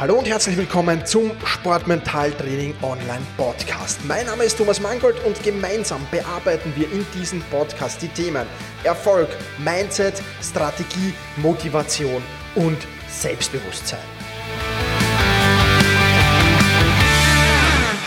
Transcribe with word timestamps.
Hallo 0.00 0.14
und 0.14 0.26
herzlich 0.26 0.56
willkommen 0.56 1.04
zum 1.04 1.30
Sportmentaltraining 1.44 2.74
Online 2.80 3.20
Podcast. 3.36 4.02
Mein 4.06 4.24
Name 4.24 4.44
ist 4.44 4.56
Thomas 4.56 4.80
Mangold 4.80 5.22
und 5.26 5.42
gemeinsam 5.42 6.06
bearbeiten 6.10 6.72
wir 6.74 6.90
in 6.90 7.04
diesem 7.12 7.42
Podcast 7.50 8.00
die 8.00 8.08
Themen 8.08 8.46
Erfolg, 8.82 9.28
Mindset, 9.58 10.14
Strategie, 10.42 11.12
Motivation 11.36 12.22
und 12.54 12.78
Selbstbewusstsein. 13.10 14.00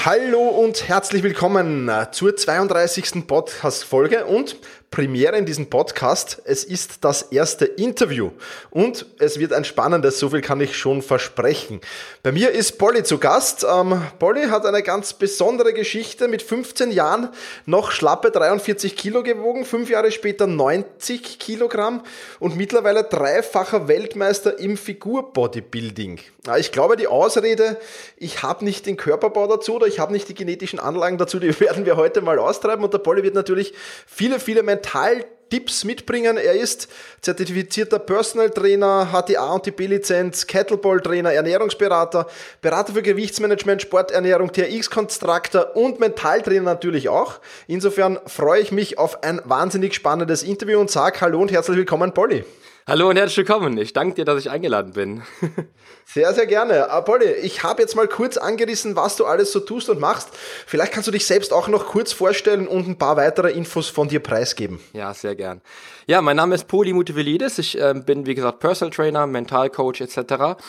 Hallo 0.04 0.50
und 0.50 0.90
herzlich 0.90 1.22
willkommen 1.22 1.92
zur 2.12 2.36
32. 2.36 3.28
Podcast-Folge 3.28 4.26
und 4.26 4.56
Premiere 4.94 5.36
in 5.38 5.48
diesem 5.48 5.72
Podcast. 5.72 6.40
Es 6.46 6.64
ist 6.64 7.04
das 7.04 7.24
erste 7.24 7.66
Interview 7.66 8.30
und 8.70 9.08
es 9.18 9.40
wird 9.40 9.52
ein 9.52 9.66
spannendes, 9.66 10.20
so 10.20 10.30
viel 10.30 10.42
kann 10.42 10.62
ich 10.62 10.78
schon 10.78 11.02
versprechen. 11.02 11.82
Bei 12.22 12.32
mir 12.32 12.52
ist 12.52 12.78
Polly 12.78 13.02
zu 13.02 13.18
Gast. 13.18 13.66
Ähm, 13.68 14.04
Polly 14.20 14.50
hat 14.50 14.68
eine 14.68 14.84
ganz 14.84 15.14
besondere 15.14 15.74
Geschichte. 15.74 16.28
Mit 16.28 16.44
15 16.44 16.92
Jahren 16.92 17.30
noch 17.66 17.90
schlappe 17.90 18.30
43 18.30 18.96
Kilo 18.96 19.24
gewogen, 19.24 19.66
fünf 19.66 19.90
Jahre 19.90 20.12
später 20.12 20.46
90 20.46 21.40
Kilogramm 21.40 22.04
und 22.40 22.56
mittlerweile 22.56 23.04
dreifacher 23.04 23.88
Weltmeister 23.88 24.60
im 24.60 24.78
Figurbodybuilding. 24.78 26.20
Ich 26.60 26.72
glaube, 26.72 26.98
die 26.98 27.08
Ausrede, 27.08 27.80
ich 28.18 28.44
habe 28.44 28.66
nicht 28.66 28.86
den 28.86 28.98
Körperbau 28.98 29.48
dazu 29.48 29.76
oder 29.76 29.88
ich 29.88 30.00
habe 30.00 30.12
nicht 30.12 30.28
die 30.30 30.36
genetischen 30.36 30.78
Anlagen 30.78 31.18
dazu, 31.18 31.40
die 31.40 31.60
werden 31.60 31.88
wir 31.88 31.96
heute 31.96 32.22
mal 32.22 32.38
austreiben 32.38 32.84
und 32.84 32.94
der 32.94 33.00
Polly 33.00 33.24
wird 33.24 33.34
natürlich 33.34 33.74
viele, 34.06 34.40
viele 34.40 34.62
Mentaltipps 34.84 35.86
mitbringen. 35.86 36.38
Er 36.38 36.54
ist 36.54 36.90
zertifizierter 37.22 38.00
Personal 38.00 38.50
Trainer, 38.50 39.12
hat 39.12 39.30
die 39.30 39.38
A 39.38 39.54
und 39.54 39.66
die 39.66 39.72
B-Lizenz, 39.72 40.46
Kettleball 40.46 41.00
Trainer, 41.00 41.32
Ernährungsberater, 41.32 42.28
Berater 42.62 42.94
für 42.94 43.02
Gewichtsmanagement, 43.02 43.82
Sporternährung, 43.82 44.52
TRX-Konstruktor 44.52 45.76
und 45.76 46.00
Mentaltrainer 46.00 46.64
natürlich 46.64 47.08
auch. 47.08 47.40
Insofern 47.68 48.20
freue 48.26 48.62
ich 48.62 48.72
mich 48.72 48.98
auf 48.98 49.24
ein 49.24 49.42
wahnsinnig 49.46 49.96
spannendes 49.96 50.44
Interview 50.44 50.80
und 50.80 50.92
sage 50.92 51.22
Hallo 51.22 51.42
und 51.42 51.52
herzlich 51.52 51.78
willkommen, 51.78 52.14
Polly. 52.14 52.44
Hallo 52.86 53.10
und 53.10 53.16
herzlich 53.16 53.38
willkommen. 53.38 53.78
Ich 53.78 53.94
danke 53.94 54.16
dir, 54.16 54.26
dass 54.26 54.42
ich 54.42 54.50
eingeladen 54.50 54.92
bin. 54.92 55.24
Sehr, 56.06 56.34
sehr 56.34 56.46
gerne. 56.46 56.88
Polly, 57.06 57.32
ich 57.32 57.64
habe 57.64 57.82
jetzt 57.82 57.96
mal 57.96 58.08
kurz 58.10 58.36
angerissen, 58.36 58.96
was 58.96 59.16
du 59.16 59.26
alles 59.26 59.54
so 59.54 59.62
tust 59.62 59.90
und 59.90 60.02
machst. 60.02 60.30
Vielleicht 60.68 60.92
kannst 60.92 61.08
du 61.08 61.12
dich 61.12 61.26
selbst 61.26 61.54
auch 61.54 61.70
noch 61.70 61.88
kurz 61.88 62.12
vorstellen 62.12 62.68
und 62.68 62.88
ein 62.88 62.98
paar 62.98 63.16
weitere 63.16 63.52
Infos 63.52 63.88
von 63.88 64.10
dir 64.10 64.20
preisgeben. 64.20 64.80
Ja, 64.92 65.14
sehr 65.14 65.36
gern. 65.36 65.62
Ja, 66.06 66.22
mein 66.22 66.36
Name 66.36 66.56
ist 66.56 66.68
Poli 66.68 66.92
Mutevelidis. 66.92 67.58
Ich 67.58 67.80
äh, 67.80 67.94
bin, 67.94 68.26
wie 68.26 68.36
gesagt, 68.36 68.60
Personal 68.60 68.94
Trainer, 68.94 69.26
Mentalcoach 69.26 70.02
etc. 70.02 70.62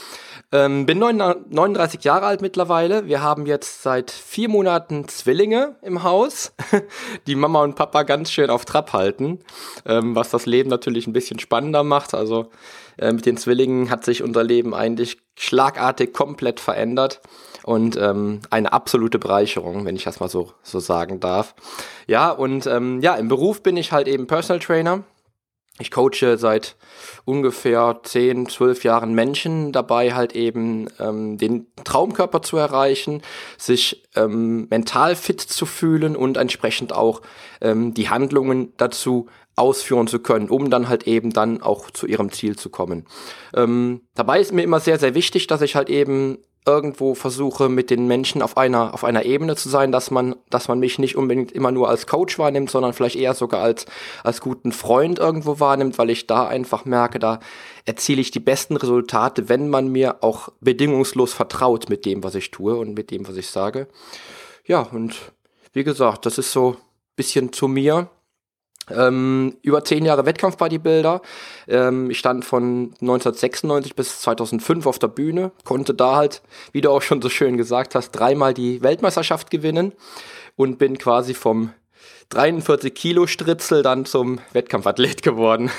Ähm, 0.53 0.87
bin 0.87 1.01
39 1.01 2.05
Jahre 2.05 2.27
alt 2.27 2.41
mittlerweile. 2.41 3.07
Wir 3.07 3.21
haben 3.21 3.45
jetzt 3.45 3.83
seit 3.83 4.13
vier 4.13 4.49
Monaten 4.49 5.09
Zwillinge 5.09 5.75
im 5.83 6.05
Haus, 6.05 6.53
die 7.27 7.35
Mama 7.35 7.63
und 7.65 7.75
Papa 7.75 8.05
ganz 8.05 8.31
schön 8.31 8.51
auf 8.51 8.65
Trab 8.65 8.93
halten, 8.93 9.41
ähm, 9.85 10.15
was 10.15 10.31
das 10.31 10.47
Leben 10.47 10.71
natürlich 10.71 11.09
ein 11.09 11.13
bisschen 11.13 11.41
spannender 11.41 11.83
macht. 11.83 12.04
Also 12.13 12.51
äh, 12.99 13.13
mit 13.13 13.25
den 13.25 13.37
Zwillingen 13.37 13.89
hat 13.89 14.05
sich 14.05 14.23
unser 14.23 14.45
Leben 14.45 14.75
eigentlich 14.75 15.19
schlagartig 15.37 16.13
komplett 16.13 16.61
verändert 16.61 17.21
und 17.63 17.97
ähm, 17.97 18.41
eine 18.51 18.73
absolute 18.73 19.19
Bereicherung, 19.19 19.85
wenn 19.85 19.97
ich 19.97 20.05
das 20.05 20.21
mal 20.21 20.29
so, 20.29 20.53
so 20.63 20.81
sagen 20.81 21.21
darf. 21.21 21.55
Ja, 22.07 22.31
und 22.31 22.67
ähm, 22.67 23.01
ja, 23.01 23.15
im 23.15 23.29
Beruf 23.29 23.63
bin 23.63 23.77
ich 23.77 23.93
halt 23.93 24.09
eben 24.09 24.27
Personal 24.27 24.61
Trainer. 24.61 25.05
Ich 25.81 25.91
coache 25.91 26.37
seit 26.37 26.77
ungefähr 27.25 27.99
10, 28.01 28.49
12 28.49 28.85
Jahren 28.85 29.13
Menschen 29.13 29.73
dabei, 29.73 30.15
halt 30.15 30.37
eben 30.37 30.87
ähm, 31.01 31.37
den 31.37 31.67
Traumkörper 31.83 32.43
zu 32.43 32.57
erreichen, 32.59 33.23
sich 33.59 34.05
ähm, 34.15 34.69
mental 34.71 35.17
fit 35.17 35.41
zu 35.41 35.67
fühlen 35.67 36.15
und 36.15 36.37
entsprechend 36.37 36.93
auch 36.93 37.23
ähm, 37.61 37.93
die 37.93 38.09
Handlungen 38.09 38.73
dazu 38.77 39.27
ausführen 39.57 40.07
zu 40.07 40.19
können, 40.19 40.49
um 40.49 40.71
dann 40.71 40.89
halt 40.89 41.07
eben 41.07 41.33
dann 41.33 41.63
auch 41.63 41.91
zu 41.91 42.07
ihrem 42.07 42.33
Ziel 42.33 42.57
zu 42.57 42.71
kommen. 42.71 43.07
Ähm, 43.55 44.03
dabei 44.15 44.41
ist 44.41 44.53
mir 44.53 44.63
immer 44.63 44.81
sehr, 44.81 44.99
sehr 44.99 45.15
wichtig, 45.15 45.47
dass 45.47 45.63
ich 45.63 45.77
halt 45.77 45.91
eben 45.91 46.39
irgendwo 46.67 47.15
versuche, 47.15 47.69
mit 47.69 47.91
den 47.91 48.07
Menschen 48.07 48.41
auf 48.41 48.57
einer, 48.57 48.95
auf 48.95 49.05
einer 49.05 49.27
Ebene 49.27 49.55
zu 49.55 49.69
sein, 49.69 49.93
dass 49.93 50.11
man, 50.11 50.35
dass 50.49 50.69
man 50.69 50.79
mich 50.79 50.99
nicht 50.99 51.15
unbedingt 51.15 51.53
immer 51.53 51.71
nur 51.71 51.91
als 51.91 52.07
Coach 52.07 52.39
wahrnimmt, 52.39 52.71
sondern 52.71 52.95
vielleicht 52.95 53.17
eher 53.17 53.35
sogar 53.35 53.63
als, 53.63 53.85
als 54.23 54.41
guten 54.41 54.73
Freund 54.73 55.19
irgendwo 55.19 55.61
wahrnimmt, 55.61 55.99
weil 55.99 56.09
ich 56.09 56.27
da 56.27 56.47
einfach 56.47 56.87
merke, 56.87 57.19
da 57.19 57.41
erziele 57.85 58.23
ich 58.23 58.31
die 58.31 58.41
besten 58.41 58.77
Resultate, 58.77 59.51
wenn 59.51 59.69
man 59.69 59.89
mir 59.89 60.25
auch 60.25 60.49
bedingungslos 60.61 61.35
vertraut 61.35 61.91
mit 61.91 62.07
dem, 62.07 62.25
was 62.25 62.35
ich 62.35 62.51
tue 62.51 62.75
und 62.77 62.95
mit 62.95 63.11
dem, 63.11 63.29
was 63.29 63.37
ich 63.37 63.49
sage. 63.49 63.87
Ja, 64.67 64.81
und 64.81 65.15
wie 65.75 65.85
gesagt, 65.85 66.25
das 66.25 66.39
ist 66.39 66.51
so 66.51 66.77
bisschen 67.17 67.53
zu 67.53 67.69
mir. 67.69 68.09
Ähm, 68.91 69.57
über 69.63 69.83
zehn 69.85 70.05
Jahre 70.05 70.27
Wettkampf-Bodybuilder. 70.27 71.23
Ähm, 71.69 72.11
ich 72.11 72.19
stand 72.19 72.45
von 72.45 72.95
1996 73.01 73.97
bis 73.97 74.21
2005 74.21 74.87
auf 74.87 74.99
der 74.99 75.09
Bühne, 75.09 75.53
konnte 75.65 75.95
da 75.95 76.17
halt, 76.17 76.43
wie 76.73 76.83
du 76.83 76.91
auch 76.91 77.03
schon 77.03 77.23
so 77.23 77.31
schön 77.31 77.57
gesagt 77.57 77.95
hast, 77.95 78.11
dreimal 78.11 78.53
die 78.53 78.83
Weltmeisterschaft 78.83 79.51
gewinnen 79.51 79.93
und 80.57 80.79
bin 80.79 80.99
quasi 80.99 81.35
vom 81.35 81.73
43 82.31 82.95
Kilo 82.95 83.27
Stritzel 83.27 83.83
dann 83.83 84.05
zum 84.07 84.41
Wettkampfathlet 84.53 85.23
geworden. 85.23 85.71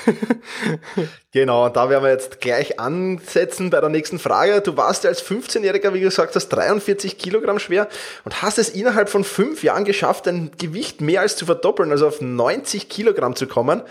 genau, 1.32 1.66
und 1.66 1.76
da 1.76 1.90
werden 1.90 2.04
wir 2.04 2.12
jetzt 2.12 2.40
gleich 2.40 2.80
ansetzen 2.80 3.70
bei 3.70 3.82
der 3.82 3.90
nächsten 3.90 4.20
Frage. 4.20 4.62
Du 4.62 4.78
warst 4.78 5.04
ja 5.04 5.10
als 5.10 5.24
15-Jähriger, 5.24 5.94
wie 5.94 6.00
gesagt 6.00 6.36
hast, 6.36 6.50
43 6.50 7.18
Kilogramm 7.18 7.60
schwer 7.60 7.88
und 8.24 8.42
hast 8.42 8.58
es 8.58 8.70
innerhalb 8.70 9.10
von 9.10 9.24
fünf 9.24 9.64
Jahren 9.64 9.86
geschafft, 9.86 10.28
dein 10.28 10.52
Gewicht 10.58 11.02
mehr 11.02 11.22
als 11.22 11.36
zu 11.36 11.46
verdoppeln, 11.46 11.92
also 11.92 12.08
auf 12.08 12.22
90 12.22 12.90
Kilogramm 12.90 13.36
zu 13.36 13.48
kommen. 13.48 13.82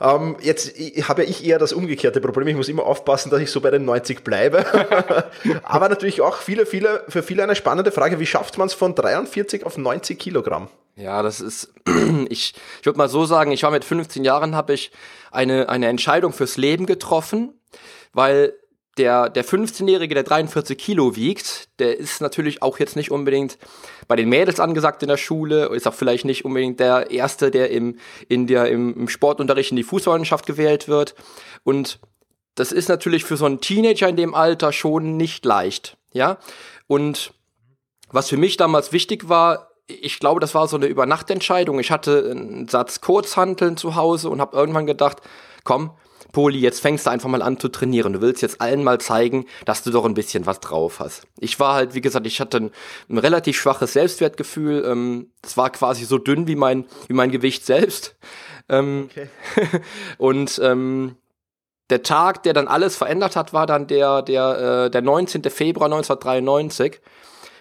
Ähm, 0.00 0.36
jetzt 0.40 0.72
habe 1.08 1.22
ja 1.22 1.30
ich 1.30 1.44
eher 1.44 1.58
das 1.58 1.72
umgekehrte 1.72 2.20
Problem. 2.20 2.48
Ich 2.48 2.56
muss 2.56 2.68
immer 2.68 2.84
aufpassen, 2.84 3.30
dass 3.30 3.40
ich 3.40 3.50
so 3.50 3.60
bei 3.60 3.70
den 3.70 3.84
90 3.84 4.24
bleibe. 4.24 4.64
Aber 5.62 5.88
natürlich 5.88 6.20
auch 6.20 6.36
viele, 6.36 6.66
viele, 6.66 7.04
für 7.08 7.22
viele 7.22 7.42
eine 7.42 7.56
spannende 7.56 7.92
Frage. 7.92 8.20
Wie 8.20 8.26
schafft 8.26 8.58
man 8.58 8.66
es 8.66 8.74
von 8.74 8.94
43 8.94 9.64
auf 9.64 9.78
90 9.78 10.18
Kilogramm? 10.18 10.68
Ja, 10.96 11.22
das 11.22 11.40
ist, 11.40 11.72
ich, 12.28 12.54
ich 12.80 12.86
würde 12.86 12.98
mal 12.98 13.08
so 13.08 13.24
sagen, 13.24 13.52
ich 13.52 13.62
war 13.62 13.70
mit 13.70 13.84
15 13.84 14.24
Jahren, 14.24 14.54
habe 14.54 14.74
ich 14.74 14.90
eine, 15.30 15.68
eine 15.68 15.88
Entscheidung 15.88 16.32
fürs 16.32 16.56
Leben 16.56 16.86
getroffen, 16.86 17.54
weil 18.12 18.54
der, 18.98 19.30
der 19.30 19.44
15-Jährige, 19.44 20.14
der 20.14 20.24
43 20.24 20.76
Kilo 20.76 21.16
wiegt, 21.16 21.68
der 21.78 21.98
ist 21.98 22.20
natürlich 22.20 22.62
auch 22.62 22.78
jetzt 22.78 22.96
nicht 22.96 23.10
unbedingt 23.10 23.56
bei 24.08 24.16
den 24.16 24.28
Mädels 24.28 24.60
angesagt 24.60 25.02
in 25.02 25.08
der 25.08 25.16
Schule, 25.16 25.66
ist 25.66 25.86
auch 25.86 25.94
vielleicht 25.94 26.24
nicht 26.24 26.44
unbedingt 26.44 26.80
der 26.80 27.10
Erste, 27.10 27.50
der 27.50 27.70
im, 27.70 27.98
in 28.28 28.46
der, 28.46 28.68
im, 28.68 29.08
Sportunterricht 29.08 29.70
in 29.70 29.76
die 29.76 29.84
Fußballmannschaft 29.84 30.44
gewählt 30.44 30.88
wird. 30.88 31.14
Und 31.62 32.00
das 32.56 32.72
ist 32.72 32.88
natürlich 32.88 33.24
für 33.24 33.36
so 33.36 33.46
einen 33.46 33.60
Teenager 33.60 34.08
in 34.08 34.16
dem 34.16 34.34
Alter 34.34 34.72
schon 34.72 35.16
nicht 35.16 35.44
leicht, 35.44 35.96
ja. 36.12 36.38
Und 36.86 37.32
was 38.10 38.28
für 38.28 38.36
mich 38.36 38.56
damals 38.56 38.92
wichtig 38.92 39.28
war, 39.28 39.69
ich 40.00 40.18
glaube, 40.18 40.40
das 40.40 40.54
war 40.54 40.68
so 40.68 40.76
eine 40.76 40.86
Übernachtentscheidung. 40.86 41.78
Ich 41.80 41.90
hatte 41.90 42.30
einen 42.30 42.68
Satz 42.68 43.00
Kurzhanteln 43.00 43.76
zu 43.76 43.94
Hause 43.94 44.30
und 44.30 44.40
habe 44.40 44.56
irgendwann 44.56 44.86
gedacht, 44.86 45.18
komm, 45.64 45.90
Poli, 46.32 46.60
jetzt 46.60 46.80
fängst 46.80 47.06
du 47.06 47.10
einfach 47.10 47.28
mal 47.28 47.42
an 47.42 47.58
zu 47.58 47.68
trainieren. 47.68 48.12
Du 48.12 48.20
willst 48.20 48.42
jetzt 48.42 48.60
allen 48.60 48.84
mal 48.84 49.00
zeigen, 49.00 49.46
dass 49.64 49.82
du 49.82 49.90
doch 49.90 50.04
ein 50.04 50.14
bisschen 50.14 50.46
was 50.46 50.60
drauf 50.60 51.00
hast. 51.00 51.26
Ich 51.38 51.58
war 51.58 51.74
halt, 51.74 51.94
wie 51.94 52.00
gesagt, 52.00 52.26
ich 52.26 52.40
hatte 52.40 52.58
ein, 52.58 52.70
ein 53.08 53.18
relativ 53.18 53.56
schwaches 53.58 53.94
Selbstwertgefühl. 53.94 54.84
Ähm, 54.86 55.32
es 55.42 55.56
war 55.56 55.70
quasi 55.70 56.04
so 56.04 56.18
dünn 56.18 56.46
wie 56.46 56.56
mein, 56.56 56.86
wie 57.08 57.14
mein 57.14 57.30
Gewicht 57.30 57.66
selbst. 57.66 58.16
Ähm, 58.68 59.08
okay. 59.10 59.28
und 60.18 60.60
ähm, 60.62 61.16
der 61.90 62.04
Tag, 62.04 62.44
der 62.44 62.52
dann 62.52 62.68
alles 62.68 62.96
verändert 62.96 63.34
hat, 63.34 63.52
war 63.52 63.66
dann 63.66 63.88
der, 63.88 64.22
der, 64.22 64.84
äh, 64.86 64.90
der 64.90 65.02
19. 65.02 65.42
Februar 65.44 65.86
1993 65.86 67.00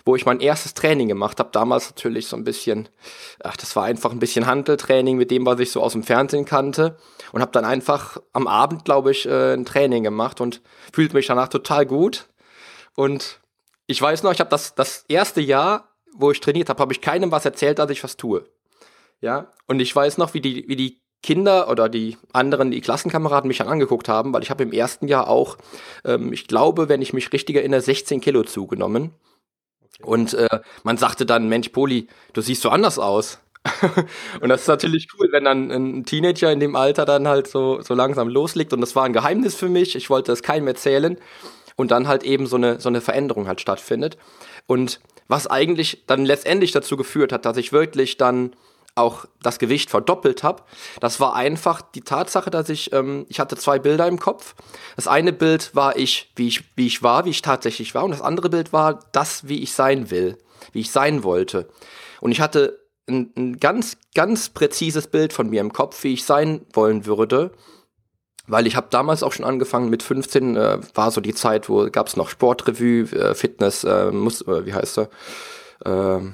wo 0.06 0.16
ich 0.16 0.26
mein 0.26 0.40
erstes 0.40 0.74
Training 0.74 1.08
gemacht 1.08 1.40
habe. 1.40 1.50
Damals 1.52 1.90
natürlich 1.90 2.28
so 2.28 2.36
ein 2.36 2.44
bisschen, 2.44 2.90
ach, 3.44 3.58
das 3.58 3.76
war 3.76 3.86
einfach 3.86 4.12
ein 4.12 4.20
bisschen 4.20 4.46
Handeltraining 4.46 5.18
mit 5.18 5.32
dem, 5.32 5.46
was 5.46 5.60
ich 5.60 5.72
so 5.72 5.82
aus 5.82 5.94
dem 5.94 6.04
Fernsehen 6.04 6.46
kannte. 6.46 6.98
Und 7.32 7.42
habe 7.42 7.52
dann 7.52 7.66
einfach 7.66 8.18
am 8.34 8.48
Abend, 8.48 8.86
glaube 8.86 9.12
ich, 9.12 9.26
äh, 9.26 9.54
ein 9.54 9.66
Training 9.66 10.04
gemacht 10.04 10.42
und 10.42 10.62
fühlte 10.94 11.16
mich 11.16 11.28
danach 11.28 11.50
total 11.50 11.86
gut. 11.86 12.28
Und 12.96 13.40
ich 13.88 14.02
weiß 14.02 14.24
noch, 14.24 14.32
ich 14.32 14.40
habe 14.40 14.50
das, 14.50 14.76
das 14.76 15.06
erste 15.08 15.42
Jahr, 15.42 15.90
wo 16.14 16.32
ich 16.32 16.40
trainiert 16.40 16.70
habe, 16.70 16.82
habe 16.82 16.94
ich 16.94 17.02
keinem 17.02 17.32
was 17.32 17.46
erzählt, 17.46 17.80
dass 17.80 17.90
ich 17.90 18.04
was 18.04 18.18
tue. 18.18 18.46
Ja, 19.22 19.52
und 19.68 19.80
ich 19.80 19.96
weiß 19.96 20.18
noch, 20.18 20.34
wie 20.34 20.42
die, 20.42 20.68
wie 20.68 20.76
die 20.76 21.02
Kinder 21.22 21.70
oder 21.70 21.90
die 21.90 22.18
anderen, 22.32 22.72
die 22.72 22.82
Klassenkameraden 22.82 23.48
mich 23.48 23.58
dann 23.58 23.68
angeguckt 23.68 24.08
haben, 24.08 24.34
weil 24.34 24.44
ich 24.44 24.50
habe 24.50 24.64
im 24.64 24.72
ersten 24.72 25.08
Jahr 25.08 25.28
auch, 25.28 25.58
ähm, 26.06 26.32
ich 26.32 26.48
glaube, 26.48 26.88
wenn 26.88 27.02
ich 27.02 27.14
mich 27.14 27.32
richtig 27.34 27.58
erinnere, 27.58 27.82
16 27.82 28.22
Kilo 28.22 28.44
zugenommen. 28.44 29.12
Und 30.02 30.34
äh, 30.34 30.60
man 30.84 30.98
sagte 30.98 31.26
dann, 31.26 31.50
Mensch, 31.50 31.70
Poli, 31.70 32.08
du 32.34 32.42
siehst 32.42 32.62
so 32.62 32.70
anders 32.70 33.00
aus. 33.00 33.40
und 34.42 34.50
das 34.50 34.62
ist 34.62 34.68
natürlich 34.68 35.08
cool, 35.20 35.28
wenn 35.32 35.44
dann 35.44 35.72
ein 35.72 36.06
Teenager 36.06 36.52
in 36.52 36.60
dem 36.60 36.76
Alter 36.76 37.06
dann 37.06 37.28
halt 37.28 37.48
so, 37.48 37.82
so 37.82 37.94
langsam 37.94 38.30
loslegt. 38.30 38.74
Und 38.74 38.82
das 38.82 38.96
war 38.96 39.04
ein 39.04 39.14
Geheimnis 39.14 39.56
für 39.56 39.70
mich. 39.70 39.96
Ich 39.96 40.10
wollte 40.10 40.32
das 40.32 40.44
keinem 40.44 40.68
erzählen. 40.68 41.18
und 41.76 41.92
dann 41.92 42.08
halt 42.10 42.24
eben 42.24 42.46
so 42.46 42.58
eine, 42.58 42.80
so 42.80 42.90
eine 42.90 43.02
Veränderung 43.02 43.48
halt 43.48 43.62
stattfindet. 43.62 44.18
Und 44.68 45.00
was 45.30 45.48
eigentlich 45.48 46.04
dann 46.08 46.26
letztendlich 46.26 46.72
dazu 46.72 46.98
geführt 46.98 47.32
hat, 47.32 47.46
dass 47.46 47.56
ich 47.56 47.72
wirklich 47.72 48.18
dann 48.18 48.54
auch 49.00 49.26
das 49.42 49.60
Gewicht 49.60 49.90
verdoppelt 49.90 50.44
habe, 50.44 50.64
das 51.00 51.20
war 51.20 51.36
einfach 51.36 51.82
die 51.82 52.02
Tatsache, 52.02 52.50
dass 52.50 52.70
ich, 52.70 52.94
ähm, 52.94 53.26
ich 53.30 53.40
hatte 53.40 53.56
zwei 53.56 53.80
Bilder 53.80 54.08
im 54.08 54.20
Kopf. 54.20 54.56
Das 54.96 55.08
eine 55.08 55.34
Bild 55.34 55.76
war 55.76 55.98
ich, 55.98 56.32
wie 56.36 56.48
ich, 56.48 56.64
wie 56.76 56.88
ich 56.88 57.02
war, 57.04 57.26
wie 57.26 57.32
ich 57.32 57.42
tatsächlich 57.42 57.96
war, 57.96 58.04
und 58.04 58.12
das 58.12 58.22
andere 58.22 58.50
Bild 58.50 58.74
war 58.74 59.00
das, 59.12 59.48
wie 59.48 59.62
ich 59.64 59.74
sein 59.74 60.12
will, 60.12 60.38
wie 60.72 60.82
ich 60.82 60.92
sein 60.92 61.24
wollte. 61.24 61.70
Und 62.22 62.32
ich 62.32 62.42
hatte 62.42 62.80
ein, 63.08 63.32
ein 63.36 63.60
ganz, 63.60 63.98
ganz 64.14 64.50
präzises 64.50 65.08
Bild 65.08 65.34
von 65.34 65.50
mir 65.50 65.62
im 65.62 65.74
Kopf, 65.74 66.04
wie 66.04 66.14
ich 66.14 66.26
sein 66.26 66.66
wollen 66.74 67.06
würde 67.06 67.52
weil 68.50 68.68
ich 68.68 68.76
habe 68.76 68.88
damals 68.90 69.24
auch 69.24 69.32
schon 69.32 69.46
angefangen 69.46 69.90
mit 69.90 70.04
15 70.04 70.56
äh, 70.56 70.80
war 70.96 71.12
so 71.12 71.22
die 71.22 71.36
Zeit, 71.36 71.70
wo 71.70 71.88
gab 71.90 72.08
es 72.08 72.18
noch 72.18 72.30
Sportrevue, 72.30 73.04
äh, 73.12 73.36
Fitness, 73.36 73.84
äh, 73.84 74.12
muss, 74.12 74.42
äh, 74.42 74.66
wie 74.66 74.74
heißt 74.74 74.98
er? 74.98 75.10
Ähm, 75.86 76.34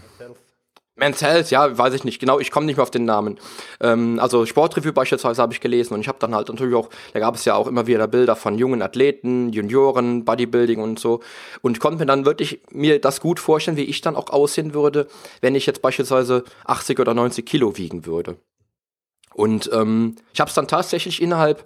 Men's 0.97 1.21
Health, 1.21 1.51
ja, 1.51 1.77
weiß 1.77 1.93
ich 1.93 2.05
nicht 2.05 2.19
genau, 2.19 2.39
ich 2.39 2.51
komme 2.51 2.65
nicht 2.65 2.77
mehr 2.77 2.83
auf 2.83 2.91
den 2.91 3.03
Namen. 3.03 3.37
Ähm, 3.81 4.17
also 4.19 4.45
Sportrevue 4.45 4.93
beispielsweise 4.93 5.41
habe 5.41 5.51
ich 5.51 5.59
gelesen 5.59 5.93
und 5.93 5.99
ich 5.99 6.07
habe 6.07 6.19
dann 6.19 6.33
halt 6.33 6.47
natürlich 6.47 6.73
auch, 6.73 6.89
da 7.13 7.19
gab 7.19 7.35
es 7.35 7.43
ja 7.43 7.55
auch 7.55 7.67
immer 7.67 7.85
wieder 7.85 8.07
Bilder 8.07 8.37
von 8.37 8.57
jungen 8.57 8.81
Athleten, 8.81 9.51
Junioren, 9.51 10.23
Bodybuilding 10.23 10.79
und 10.79 10.97
so 10.97 11.19
und 11.61 11.81
konnte 11.81 11.99
mir 11.99 12.05
dann 12.05 12.25
wirklich 12.25 12.61
mir 12.71 13.01
das 13.01 13.19
gut 13.19 13.41
vorstellen, 13.41 13.75
wie 13.75 13.83
ich 13.83 13.99
dann 13.99 14.15
auch 14.15 14.29
aussehen 14.29 14.73
würde, 14.73 15.07
wenn 15.41 15.55
ich 15.55 15.65
jetzt 15.65 15.81
beispielsweise 15.81 16.45
80 16.63 16.99
oder 16.99 17.13
90 17.13 17.45
Kilo 17.45 17.75
wiegen 17.77 18.05
würde. 18.05 18.37
Und 19.33 19.69
ähm, 19.73 20.15
ich 20.33 20.39
habe 20.39 20.47
es 20.47 20.55
dann 20.55 20.69
tatsächlich 20.69 21.21
innerhalb 21.21 21.65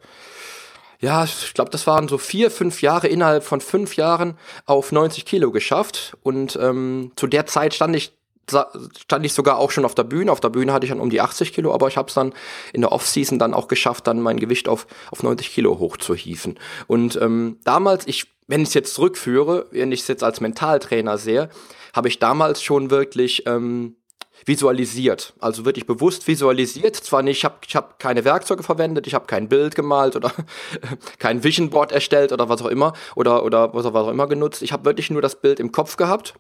ja, 1.02 1.24
ich 1.24 1.54
glaube, 1.54 1.72
das 1.72 1.88
waren 1.88 2.10
so 2.10 2.18
vier, 2.18 2.52
fünf 2.52 2.82
Jahre, 2.82 3.08
innerhalb 3.08 3.46
von 3.46 3.62
fünf 3.62 3.96
Jahren 3.96 4.38
auf 4.66 4.92
90 4.92 5.26
Kilo 5.26 5.50
geschafft. 5.50 6.18
Und 6.24 6.60
ähm, 6.62 7.14
zu 7.16 7.26
der 7.26 7.46
Zeit 7.46 7.74
stand 7.74 7.96
ich 7.96 8.19
stand 8.52 9.26
ich 9.26 9.34
sogar 9.34 9.58
auch 9.58 9.72
schon 9.72 9.86
auf 9.86 9.96
der 9.96 10.04
Bühne. 10.04 10.32
Auf 10.32 10.40
der 10.40 10.50
Bühne 10.50 10.74
hatte 10.74 10.86
ich 10.86 10.92
dann 10.92 11.00
um 11.00 11.10
die 11.10 11.22
80 11.22 11.54
Kilo, 11.54 11.74
aber 11.74 11.88
ich 11.88 11.98
habe 11.98 12.08
es 12.08 12.14
dann 12.14 12.34
in 12.74 12.82
der 12.82 12.92
Offseason 12.92 13.40
dann 13.40 13.54
auch 13.54 13.68
geschafft, 13.68 14.08
dann 14.08 14.22
mein 14.22 14.40
Gewicht 14.40 14.68
auf, 14.68 14.88
auf 15.12 15.24
90 15.24 15.52
Kilo 15.52 15.80
hochzuhieven. 15.80 16.60
Und 16.88 17.20
ähm, 17.22 17.58
damals, 17.64 18.08
ich, 18.08 18.28
wenn 18.48 18.62
ich 18.62 18.70
es 18.70 18.74
jetzt 18.74 18.94
zurückführe, 18.94 19.68
wenn 19.72 19.92
ich 19.92 20.02
es 20.02 20.08
jetzt 20.08 20.24
als 20.24 20.42
Mentaltrainer 20.42 21.18
sehe, 21.18 21.50
habe 21.94 22.08
ich 22.08 22.20
damals 22.20 22.62
schon 22.62 22.92
wirklich 22.92 23.44
ähm, 23.48 23.96
visualisiert, 24.46 25.34
also 25.40 25.66
wirklich 25.66 25.86
bewusst 25.86 26.28
visualisiert. 26.28 26.96
Zwar 26.96 27.22
nicht, 27.22 27.38
ich 27.38 27.46
habe 27.46 27.56
ich 27.66 27.76
hab 27.76 28.00
keine 28.00 28.26
Werkzeuge 28.26 28.64
verwendet, 28.64 29.08
ich 29.08 29.14
habe 29.14 29.26
kein 29.26 29.50
Bild 29.50 29.76
gemalt 29.76 30.16
oder 30.16 30.32
kein 31.20 31.44
Vision 31.44 31.70
Board 31.70 31.92
erstellt 31.92 32.32
oder 32.32 32.50
was 32.50 32.62
auch 32.62 32.68
immer 32.68 32.94
oder 33.16 33.44
oder 33.44 33.74
was 33.74 33.86
auch 33.86 34.10
immer 34.10 34.28
genutzt. 34.28 34.62
Ich 34.62 34.72
habe 34.72 34.86
wirklich 34.86 35.10
nur 35.10 35.22
das 35.22 35.40
Bild 35.40 35.60
im 35.60 35.72
Kopf 35.72 35.98
gehabt. 35.98 36.36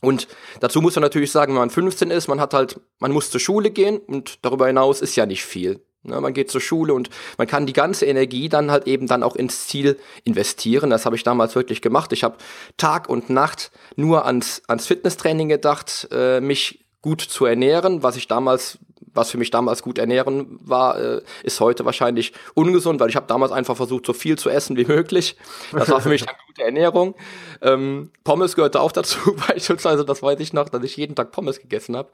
Und 0.00 0.28
dazu 0.60 0.80
muss 0.80 0.94
man 0.94 1.02
natürlich 1.02 1.32
sagen, 1.32 1.52
wenn 1.52 1.60
man 1.60 1.70
15 1.70 2.10
ist, 2.10 2.28
man 2.28 2.40
hat 2.40 2.54
halt, 2.54 2.80
man 2.98 3.12
muss 3.12 3.30
zur 3.30 3.40
Schule 3.40 3.70
gehen 3.70 3.98
und 3.98 4.44
darüber 4.44 4.66
hinaus 4.66 5.00
ist 5.00 5.16
ja 5.16 5.26
nicht 5.26 5.44
viel. 5.44 5.80
Ne, 6.04 6.20
man 6.20 6.32
geht 6.32 6.50
zur 6.50 6.60
Schule 6.60 6.94
und 6.94 7.10
man 7.38 7.48
kann 7.48 7.66
die 7.66 7.72
ganze 7.72 8.06
Energie 8.06 8.48
dann 8.48 8.70
halt 8.70 8.86
eben 8.86 9.08
dann 9.08 9.24
auch 9.24 9.34
ins 9.34 9.66
Ziel 9.66 9.98
investieren. 10.22 10.90
Das 10.90 11.04
habe 11.04 11.16
ich 11.16 11.24
damals 11.24 11.56
wirklich 11.56 11.82
gemacht. 11.82 12.12
Ich 12.12 12.22
habe 12.22 12.36
Tag 12.76 13.08
und 13.08 13.30
Nacht 13.30 13.72
nur 13.96 14.24
ans, 14.24 14.62
ans 14.68 14.86
Fitnesstraining 14.86 15.48
gedacht, 15.48 16.08
äh, 16.12 16.40
mich 16.40 16.84
gut 17.02 17.20
zu 17.20 17.46
ernähren, 17.46 18.02
was 18.02 18.16
ich 18.16 18.28
damals, 18.28 18.78
was 19.14 19.30
für 19.30 19.38
mich 19.38 19.50
damals 19.50 19.82
gut 19.82 19.98
ernähren 19.98 20.58
war, 20.62 20.98
äh, 20.98 21.22
ist 21.42 21.60
heute 21.60 21.84
wahrscheinlich 21.84 22.32
ungesund, 22.54 23.00
weil 23.00 23.08
ich 23.08 23.16
habe 23.16 23.26
damals 23.26 23.52
einfach 23.52 23.76
versucht, 23.76 24.06
so 24.06 24.12
viel 24.12 24.38
zu 24.38 24.50
essen 24.50 24.76
wie 24.76 24.84
möglich. 24.84 25.36
Das 25.72 25.88
war 25.88 26.00
für 26.00 26.08
mich 26.08 26.22
eine 26.28 26.36
gute 26.46 26.62
Ernährung. 26.62 27.14
Ähm, 27.62 28.10
Pommes 28.24 28.56
gehörte 28.56 28.80
auch 28.80 28.92
dazu, 28.92 29.18
beispielsweise, 29.48 30.04
das 30.04 30.22
weiß 30.22 30.40
ich 30.40 30.52
noch, 30.52 30.68
dass 30.68 30.82
ich 30.82 30.96
jeden 30.96 31.14
Tag 31.14 31.32
Pommes 31.32 31.60
gegessen 31.60 31.96
habe. 31.96 32.10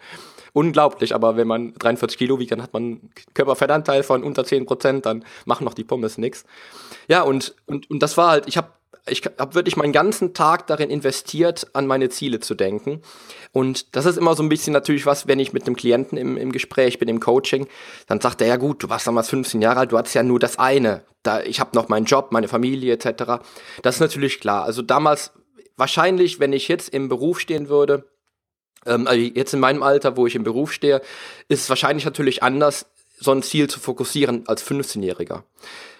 Unglaublich, 0.53 1.15
aber 1.15 1.37
wenn 1.37 1.49
man 1.49 1.75
43 1.75 2.17
Kilo 2.17 2.39
wiegt, 2.39 2.53
dann 2.53 2.63
hat 2.63 2.73
man 2.73 2.83
einen 2.83 3.11
Körperfettanteil 3.35 4.03
von 4.03 4.23
unter 4.23 4.45
10 4.45 4.67
Prozent, 4.67 5.07
dann 5.07 5.25
machen 5.45 5.65
noch 5.65 5.75
die 5.75 5.85
Pommes 5.85 6.19
nix. 6.19 6.45
Ja, 7.09 7.23
und, 7.23 7.55
und, 7.67 7.91
und 7.91 8.03
das 8.03 8.17
war 8.17 8.31
halt, 8.31 8.49
ich 8.49 8.57
habe 8.57 8.69
ich 9.07 9.23
habe 9.39 9.55
wirklich 9.55 9.77
meinen 9.77 9.93
ganzen 9.93 10.33
Tag 10.33 10.67
darin 10.67 10.89
investiert, 10.89 11.69
an 11.75 11.87
meine 11.87 12.09
Ziele 12.09 12.41
zu 12.41 12.55
denken. 12.55 13.03
Und 13.53 13.95
das 13.97 14.07
ist 14.07 14.17
immer 14.17 14.35
so 14.35 14.43
ein 14.43 14.49
bisschen 14.49 14.73
natürlich 14.73 15.05
was, 15.05 15.27
wenn 15.27 15.39
ich 15.39 15.53
mit 15.53 15.67
einem 15.67 15.77
Klienten 15.77 16.17
im, 16.17 16.39
im 16.39 16.53
Gespräch 16.53 16.99
bin, 16.99 17.09
im 17.09 17.21
Coaching, 17.21 17.67
dann 18.07 18.21
sagt 18.21 18.41
er, 18.41 18.47
ja 18.47 18.57
gut, 18.57 18.83
du 18.83 18.89
warst 18.89 19.07
damals 19.07 19.29
15 19.29 19.61
Jahre 19.61 19.81
alt, 19.81 19.93
du 19.93 19.99
hattest 19.99 20.15
ja 20.15 20.23
nur 20.23 20.39
das 20.39 20.59
eine. 20.59 21.03
Da, 21.23 21.43
ich 21.43 21.61
habe 21.61 21.71
noch 21.75 21.89
meinen 21.89 22.07
Job, 22.07 22.33
meine 22.33 22.49
Familie 22.49 22.95
etc. 22.95 23.45
Das 23.83 23.97
ist 23.97 24.01
natürlich 24.01 24.41
klar. 24.41 24.65
Also 24.65 24.81
damals, 24.81 25.33
wahrscheinlich, 25.77 26.41
wenn 26.41 26.55
ich 26.55 26.69
jetzt 26.69 26.89
im 26.89 27.09
Beruf 27.09 27.41
stehen 27.41 27.69
würde, 27.69 28.09
ähm, 28.87 29.07
also 29.07 29.21
jetzt 29.21 29.53
in 29.53 29.61
meinem 29.61 29.83
Alter, 29.83 30.17
wo 30.17 30.27
ich 30.27 30.35
im 30.35 30.45
Beruf 30.45 30.73
stehe, 30.73 31.03
ist 31.49 31.63
es 31.63 31.69
wahrscheinlich 31.69 32.07
natürlich 32.07 32.43
anders, 32.43 32.87
so 33.21 33.33
ein 33.33 33.43
Ziel 33.43 33.69
zu 33.69 33.81
fokussieren 33.81 34.45
als 34.49 34.67
15-Jähriger. 34.67 35.43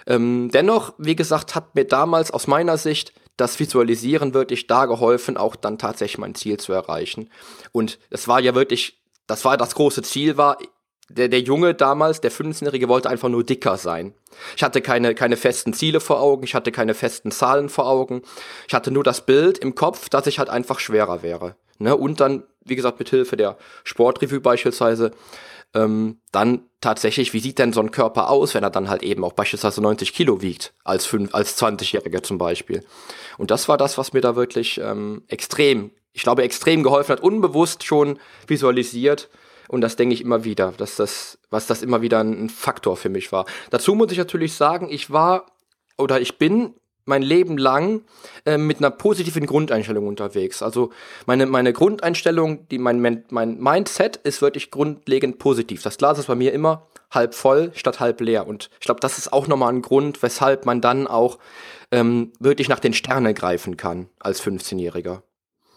Ähm, 0.07 0.51
dennoch, 0.53 0.95
wie 0.99 1.17
gesagt, 1.17 1.55
hat 1.55 1.75
mir 1.75 1.85
damals 1.85 2.31
aus 2.31 2.47
meiner 2.47 2.77
Sicht 2.77 3.13
das 3.37 3.59
Visualisieren 3.59 4.35
wirklich 4.35 4.67
da 4.67 4.87
geholfen, 4.87 5.37
auch 5.37 5.57
dann 5.57 5.79
tatsächlich 5.79 6.19
mein 6.19 6.35
Ziel 6.35 6.59
zu 6.59 6.73
erreichen. 6.73 7.31
Und 7.73 7.99
es 8.11 8.29
war 8.29 8.41
ja 8.41 8.55
wirklich, 8.55 9.03
das 9.27 9.45
war 9.45 9.57
das 9.57 9.75
große 9.75 10.03
Ziel 10.03 10.37
war, 10.37 10.59
der, 11.09 11.29
der 11.29 11.41
Junge 11.41 11.75
damals, 11.75 12.21
der 12.21 12.33
15-Jährige, 12.33 12.89
wollte 12.89 13.11
einfach 13.11 13.29
nur 13.29 13.45
dicker 13.45 13.77
sein. 13.77 14.15
Ich 14.57 14.63
hatte 14.63 14.81
keine, 14.81 15.15
keine 15.15 15.37
festen 15.37 15.75
Ziele 15.75 16.01
vor 16.01 16.21
Augen, 16.21 16.45
ich 16.45 16.55
hatte 16.55 16.73
keine 16.73 16.95
festen 16.95 17.31
Zahlen 17.31 17.69
vor 17.69 17.87
Augen. 17.87 18.23
Ich 18.69 18.75
hatte 18.75 18.91
nur 18.91 19.05
das 19.05 19.27
Bild 19.27 19.59
im 19.59 19.75
Kopf, 19.75 20.09
dass 20.09 20.27
ich 20.27 20.39
halt 20.39 20.49
einfach 20.49 20.81
schwerer 20.81 21.23
wäre. 21.23 21.57
Ne? 21.79 21.97
Und 21.97 22.21
dann, 22.21 22.45
wie 22.65 22.77
gesagt, 22.77 22.99
mit 22.99 23.11
Hilfe 23.11 23.37
der 23.37 23.59
Sportrevue 23.85 24.41
beispielsweise, 24.41 25.11
ähm, 25.75 26.21
dann 26.33 26.63
tatsächlich, 26.85 27.33
wie 27.33 27.41
sieht 27.41 27.59
denn 27.59 27.73
so 27.73 27.81
ein 27.81 27.91
Körper 27.91 28.31
aus, 28.31 28.55
wenn 28.55 28.63
er 28.63 28.71
dann 28.71 28.89
halt 28.89 29.03
eben 29.03 29.25
auch 29.25 29.33
beispielsweise 29.33 29.81
90 29.81 30.13
Kilo 30.13 30.41
wiegt, 30.43 30.75
als, 30.85 31.13
als 31.33 31.61
20-Jähriger 31.61 32.23
zum 32.23 32.39
Beispiel. 32.39 32.85
Und 33.39 33.51
das 33.51 33.69
war 33.69 33.77
das, 33.77 33.99
was 33.99 34.13
mir 34.13 34.21
da 34.21 34.37
wirklich 34.37 34.81
ähm, 34.81 35.23
extrem, 35.29 35.91
ich 36.13 36.23
glaube, 36.23 36.43
extrem 36.43 36.83
geholfen 36.83 37.13
hat, 37.13 37.21
unbewusst 37.21 37.85
schon 37.85 38.19
visualisiert. 38.47 39.29
Und 39.69 39.81
das 39.81 39.97
denke 39.97 40.15
ich 40.15 40.21
immer 40.21 40.45
wieder, 40.45 40.73
dass 40.77 40.97
das, 40.97 41.39
was 41.51 41.67
das 41.67 41.83
immer 41.83 42.03
wieder 42.03 42.21
ein 42.21 42.51
Faktor 42.51 42.97
für 42.97 43.09
mich 43.09 43.33
war. 43.33 43.47
Dazu 43.71 43.95
muss 43.95 44.13
ich 44.13 44.19
natürlich 44.19 44.53
sagen, 44.53 44.89
ich 44.91 45.11
war 45.11 45.47
oder 45.97 46.21
ich 46.21 46.39
bin 46.39 46.75
mein 47.05 47.23
Leben 47.23 47.59
lang 47.59 48.03
äh, 48.45 48.59
mit 48.59 48.79
einer 48.79 48.91
positiven 48.91 49.47
Grundeinstellung 49.47 50.07
unterwegs. 50.07 50.63
Also 50.63 50.91
meine, 51.27 51.47
meine 51.47 51.73
Grundeinstellung, 51.73 52.67
die, 52.69 52.79
mein, 52.79 53.25
mein 53.31 53.61
Mindset 53.61 54.17
ist 54.19 54.43
wirklich 54.43 54.71
grundlegend 54.71 55.39
positiv. 55.39 55.83
Das 55.83 55.99
Glas 55.99 56.19
ist 56.19 56.27
bei 56.27 56.35
mir 56.35 56.53
immer 56.53 56.87
halb 57.11 57.35
voll 57.35 57.71
statt 57.75 58.01
halb 58.01 58.21
leer. 58.21 58.47
Und 58.47 58.71
ich 58.81 58.87
glaube, 58.87 59.01
das 59.01 59.19
ist 59.19 59.33
auch 59.33 59.47
nochmal 59.47 59.73
ein 59.73 59.83
Grund, 59.83 60.23
weshalb 60.23 60.67
man 60.67 60.81
dann 60.81 61.07
auch 61.07 61.39
ähm, 61.93 62.33
wirklich 62.41 62.69
nach 62.69 62.81
den 62.81 62.93
Sternen 62.93 63.35
greifen 63.35 63.77
kann 63.77 64.09
als 64.19 64.43
15-Jähriger. 64.43 65.23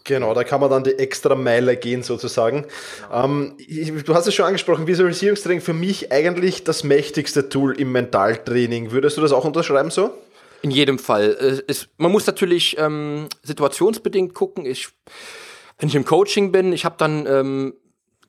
Genau, 0.04 0.32
da 0.32 0.42
kann 0.42 0.60
man 0.60 0.70
dann 0.70 0.84
die 0.84 0.98
extra 0.98 1.34
Meile 1.34 1.76
gehen 1.76 2.02
sozusagen. 2.02 2.64
Genau. 3.10 3.24
Ähm, 3.24 3.54
ich, 3.58 3.92
du 4.04 4.14
hast 4.14 4.26
es 4.26 4.34
schon 4.34 4.46
angesprochen, 4.46 4.86
Visualisierungstraining 4.86 5.60
für 5.60 5.74
mich 5.74 6.10
eigentlich 6.10 6.64
das 6.64 6.82
mächtigste 6.82 7.50
Tool 7.50 7.78
im 7.78 7.92
Mentaltraining. 7.92 8.90
Würdest 8.90 9.18
du 9.18 9.20
das 9.20 9.32
auch 9.32 9.44
unterschreiben 9.44 9.90
so? 9.90 10.14
In 10.62 10.70
jedem 10.70 10.98
Fall. 10.98 11.64
Es, 11.68 11.88
man 11.98 12.10
muss 12.10 12.26
natürlich 12.26 12.76
ähm, 12.78 13.28
situationsbedingt 13.42 14.34
gucken. 14.34 14.66
Ich, 14.66 14.88
wenn 15.78 15.88
ich 15.88 15.94
im 15.94 16.04
Coaching 16.04 16.50
bin, 16.50 16.72
ich 16.72 16.84
habe 16.84 16.96
dann 16.98 17.26
ähm, 17.26 17.74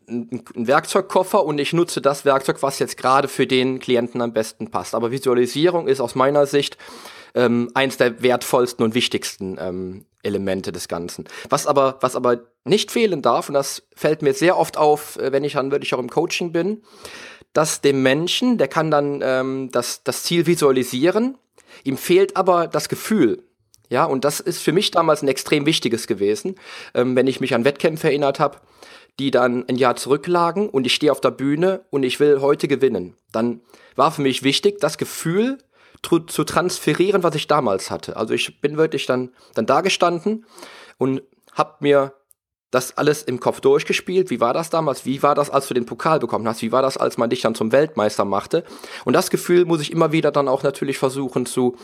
einen 0.07 0.67
Werkzeugkoffer 0.67 1.43
und 1.43 1.59
ich 1.59 1.73
nutze 1.73 2.01
das 2.01 2.25
Werkzeug, 2.25 2.61
was 2.61 2.79
jetzt 2.79 2.97
gerade 2.97 3.27
für 3.27 3.47
den 3.47 3.79
Klienten 3.79 4.21
am 4.21 4.33
besten 4.33 4.69
passt. 4.69 4.95
Aber 4.95 5.11
Visualisierung 5.11 5.87
ist 5.87 6.01
aus 6.01 6.15
meiner 6.15 6.45
Sicht 6.45 6.77
ähm, 7.35 7.69
eins 7.73 7.97
der 7.97 8.21
wertvollsten 8.21 8.83
und 8.83 8.95
wichtigsten 8.95 9.57
ähm, 9.59 10.05
Elemente 10.23 10.71
des 10.71 10.87
Ganzen. 10.87 11.25
Was 11.49 11.67
aber, 11.67 11.97
was 12.01 12.15
aber 12.15 12.39
nicht 12.63 12.91
fehlen 12.91 13.21
darf, 13.21 13.49
und 13.49 13.53
das 13.53 13.83
fällt 13.95 14.21
mir 14.21 14.33
sehr 14.33 14.57
oft 14.57 14.77
auf, 14.77 15.17
äh, 15.17 15.31
wenn 15.31 15.43
ich 15.43 15.53
dann 15.53 15.71
wirklich 15.71 15.93
auch 15.93 15.99
im 15.99 16.09
Coaching 16.09 16.51
bin, 16.51 16.83
dass 17.53 17.81
dem 17.81 18.03
Menschen, 18.03 18.57
der 18.57 18.67
kann 18.67 18.91
dann 18.91 19.21
ähm, 19.23 19.69
das, 19.71 20.03
das 20.03 20.23
Ziel 20.23 20.45
visualisieren, 20.45 21.37
Ihm 21.83 21.97
fehlt 21.97 22.35
aber 22.35 22.67
das 22.67 22.89
Gefühl. 22.89 23.43
Ja, 23.89 24.05
und 24.05 24.23
das 24.23 24.39
ist 24.39 24.61
für 24.61 24.71
mich 24.71 24.91
damals 24.91 25.23
ein 25.23 25.27
extrem 25.27 25.65
wichtiges 25.65 26.05
gewesen, 26.05 26.55
ähm, 26.93 27.15
wenn 27.15 27.27
ich 27.27 27.39
mich 27.39 27.55
an 27.55 27.65
Wettkämpfe 27.65 28.07
erinnert 28.07 28.39
habe, 28.39 28.59
die 29.17 29.31
dann 29.31 29.67
ein 29.67 29.75
Jahr 29.75 29.95
zurücklagen 29.95 30.69
und 30.69 30.85
ich 30.85 30.93
stehe 30.93 31.11
auf 31.11 31.21
der 31.21 31.31
Bühne 31.31 31.81
und 31.89 32.03
ich 32.03 32.19
will 32.19 32.39
heute 32.41 32.67
gewinnen. 32.67 33.15
Dann 33.31 33.61
war 33.95 34.11
für 34.11 34.21
mich 34.21 34.43
wichtig, 34.43 34.79
das 34.79 34.97
Gefühl 34.97 35.57
zu, 36.03 36.19
zu 36.19 36.43
transferieren, 36.43 37.23
was 37.23 37.35
ich 37.35 37.47
damals 37.47 37.91
hatte. 37.91 38.15
Also 38.15 38.33
ich 38.33 38.61
bin 38.61 38.77
wirklich 38.77 39.05
dann, 39.05 39.31
dann 39.55 39.65
da 39.65 39.81
gestanden 39.81 40.45
und 40.97 41.21
habe 41.53 41.75
mir 41.81 42.13
das 42.71 42.97
alles 42.97 43.23
im 43.23 43.39
Kopf 43.39 43.61
durchgespielt. 43.61 44.29
Wie 44.29 44.39
war 44.39 44.53
das 44.53 44.69
damals? 44.69 45.05
Wie 45.05 45.23
war 45.23 45.35
das, 45.35 45.49
als 45.49 45.67
du 45.67 45.73
den 45.73 45.85
Pokal 45.85 46.19
bekommen 46.19 46.47
hast? 46.47 46.61
Wie 46.61 46.71
war 46.71 46.81
das, 46.81 46.97
als 46.97 47.17
man 47.17 47.29
dich 47.29 47.41
dann 47.41 47.55
zum 47.55 47.71
Weltmeister 47.71 48.25
machte? 48.25 48.63
Und 49.05 49.13
das 49.13 49.29
Gefühl 49.29 49.65
muss 49.65 49.81
ich 49.81 49.91
immer 49.91 50.11
wieder 50.11 50.31
dann 50.31 50.47
auch 50.47 50.63
natürlich 50.63 50.97
versuchen 50.97 51.45
zu, 51.45 51.75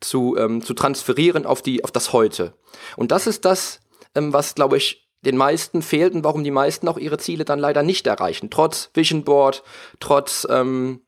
zu, 0.00 0.36
ähm, 0.36 0.62
zu 0.62 0.74
transferieren 0.74 1.46
auf, 1.46 1.62
die, 1.62 1.82
auf 1.84 1.90
das 1.90 2.12
Heute. 2.12 2.54
Und 2.96 3.10
das 3.10 3.26
ist 3.26 3.44
das, 3.44 3.80
ähm, 4.14 4.32
was, 4.32 4.54
glaube 4.54 4.76
ich, 4.76 5.08
den 5.22 5.36
meisten 5.36 5.80
fehlt 5.80 6.14
und 6.14 6.24
warum 6.24 6.44
die 6.44 6.50
meisten 6.50 6.86
auch 6.88 6.98
ihre 6.98 7.18
Ziele 7.18 7.46
dann 7.46 7.58
leider 7.58 7.82
nicht 7.82 8.06
erreichen. 8.06 8.50
Trotz 8.50 8.90
Vision 8.92 9.24
Board, 9.24 9.62
trotz 9.98 10.46
ähm, 10.50 11.00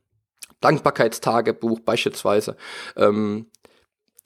Dankbarkeitstagebuch 0.61 1.81
beispielsweise. 1.81 2.57
Ähm, 2.97 3.51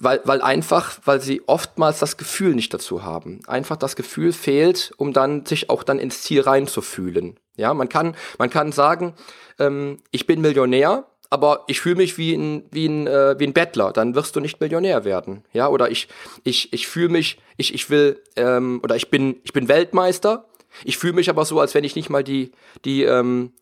weil, 0.01 0.21
weil 0.25 0.43
einfach, 0.43 0.99
weil 1.05 1.21
sie 1.21 1.43
oftmals 1.47 1.99
das 1.99 2.17
Gefühl 2.17 2.55
nicht 2.55 2.73
dazu 2.73 3.03
haben. 3.03 3.41
Einfach 3.47 3.77
das 3.77 3.97
Gefühl 3.97 4.33
fehlt, 4.33 4.93
um 4.97 5.13
dann 5.13 5.47
sich 5.47 5.71
auch 5.71 5.83
dann 5.83 5.99
ins 5.99 6.23
Ziel 6.23 6.41
reinzufühlen. 6.41 7.39
Ja, 7.57 7.75
man 7.75 7.89
kann, 7.89 8.17
man 8.39 8.51
kann 8.51 8.73
sagen, 8.73 9.15
ähm, 9.59 9.99
ich 10.11 10.27
bin 10.27 10.41
Millionär, 10.41 11.07
aber 11.29 11.65
ich 11.69 11.81
fühle 11.81 11.97
mich 11.97 12.19
wie 12.19 12.35
ein, 12.35 12.65
wie 12.71 12.87
ein, 12.87 13.07
äh, 13.07 13.39
wie 13.39 13.47
ein 13.47 13.53
Bettler, 13.53 13.93
dann 13.93 14.15
wirst 14.15 14.35
du 14.35 14.41
nicht 14.41 14.61
Millionär 14.61 15.05
werden. 15.05 15.45
Ja, 15.53 15.69
oder 15.69 15.91
ich, 15.91 16.09
ich, 16.43 16.73
ich 16.73 16.89
fühle 16.89 17.11
mich, 17.11 17.39
ich, 17.57 17.73
ich 17.73 17.89
will, 17.89 18.21
ähm, 18.37 18.81
oder 18.83 18.97
ich 18.97 19.11
bin, 19.11 19.37
ich 19.45 19.53
bin 19.53 19.69
Weltmeister, 19.69 20.47
ich 20.85 20.99
fühle 20.99 21.13
mich 21.13 21.31
aber 21.31 21.45
so, 21.45 21.61
als 21.61 21.75
wenn 21.75 21.85
ich 21.85 21.97
nicht 21.97 22.11
mal 22.11 22.25
die, 22.25 22.53
die, 22.85 23.05
ähm, 23.05 23.53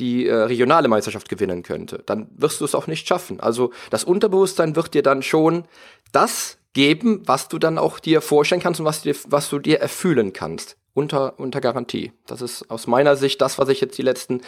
die 0.00 0.26
äh, 0.26 0.34
regionale 0.34 0.88
Meisterschaft 0.88 1.28
gewinnen 1.28 1.62
könnte, 1.62 2.02
dann 2.06 2.28
wirst 2.36 2.60
du 2.60 2.64
es 2.64 2.74
auch 2.74 2.86
nicht 2.86 3.06
schaffen. 3.06 3.40
Also 3.40 3.70
das 3.90 4.04
Unterbewusstsein 4.04 4.76
wird 4.76 4.94
dir 4.94 5.02
dann 5.02 5.22
schon 5.22 5.64
das 6.12 6.58
geben, 6.72 7.22
was 7.24 7.48
du 7.48 7.58
dann 7.58 7.78
auch 7.78 8.00
dir 8.00 8.20
vorstellen 8.20 8.60
kannst 8.60 8.80
und 8.80 8.86
was, 8.86 9.02
dir, 9.02 9.14
was 9.28 9.48
du 9.48 9.58
dir 9.58 9.80
erfühlen 9.80 10.32
kannst. 10.32 10.76
Unter, 10.92 11.40
unter 11.40 11.60
Garantie. 11.60 12.12
Das 12.24 12.40
ist 12.40 12.70
aus 12.70 12.86
meiner 12.86 13.16
Sicht 13.16 13.40
das, 13.40 13.58
was 13.58 13.68
ich 13.68 13.80
jetzt 13.80 13.98
die 13.98 14.02
letzten, 14.02 14.42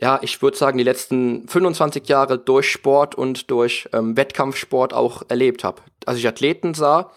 ja, 0.00 0.20
ich 0.22 0.40
würde 0.40 0.56
sagen, 0.56 0.78
die 0.78 0.84
letzten 0.84 1.48
25 1.48 2.08
Jahre 2.08 2.38
durch 2.38 2.70
Sport 2.70 3.16
und 3.16 3.50
durch 3.50 3.88
ähm, 3.92 4.16
Wettkampfsport 4.16 4.94
auch 4.94 5.24
erlebt 5.26 5.64
habe. 5.64 5.82
Als 6.06 6.18
ich 6.18 6.28
Athleten 6.28 6.74
sah, 6.74 7.10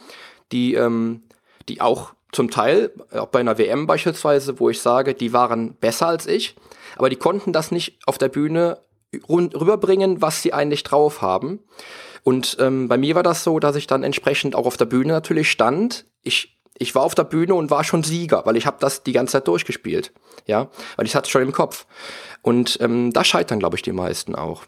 die, 0.51 0.73
ähm, 0.73 1.21
die 1.69 1.79
auch 1.79 2.14
zum 2.31 2.51
Teil, 2.51 2.91
auch 3.13 3.27
bei 3.27 3.39
einer 3.39 3.57
WM 3.57 3.87
beispielsweise, 3.87 4.59
wo 4.59 4.69
ich 4.69 4.81
sage, 4.81 5.13
die 5.13 5.33
waren 5.33 5.75
besser 5.75 6.07
als 6.07 6.27
ich, 6.27 6.55
aber 6.97 7.09
die 7.09 7.15
konnten 7.15 7.53
das 7.53 7.71
nicht 7.71 7.99
auf 8.05 8.17
der 8.17 8.29
Bühne 8.29 8.79
rüberbringen, 9.29 10.21
was 10.21 10.41
sie 10.41 10.53
eigentlich 10.53 10.83
drauf 10.83 11.21
haben. 11.21 11.59
Und 12.23 12.57
ähm, 12.59 12.87
bei 12.87 12.97
mir 12.97 13.15
war 13.15 13.23
das 13.23 13.43
so, 13.43 13.59
dass 13.59 13.75
ich 13.75 13.87
dann 13.87 14.03
entsprechend 14.03 14.55
auch 14.55 14.65
auf 14.65 14.77
der 14.77 14.85
Bühne 14.85 15.13
natürlich 15.13 15.49
stand. 15.49 16.05
Ich, 16.23 16.59
ich 16.77 16.95
war 16.95 17.03
auf 17.03 17.15
der 17.15 17.23
Bühne 17.23 17.53
und 17.53 17.69
war 17.69 17.83
schon 17.83 18.03
Sieger, 18.03 18.45
weil 18.45 18.57
ich 18.57 18.65
habe 18.65 18.77
das 18.79 19.03
die 19.03 19.13
ganze 19.13 19.33
Zeit 19.33 19.47
durchgespielt. 19.47 20.11
Ja, 20.47 20.69
weil 20.95 21.05
ich 21.05 21.15
hatte 21.15 21.29
schon 21.29 21.43
im 21.43 21.51
Kopf. 21.51 21.85
Und 22.41 22.79
ähm, 22.81 23.13
da 23.13 23.23
scheitern, 23.23 23.59
glaube 23.59 23.75
ich, 23.75 23.83
die 23.83 23.91
meisten 23.91 24.35
auch. 24.35 24.63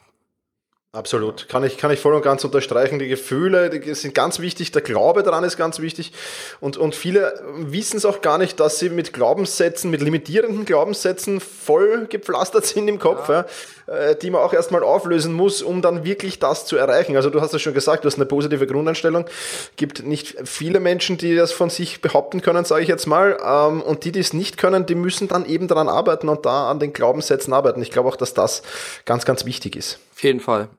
Absolut, 0.94 1.50
kann 1.50 1.66
ich, 1.66 1.78
kann 1.78 1.92
ich 1.92 2.00
voll 2.00 2.14
und 2.14 2.22
ganz 2.22 2.46
unterstreichen. 2.46 2.98
Die 2.98 3.10
Gefühle 3.10 3.70
die 3.70 3.94
sind 3.94 4.16
ganz 4.16 4.40
wichtig, 4.40 4.72
der 4.72 4.82
Glaube 4.82 5.22
daran 5.22 5.44
ist 5.44 5.58
ganz 5.58 5.80
wichtig. 5.80 6.14
Und, 6.62 6.78
und 6.78 6.96
viele 6.96 7.40
wissen 7.56 7.98
es 7.98 8.06
auch 8.06 8.22
gar 8.22 8.38
nicht, 8.38 8.60
dass 8.62 8.80
sie 8.80 8.90
mit 8.90 9.12
Glaubenssätzen, 9.12 9.92
mit 9.92 10.02
limitierenden 10.02 10.64
Glaubenssätzen 10.64 11.42
voll 11.42 12.08
gepflastert 12.08 12.66
sind 12.66 12.88
im 12.88 13.00
Kopf, 13.00 13.28
ja. 13.28 13.46
Ja, 13.88 13.96
äh, 13.96 14.16
die 14.16 14.32
man 14.32 14.42
auch 14.42 14.54
erstmal 14.54 14.82
auflösen 14.82 15.34
muss, 15.34 15.62
um 15.62 15.82
dann 15.82 16.06
wirklich 16.06 16.40
das 16.40 16.66
zu 16.66 16.78
erreichen. 16.78 17.18
Also 17.18 17.30
du 17.30 17.42
hast 17.42 17.54
es 17.54 17.62
schon 17.62 17.74
gesagt, 17.74 18.06
du 18.06 18.08
hast 18.08 18.16
eine 18.16 18.26
positive 18.26 18.66
Grundeinstellung. 18.66 19.26
Gibt 19.76 20.04
nicht 20.04 20.38
viele 20.46 20.80
Menschen, 20.80 21.18
die 21.18 21.36
das 21.36 21.52
von 21.52 21.70
sich 21.70 22.02
behaupten 22.02 22.42
können, 22.42 22.64
sage 22.64 22.84
ich 22.84 22.88
jetzt 22.88 23.08
mal. 23.08 23.38
Ähm, 23.46 23.82
und 23.82 24.06
die, 24.06 24.14
die 24.14 24.22
es 24.22 24.32
nicht 24.32 24.58
können, 24.58 24.86
die 24.86 24.96
müssen 24.96 25.28
dann 25.28 25.46
eben 25.46 25.68
daran 25.68 25.90
arbeiten 25.90 26.30
und 26.30 26.46
da 26.46 26.72
an 26.72 26.80
den 26.80 26.94
Glaubenssätzen 26.94 27.54
arbeiten. 27.54 27.82
Ich 27.82 27.92
glaube 27.92 28.08
auch, 28.08 28.16
dass 28.16 28.34
das 28.34 28.64
ganz, 29.06 29.26
ganz 29.26 29.44
wichtig 29.44 29.76
ist. 29.76 30.00
Auf 30.18 30.24
jeden 30.24 30.40
Fall. 30.40 30.70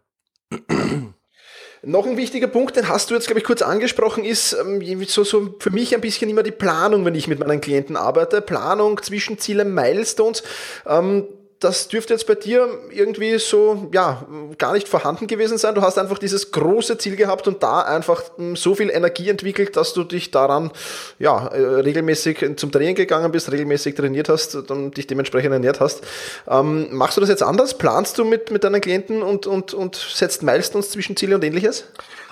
Noch 1.83 2.07
ein 2.07 2.17
wichtiger 2.17 2.49
Punkt, 2.49 2.75
den 2.75 2.89
hast 2.89 3.09
du 3.09 3.15
jetzt, 3.15 3.27
glaube 3.27 3.39
ich, 3.39 3.45
kurz 3.45 3.63
angesprochen, 3.63 4.25
ist 4.25 4.53
ähm, 4.53 5.05
so, 5.05 5.23
so 5.23 5.55
für 5.61 5.71
mich 5.71 5.95
ein 5.95 6.01
bisschen 6.01 6.29
immer 6.29 6.43
die 6.43 6.51
Planung, 6.51 7.05
wenn 7.05 7.15
ich 7.15 7.29
mit 7.29 7.39
meinen 7.39 7.61
Klienten 7.61 7.97
arbeite. 7.97 8.43
Planung, 8.43 9.01
Zwischenziele, 9.01 9.65
Milestones. 9.65 10.43
Ähm, 10.87 11.29
das 11.61 11.89
dürfte 11.89 12.15
jetzt 12.15 12.27
bei 12.27 12.37
dir 12.37 12.69
irgendwie 12.91 13.39
so, 13.39 13.89
ja, 13.93 14.27
gar 14.59 14.75
nicht 14.75 14.87
vorhanden 14.87 15.27
gewesen 15.27 15.59
sein. 15.59 15.75
Du 15.75 15.83
hast 15.83 15.99
einfach 15.99 16.19
dieses 16.19 16.53
große 16.53 16.99
Ziel 16.99 17.17
gehabt 17.17 17.49
und 17.49 17.63
da 17.63 17.81
einfach 17.81 18.23
hm, 18.37 18.55
so 18.55 18.77
viel 18.77 18.91
Energie 18.91 19.29
entwickelt, 19.29 19.77
dass 19.77 19.93
du 19.93 20.05
dich 20.05 20.31
daran, 20.31 20.71
ja, 21.19 21.49
äh, 21.49 21.61
regelmäßig 21.81 22.57
zum 22.57 22.71
Training 22.71 22.95
gegangen 22.95 23.33
bist, 23.33 23.51
regelmäßig 23.51 23.97
trainiert 23.97 24.29
hast 24.29 24.55
und 24.71 24.97
dich 24.97 25.09
dementsprechend 25.09 25.53
ernährt 25.53 25.81
hast. 25.81 26.03
Ähm, 26.47 26.89
machst 26.93 27.17
du 27.17 27.21
das 27.21 27.31
jetzt 27.31 27.43
anders? 27.43 27.77
Planst 27.77 28.19
du 28.19 28.25
mit, 28.25 28.53
mit 28.53 28.63
deinen 28.63 28.81
Klienten 28.81 29.23
und, 29.23 29.49
und, 29.49 29.75
und 29.75 29.97
setzt 29.97 30.45
Milestones, 30.45 30.91
Zwischenziele 30.91 31.35
und 31.35 31.43
ähnliches? 31.43 31.87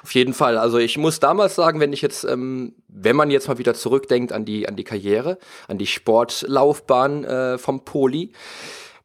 Auf 0.04 0.14
jeden 0.14 0.34
Fall. 0.34 0.56
Also 0.56 0.78
ich 0.78 0.98
muss 0.98 1.18
damals 1.18 1.56
sagen, 1.56 1.80
wenn 1.80 1.92
ich 1.92 2.00
jetzt, 2.00 2.22
ähm, 2.22 2.74
wenn 2.86 3.16
man 3.16 3.32
jetzt 3.32 3.48
mal 3.48 3.58
wieder 3.58 3.74
zurückdenkt 3.74 4.30
an 4.30 4.44
die, 4.44 4.68
an 4.68 4.76
die 4.76 4.84
Karriere, 4.84 5.36
an 5.66 5.78
die 5.78 5.86
Sportlaufbahn 5.88 7.24
äh, 7.24 7.58
vom 7.58 7.84
Poli, 7.84 8.30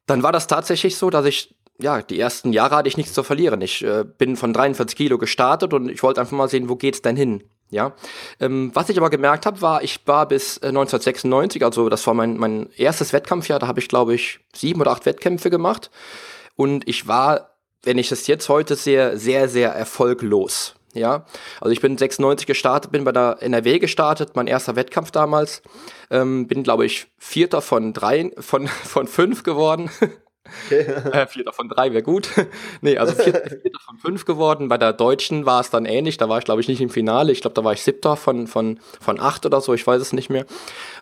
dann 0.06 0.24
war 0.24 0.32
das 0.32 0.48
tatsächlich 0.48 0.98
so, 0.98 1.10
dass 1.10 1.26
ich 1.26 1.56
ja, 1.82 2.02
die 2.02 2.20
ersten 2.20 2.54
Jahre 2.54 2.76
hatte 2.76 2.88
ich 2.88 2.98
nichts 2.98 3.14
zu 3.14 3.24
verlieren. 3.24 3.62
Ich 3.62 3.84
äh, 3.84 4.04
bin 4.04 4.38
von 4.38 4.54
43 4.54 4.96
Kilo 4.96 5.18
gestartet 5.18 5.74
und 5.74 5.90
ich 5.90 6.04
wollte 6.04 6.22
einfach 6.22 6.38
mal 6.38 6.48
sehen, 6.48 6.70
wo 6.70 6.76
geht's 6.76 7.02
denn 7.02 7.16
hin? 7.16 7.44
Ja, 7.70 7.94
ähm, 8.42 8.72
was 8.74 8.90
ich 8.90 8.98
aber 8.98 9.10
gemerkt 9.10 9.46
habe, 9.46 9.62
war, 9.62 9.82
ich 9.82 10.02
war 10.06 10.28
bis 10.28 10.58
äh, 10.58 10.68
1996, 10.68 11.64
also 11.64 11.88
das 11.88 12.06
war 12.06 12.14
mein, 12.14 12.36
mein 12.36 12.70
erstes 12.76 13.14
Wettkampfjahr, 13.14 13.60
da 13.60 13.68
habe 13.68 13.80
ich, 13.80 13.88
glaube 13.88 14.14
ich, 14.14 14.42
sieben 14.54 14.82
oder 14.82 14.92
acht 14.92 15.06
Wettkämpfe 15.06 15.50
gemacht. 15.50 15.90
Und 16.58 16.88
ich 16.88 17.08
war, 17.08 17.56
wenn 17.84 17.98
ich 17.98 18.12
es 18.12 18.28
jetzt 18.28 18.50
heute 18.50 18.76
sehe, 18.76 19.18
sehr, 19.18 19.48
sehr 19.48 19.72
erfolglos. 19.72 20.76
Ja, 20.94 21.26
also 21.60 21.72
ich 21.72 21.82
bin 21.82 21.98
96 21.98 22.48
gestartet, 22.48 22.92
bin 22.92 23.04
bei 23.04 23.12
der 23.12 23.38
NRW 23.40 23.80
gestartet, 23.80 24.36
mein 24.36 24.48
erster 24.48 24.76
Wettkampf 24.76 25.12
damals. 25.12 25.62
Ähm, 26.10 26.48
bin, 26.48 26.64
glaube 26.64 26.86
ich, 26.86 27.08
Vierter 27.18 27.62
von 27.62 27.94
drei, 27.94 28.32
von, 28.38 28.68
von 28.68 29.08
fünf 29.08 29.44
geworden. 29.44 29.90
Okay. 30.66 30.82
äh, 31.12 31.28
Vierter 31.28 31.54
von 31.54 31.70
drei 31.70 31.94
wäre 31.94 32.04
gut. 32.04 32.30
nee, 32.82 32.98
also 32.98 33.14
Vierter, 33.14 33.50
Vierter 33.50 33.80
von 33.86 33.98
fünf 33.98 34.26
geworden. 34.26 34.68
Bei 34.68 34.78
der 34.78 34.94
Deutschen 34.94 35.46
war 35.46 35.62
es 35.62 35.70
dann 35.70 35.86
ähnlich. 35.86 36.18
Da 36.18 36.30
war 36.30 36.40
ich, 36.40 36.46
glaube 36.46 36.62
ich, 36.62 36.68
nicht 36.68 36.82
im 36.82 36.90
Finale. 36.90 37.32
Ich 37.32 37.42
glaube, 37.42 37.54
da 37.54 37.64
war 37.64 37.74
ich 37.74 37.82
Siebter 37.82 38.16
von, 38.16 38.48
von, 38.48 38.80
von 39.00 39.20
acht 39.20 39.46
oder 39.46 39.62
so. 39.62 39.74
Ich 39.74 39.86
weiß 39.86 40.02
es 40.02 40.14
nicht 40.14 40.30
mehr. 40.30 40.46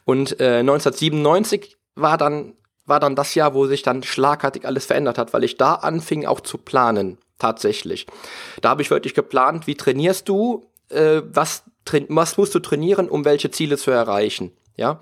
Und 0.05 0.39
äh, 0.39 0.59
1997 0.59 1.77
war 1.95 2.17
dann, 2.17 2.53
war 2.85 2.99
dann 2.99 3.15
das 3.15 3.33
Jahr, 3.35 3.53
wo 3.53 3.65
sich 3.65 3.81
dann 3.81 4.03
schlagartig 4.03 4.65
alles 4.65 4.85
verändert 4.85 5.17
hat, 5.17 5.33
weil 5.33 5.43
ich 5.43 5.57
da 5.57 5.75
anfing 5.75 6.25
auch 6.25 6.41
zu 6.41 6.57
planen 6.57 7.17
tatsächlich. 7.39 8.05
Da 8.61 8.69
habe 8.69 8.81
ich 8.81 8.91
wirklich 8.91 9.13
geplant, 9.13 9.65
wie 9.65 9.75
trainierst 9.75 10.29
du, 10.29 10.67
äh, 10.89 11.21
was, 11.25 11.63
was 12.09 12.37
musst 12.37 12.53
du 12.53 12.59
trainieren, 12.59 13.09
um 13.09 13.25
welche 13.25 13.49
Ziele 13.49 13.77
zu 13.77 13.91
erreichen. 13.91 14.51
Ja. 14.75 15.01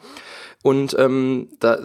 Und 0.63 0.95
ähm, 0.97 1.49
da, 1.59 1.79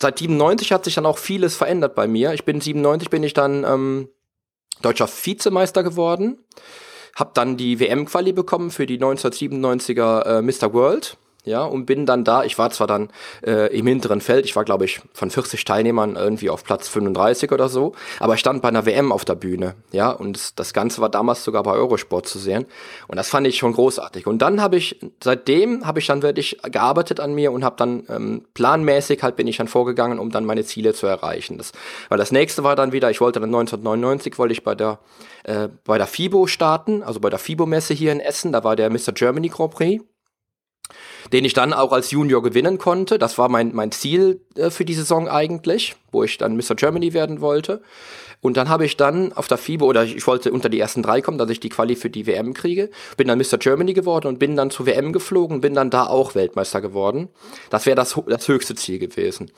seit 0.00 0.18
97 0.18 0.72
hat 0.72 0.84
sich 0.84 0.94
dann 0.94 1.06
auch 1.06 1.18
vieles 1.18 1.56
verändert 1.56 1.94
bei 1.94 2.06
mir. 2.06 2.32
Ich 2.32 2.44
bin 2.44 2.60
97 2.60 3.10
bin 3.10 3.22
ich 3.22 3.34
dann 3.34 3.64
ähm, 3.64 4.08
deutscher 4.82 5.08
Vizemeister 5.08 5.82
geworden, 5.82 6.38
habe 7.16 7.32
dann 7.34 7.56
die 7.56 7.80
WM-Quali 7.80 8.32
bekommen 8.32 8.70
für 8.70 8.86
die 8.86 8.98
1997er 8.98 10.38
äh, 10.38 10.42
Mr. 10.42 10.72
World 10.72 11.16
ja, 11.48 11.64
und 11.64 11.86
bin 11.86 12.06
dann 12.06 12.24
da, 12.24 12.44
ich 12.44 12.58
war 12.58 12.70
zwar 12.70 12.86
dann 12.86 13.08
äh, 13.44 13.76
im 13.76 13.86
hinteren 13.86 14.20
Feld, 14.20 14.44
ich 14.44 14.54
war 14.56 14.64
glaube 14.64 14.84
ich 14.84 15.00
von 15.12 15.30
40 15.30 15.64
Teilnehmern 15.64 16.16
irgendwie 16.16 16.50
auf 16.50 16.64
Platz 16.64 16.88
35 16.88 17.52
oder 17.52 17.68
so, 17.68 17.94
aber 18.20 18.34
ich 18.34 18.40
stand 18.40 18.62
bei 18.62 18.68
einer 18.68 18.86
WM 18.86 19.12
auf 19.12 19.24
der 19.24 19.34
Bühne, 19.34 19.74
ja, 19.90 20.10
und 20.10 20.58
das 20.58 20.72
Ganze 20.72 21.00
war 21.00 21.08
damals 21.08 21.44
sogar 21.44 21.62
bei 21.62 21.72
Eurosport 21.72 22.26
zu 22.26 22.38
sehen 22.38 22.66
und 23.08 23.16
das 23.16 23.28
fand 23.28 23.46
ich 23.46 23.56
schon 23.56 23.72
großartig 23.72 24.26
und 24.26 24.40
dann 24.40 24.60
habe 24.60 24.76
ich, 24.76 25.00
seitdem 25.22 25.86
habe 25.86 25.98
ich 25.98 26.06
dann 26.06 26.22
wirklich 26.22 26.58
gearbeitet 26.70 27.20
an 27.20 27.34
mir 27.34 27.52
und 27.52 27.64
habe 27.64 27.76
dann 27.76 28.04
ähm, 28.08 28.44
planmäßig 28.54 29.22
halt 29.22 29.36
bin 29.36 29.46
ich 29.46 29.56
dann 29.56 29.68
vorgegangen, 29.68 30.18
um 30.18 30.30
dann 30.30 30.44
meine 30.44 30.64
Ziele 30.64 30.94
zu 30.94 31.06
erreichen, 31.06 31.58
das, 31.58 31.72
weil 32.08 32.18
das 32.18 32.32
nächste 32.32 32.64
war 32.64 32.76
dann 32.76 32.92
wieder, 32.92 33.10
ich 33.10 33.20
wollte 33.20 33.40
dann 33.40 33.48
1999, 33.48 34.38
wollte 34.38 34.52
ich 34.52 34.62
bei 34.62 34.74
der 34.74 34.98
äh, 35.44 35.68
bei 35.84 35.98
der 35.98 36.06
FIBO 36.06 36.46
starten, 36.46 37.02
also 37.02 37.20
bei 37.20 37.30
der 37.30 37.38
FIBO-Messe 37.38 37.94
hier 37.94 38.12
in 38.12 38.20
Essen, 38.20 38.52
da 38.52 38.64
war 38.64 38.76
der 38.76 38.90
Mr. 38.90 39.12
Germany 39.14 39.48
Grand 39.48 39.72
Prix 39.72 40.04
den 41.32 41.44
ich 41.44 41.52
dann 41.52 41.72
auch 41.72 41.92
als 41.92 42.10
Junior 42.10 42.42
gewinnen 42.42 42.78
konnte. 42.78 43.18
Das 43.18 43.38
war 43.38 43.48
mein, 43.48 43.74
mein 43.74 43.92
Ziel 43.92 44.40
äh, 44.56 44.70
für 44.70 44.84
die 44.84 44.94
Saison 44.94 45.28
eigentlich, 45.28 45.96
wo 46.12 46.22
ich 46.22 46.38
dann 46.38 46.56
Mr. 46.56 46.74
Germany 46.74 47.12
werden 47.12 47.40
wollte. 47.40 47.82
Und 48.40 48.56
dann 48.56 48.68
habe 48.68 48.84
ich 48.84 48.96
dann 48.96 49.32
auf 49.32 49.48
der 49.48 49.58
FIBO, 49.58 49.86
oder 49.86 50.04
ich 50.04 50.26
wollte 50.26 50.52
unter 50.52 50.68
die 50.68 50.78
ersten 50.78 51.02
drei 51.02 51.20
kommen, 51.20 51.38
dass 51.38 51.50
ich 51.50 51.58
die 51.58 51.70
Quali 51.70 51.96
für 51.96 52.08
die 52.08 52.26
WM 52.26 52.54
kriege, 52.54 52.90
bin 53.16 53.26
dann 53.26 53.38
Mr. 53.38 53.58
Germany 53.58 53.94
geworden 53.94 54.28
und 54.28 54.38
bin 54.38 54.54
dann 54.54 54.70
zur 54.70 54.86
WM 54.86 55.12
geflogen, 55.12 55.60
bin 55.60 55.74
dann 55.74 55.90
da 55.90 56.06
auch 56.06 56.34
Weltmeister 56.34 56.80
geworden. 56.80 57.28
Das 57.70 57.86
wäre 57.86 57.96
das, 57.96 58.18
das 58.26 58.46
höchste 58.46 58.76
Ziel 58.76 59.00
gewesen. 59.00 59.50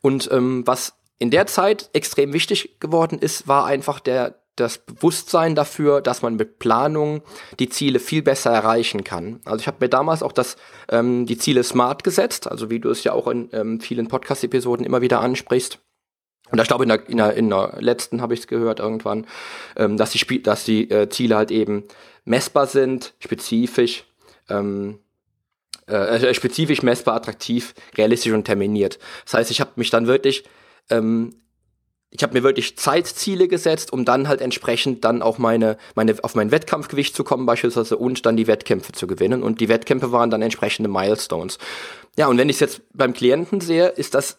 Und 0.00 0.30
ähm, 0.32 0.66
was 0.66 0.94
in 1.18 1.30
der 1.30 1.46
Zeit 1.46 1.90
extrem 1.92 2.32
wichtig 2.32 2.80
geworden 2.80 3.18
ist, 3.18 3.46
war 3.48 3.66
einfach 3.66 4.00
der, 4.00 4.41
das 4.56 4.78
Bewusstsein 4.78 5.54
dafür, 5.54 6.00
dass 6.00 6.22
man 6.22 6.36
mit 6.36 6.58
Planung 6.58 7.22
die 7.58 7.68
Ziele 7.68 7.98
viel 7.98 8.22
besser 8.22 8.50
erreichen 8.50 9.02
kann. 9.02 9.40
Also 9.44 9.60
ich 9.60 9.66
habe 9.66 9.78
mir 9.80 9.88
damals 9.88 10.22
auch 10.22 10.32
das, 10.32 10.56
ähm, 10.90 11.24
die 11.26 11.38
Ziele 11.38 11.64
smart 11.64 12.04
gesetzt, 12.04 12.50
also 12.50 12.68
wie 12.68 12.80
du 12.80 12.90
es 12.90 13.02
ja 13.04 13.12
auch 13.12 13.28
in 13.28 13.48
ähm, 13.52 13.80
vielen 13.80 14.08
Podcast-Episoden 14.08 14.84
immer 14.84 15.00
wieder 15.00 15.20
ansprichst. 15.20 15.78
Und 16.50 16.60
ich 16.60 16.68
glaube, 16.68 16.84
in 16.84 16.90
der, 16.90 17.08
in 17.08 17.16
der, 17.16 17.34
in 17.34 17.48
der 17.48 17.78
letzten 17.80 18.20
habe 18.20 18.34
ich 18.34 18.40
es 18.40 18.46
gehört 18.46 18.78
irgendwann, 18.78 19.26
ähm, 19.76 19.96
dass 19.96 20.10
die, 20.10 20.18
Spiel 20.18 20.42
dass 20.42 20.64
die 20.64 20.90
äh, 20.90 21.08
Ziele 21.08 21.36
halt 21.36 21.50
eben 21.50 21.84
messbar 22.26 22.66
sind, 22.66 23.14
spezifisch, 23.20 24.04
ähm, 24.50 24.98
äh, 25.88 25.94
äh 25.94 26.34
spezifisch 26.34 26.82
messbar, 26.82 27.14
attraktiv, 27.14 27.74
realistisch 27.96 28.32
und 28.32 28.44
terminiert. 28.44 28.98
Das 29.24 29.32
heißt, 29.32 29.50
ich 29.50 29.62
habe 29.62 29.70
mich 29.76 29.88
dann 29.88 30.06
wirklich 30.06 30.44
ähm, 30.90 31.30
ich 32.14 32.22
habe 32.22 32.34
mir 32.34 32.42
wirklich 32.42 32.76
Zeitziele 32.76 33.48
gesetzt, 33.48 33.90
um 33.92 34.04
dann 34.04 34.28
halt 34.28 34.42
entsprechend 34.42 35.02
dann 35.04 35.22
auch 35.22 35.38
meine, 35.38 35.78
meine, 35.94 36.14
auf 36.22 36.34
mein 36.34 36.50
Wettkampfgewicht 36.50 37.16
zu 37.16 37.24
kommen 37.24 37.46
beispielsweise 37.46 37.96
und 37.96 38.26
dann 38.26 38.36
die 38.36 38.46
Wettkämpfe 38.46 38.92
zu 38.92 39.06
gewinnen. 39.06 39.42
Und 39.42 39.60
die 39.60 39.70
Wettkämpfe 39.70 40.12
waren 40.12 40.28
dann 40.28 40.42
entsprechende 40.42 40.90
Milestones. 40.90 41.58
Ja, 42.18 42.26
und 42.26 42.36
wenn 42.36 42.50
ich 42.50 42.56
es 42.56 42.60
jetzt 42.60 42.82
beim 42.92 43.14
Klienten 43.14 43.62
sehe, 43.62 43.88
ist 43.88 44.14
das 44.14 44.38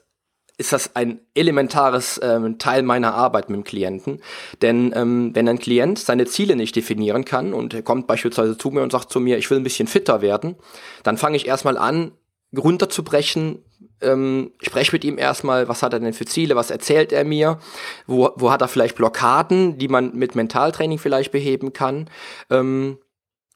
ist 0.55 0.71
das 0.71 0.95
ein 0.95 1.19
elementares 1.33 2.19
ähm, 2.21 2.59
Teil 2.59 2.83
meiner 2.83 3.15
Arbeit 3.15 3.49
mit 3.49 3.57
dem 3.57 3.63
Klienten. 3.63 4.21
Denn 4.61 4.93
ähm, 4.95 5.31
wenn 5.33 5.49
ein 5.49 5.57
Klient 5.57 5.97
seine 5.97 6.25
Ziele 6.27 6.55
nicht 6.55 6.75
definieren 6.75 7.25
kann 7.25 7.55
und 7.55 7.73
er 7.73 7.81
kommt 7.81 8.05
beispielsweise 8.05 8.55
zu 8.55 8.69
mir 8.69 8.83
und 8.83 8.91
sagt 8.91 9.11
zu 9.11 9.19
mir, 9.19 9.39
ich 9.39 9.49
will 9.49 9.57
ein 9.57 9.63
bisschen 9.63 9.87
fitter 9.87 10.21
werden, 10.21 10.55
dann 11.01 11.17
fange 11.17 11.37
ich 11.37 11.47
erstmal 11.47 11.75
an, 11.75 12.11
runterzubrechen, 12.55 13.63
ähm, 14.03 14.51
spreche 14.61 14.91
mit 14.91 15.03
ihm 15.03 15.17
erstmal, 15.17 15.67
was 15.67 15.83
hat 15.83 15.93
er 15.93 15.99
denn 15.99 16.13
für 16.13 16.25
Ziele, 16.25 16.55
was 16.55 16.71
erzählt 16.71 17.11
er 17.11 17.23
mir, 17.23 17.59
wo, 18.07 18.31
wo 18.35 18.51
hat 18.51 18.61
er 18.61 18.67
vielleicht 18.67 18.95
Blockaden, 18.95 19.77
die 19.77 19.87
man 19.87 20.15
mit 20.15 20.35
Mentaltraining 20.35 20.99
vielleicht 20.99 21.31
beheben 21.31 21.73
kann. 21.73 22.09
Ähm, 22.49 22.97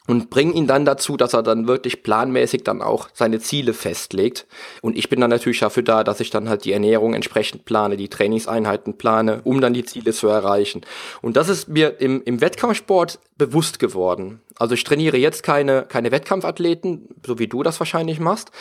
und 0.07 0.29
bring 0.29 0.53
ihn 0.53 0.67
dann 0.67 0.85
dazu, 0.85 1.17
dass 1.17 1.33
er 1.33 1.43
dann 1.43 1.67
wirklich 1.67 2.01
planmäßig 2.01 2.63
dann 2.63 2.81
auch 2.81 3.09
seine 3.13 3.39
Ziele 3.39 3.73
festlegt. 3.73 4.47
Und 4.81 4.97
ich 4.97 5.09
bin 5.09 5.19
dann 5.19 5.29
natürlich 5.29 5.59
dafür 5.59 5.83
da, 5.83 6.03
dass 6.03 6.21
ich 6.21 6.29
dann 6.29 6.49
halt 6.49 6.65
die 6.65 6.71
Ernährung 6.71 7.13
entsprechend 7.13 7.65
plane, 7.65 7.97
die 7.97 8.07
Trainingseinheiten 8.07 8.97
plane, 8.97 9.41
um 9.43 9.61
dann 9.61 9.73
die 9.73 9.83
Ziele 9.83 10.13
zu 10.13 10.27
erreichen. 10.27 10.81
Und 11.21 11.35
das 11.35 11.49
ist 11.49 11.67
mir 11.67 11.99
im, 11.99 12.23
im 12.23 12.41
Wettkampfsport 12.41 13.19
bewusst 13.37 13.79
geworden. 13.79 14.41
Also 14.55 14.73
ich 14.73 14.83
trainiere 14.83 15.17
jetzt 15.17 15.43
keine, 15.43 15.83
keine 15.83 16.11
Wettkampfathleten, 16.11 17.09
so 17.25 17.37
wie 17.37 17.47
du 17.47 17.61
das 17.61 17.79
wahrscheinlich 17.79 18.19
machst, 18.19 18.51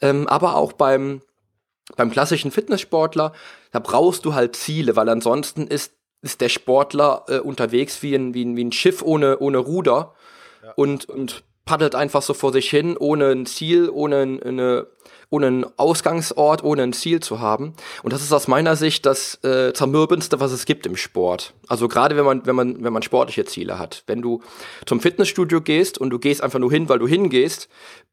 ähm, 0.00 0.26
aber 0.28 0.56
auch 0.56 0.72
beim, 0.72 1.20
beim 1.96 2.10
klassischen 2.10 2.50
Fitnesssportler, 2.50 3.32
da 3.70 3.78
brauchst 3.78 4.24
du 4.24 4.34
halt 4.34 4.56
Ziele, 4.56 4.96
weil 4.96 5.08
ansonsten 5.08 5.66
ist, 5.66 5.94
ist 6.22 6.40
der 6.40 6.48
Sportler 6.48 7.24
äh, 7.28 7.38
unterwegs 7.38 8.02
wie 8.02 8.14
ein, 8.14 8.34
wie, 8.34 8.44
ein, 8.44 8.56
wie 8.56 8.64
ein 8.64 8.72
Schiff 8.72 9.02
ohne, 9.02 9.38
ohne 9.38 9.58
Ruder 9.58 10.14
und, 10.76 11.08
und 11.08 11.44
paddelt 11.64 11.94
einfach 11.94 12.22
so 12.22 12.34
vor 12.34 12.52
sich 12.52 12.68
hin, 12.70 12.96
ohne 12.96 13.30
ein 13.30 13.46
Ziel, 13.46 13.88
ohne 13.88 14.40
eine, 14.44 14.86
ohne 15.30 15.46
einen 15.46 15.78
Ausgangsort, 15.78 16.64
ohne 16.64 16.82
ein 16.82 16.92
Ziel 16.92 17.20
zu 17.20 17.40
haben. 17.40 17.74
Und 18.02 18.12
das 18.12 18.22
ist 18.22 18.32
aus 18.32 18.48
meiner 18.48 18.76
Sicht 18.76 19.06
das 19.06 19.42
äh, 19.44 19.72
zermürbendste, 19.72 20.40
was 20.40 20.52
es 20.52 20.64
gibt 20.64 20.86
im 20.86 20.96
Sport. 20.96 21.54
Also 21.68 21.88
gerade 21.88 22.16
wenn 22.16 22.24
man, 22.24 22.46
wenn 22.46 22.56
man, 22.56 22.82
wenn 22.82 22.92
man 22.92 23.02
sportliche 23.02 23.44
Ziele 23.44 23.78
hat. 23.78 24.02
Wenn 24.06 24.22
du 24.22 24.42
zum 24.86 25.00
Fitnessstudio 25.00 25.60
gehst 25.60 25.98
und 25.98 26.10
du 26.10 26.18
gehst 26.18 26.42
einfach 26.42 26.58
nur 26.58 26.70
hin, 26.70 26.88
weil 26.88 26.98
du 26.98 27.06
hingehst, 27.06 27.68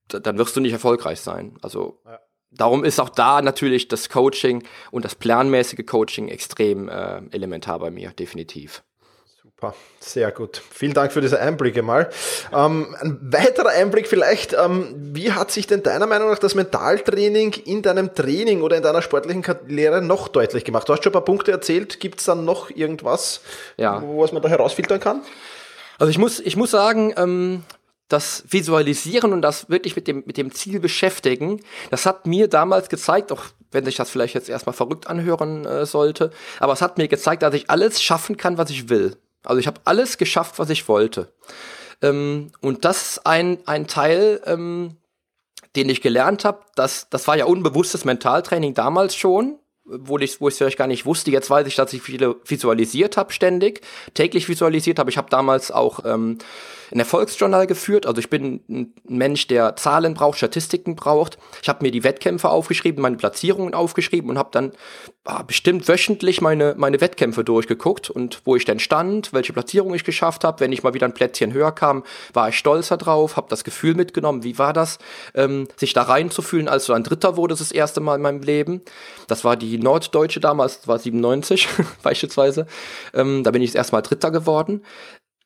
dann 0.07 0.38
wirst 0.38 0.55
du 0.55 0.59
nicht 0.59 0.73
erfolgreich 0.73 1.19
sein. 1.19 1.57
Also 1.61 1.99
ja. 2.05 2.19
Darum 2.59 2.83
ist 2.83 2.99
auch 2.99 3.09
da 3.09 3.41
natürlich 3.41 3.87
das 3.87 4.09
Coaching 4.09 4.63
und 4.91 5.05
das 5.05 5.15
planmäßige 5.15 5.85
Coaching 5.85 6.27
extrem 6.27 6.89
äh, 6.89 7.21
elementar 7.31 7.79
bei 7.79 7.91
mir, 7.91 8.11
definitiv. 8.11 8.83
Sehr 9.99 10.31
gut. 10.31 10.61
Vielen 10.71 10.93
Dank 10.93 11.11
für 11.11 11.19
diese 11.19 11.39
Einblicke 11.39 11.81
mal. 11.81 12.09
Ähm, 12.53 12.95
ein 13.01 13.19
weiterer 13.21 13.69
Einblick 13.69 14.07
vielleicht, 14.07 14.53
ähm, 14.53 14.95
wie 14.95 15.33
hat 15.33 15.51
sich 15.51 15.67
denn 15.67 15.83
deiner 15.83 16.07
Meinung 16.07 16.29
nach 16.29 16.39
das 16.39 16.55
Mentaltraining 16.55 17.53
in 17.65 17.81
deinem 17.81 18.15
Training 18.15 18.61
oder 18.61 18.77
in 18.77 18.83
deiner 18.83 19.01
sportlichen 19.01 19.41
Karriere 19.41 20.01
noch 20.01 20.29
deutlich 20.29 20.63
gemacht? 20.63 20.87
Du 20.87 20.93
hast 20.93 21.03
schon 21.03 21.11
ein 21.11 21.13
paar 21.13 21.25
Punkte 21.25 21.51
erzählt. 21.51 21.99
Gibt 21.99 22.19
es 22.19 22.25
dann 22.25 22.45
noch 22.45 22.69
irgendwas, 22.69 23.41
ja. 23.75 24.01
was 24.01 24.31
man 24.31 24.41
da 24.41 24.47
herausfiltern 24.47 25.01
kann? 25.01 25.21
Also 25.97 26.09
ich 26.09 26.17
muss, 26.17 26.39
ich 26.39 26.55
muss 26.55 26.71
sagen, 26.71 27.13
ähm, 27.17 27.63
das 28.09 28.43
Visualisieren 28.49 29.31
und 29.31 29.41
das 29.41 29.69
wirklich 29.69 29.95
mit 29.95 30.07
dem, 30.07 30.23
mit 30.25 30.35
dem 30.37 30.51
Ziel 30.51 30.79
beschäftigen, 30.79 31.61
das 31.91 32.05
hat 32.05 32.25
mir 32.25 32.48
damals 32.48 32.89
gezeigt, 32.89 33.31
auch 33.31 33.43
wenn 33.72 33.85
sich 33.85 33.95
das 33.95 34.09
vielleicht 34.09 34.33
jetzt 34.33 34.50
erstmal 34.50 34.74
verrückt 34.74 35.07
anhören 35.07 35.65
äh, 35.65 35.85
sollte, 35.85 36.31
aber 36.59 36.74
es 36.74 36.81
hat 36.81 36.98
mir 36.98 37.07
gezeigt, 37.07 37.43
dass 37.43 37.53
ich 37.53 37.69
alles 37.69 38.01
schaffen 38.01 38.35
kann, 38.35 38.57
was 38.57 38.72
ich 38.72 38.89
will. 38.89 39.15
Also 39.43 39.59
ich 39.59 39.67
habe 39.67 39.79
alles 39.85 40.17
geschafft, 40.17 40.59
was 40.59 40.69
ich 40.69 40.87
wollte. 40.87 41.31
Ähm, 42.01 42.51
und 42.61 42.83
das 42.83 43.11
ist 43.11 43.25
ein, 43.25 43.59
ein 43.65 43.87
Teil, 43.87 44.41
ähm, 44.45 44.98
den 45.75 45.87
ich 45.87 46.01
gelernt 46.01 46.45
habe. 46.45 46.61
Das, 46.75 47.09
das 47.09 47.27
war 47.27 47.37
ja 47.37 47.45
unbewusstes 47.45 48.05
Mentaltraining 48.05 48.74
damals 48.74 49.15
schon, 49.15 49.59
wo 49.85 50.17
ich 50.17 50.41
wo 50.41 50.50
ich 50.50 50.55
vielleicht 50.55 50.77
gar 50.77 50.87
nicht 50.87 51.05
wusste. 51.05 51.31
Jetzt 51.31 51.50
weiß 51.50 51.67
ich, 51.67 51.75
dass 51.75 51.93
ich 51.93 52.01
viele 52.01 52.35
visualisiert 52.45 53.17
habe 53.17 53.33
ständig, 53.33 53.81
täglich 54.13 54.50
visualisiert 54.50 55.00
habe. 55.00 55.09
Ich 55.09 55.17
habe 55.17 55.29
damals 55.29 55.72
auch 55.72 56.05
ähm, 56.05 56.39
ein 56.91 56.99
Erfolgsjournal 56.99 57.67
geführt. 57.67 58.05
Also 58.05 58.19
ich 58.19 58.29
bin 58.29 58.61
ein 58.69 58.93
Mensch, 59.07 59.47
der 59.47 59.75
Zahlen 59.75 60.13
braucht, 60.13 60.37
Statistiken 60.37 60.95
braucht. 60.95 61.37
Ich 61.61 61.69
habe 61.69 61.83
mir 61.83 61.91
die 61.91 62.03
Wettkämpfe 62.03 62.49
aufgeschrieben, 62.49 63.01
meine 63.01 63.17
Platzierungen 63.17 63.73
aufgeschrieben 63.73 64.29
und 64.29 64.37
habe 64.37 64.49
dann 64.51 64.71
ah, 65.25 65.43
bestimmt 65.43 65.87
wöchentlich 65.87 66.41
meine, 66.41 66.75
meine 66.77 67.01
Wettkämpfe 67.01 67.43
durchgeguckt 67.43 68.09
und 68.09 68.41
wo 68.45 68.55
ich 68.55 68.65
denn 68.65 68.79
stand, 68.79 69.33
welche 69.33 69.53
Platzierung 69.53 69.93
ich 69.93 70.03
geschafft 70.03 70.43
habe. 70.43 70.59
Wenn 70.61 70.71
ich 70.71 70.83
mal 70.83 70.93
wieder 70.93 71.07
ein 71.07 71.13
Plätzchen 71.13 71.53
höher 71.53 71.71
kam, 71.71 72.03
war 72.33 72.49
ich 72.49 72.57
stolzer 72.57 72.97
drauf, 72.97 73.37
habe 73.37 73.47
das 73.49 73.63
Gefühl 73.63 73.95
mitgenommen, 73.95 74.43
wie 74.43 74.57
war 74.57 74.73
das, 74.73 74.97
ähm, 75.35 75.67
sich 75.75 75.93
da 75.93 76.03
reinzufühlen, 76.03 76.67
als 76.67 76.85
so 76.85 76.93
ein 76.93 77.03
Dritter 77.03 77.37
wurde 77.37 77.55
das 77.55 77.71
erste 77.71 78.01
Mal 78.01 78.15
in 78.15 78.21
meinem 78.21 78.41
Leben. 78.41 78.81
Das 79.27 79.43
war 79.43 79.55
die 79.55 79.77
Norddeutsche 79.77 80.39
damals, 80.39 80.79
das 80.79 80.87
war 80.87 80.99
97 80.99 81.67
beispielsweise. 82.03 82.65
Ähm, 83.13 83.43
da 83.43 83.51
bin 83.51 83.61
ich 83.61 83.71
das 83.71 83.75
erste 83.75 83.95
Mal 83.95 84.01
Dritter 84.01 84.31
geworden 84.31 84.81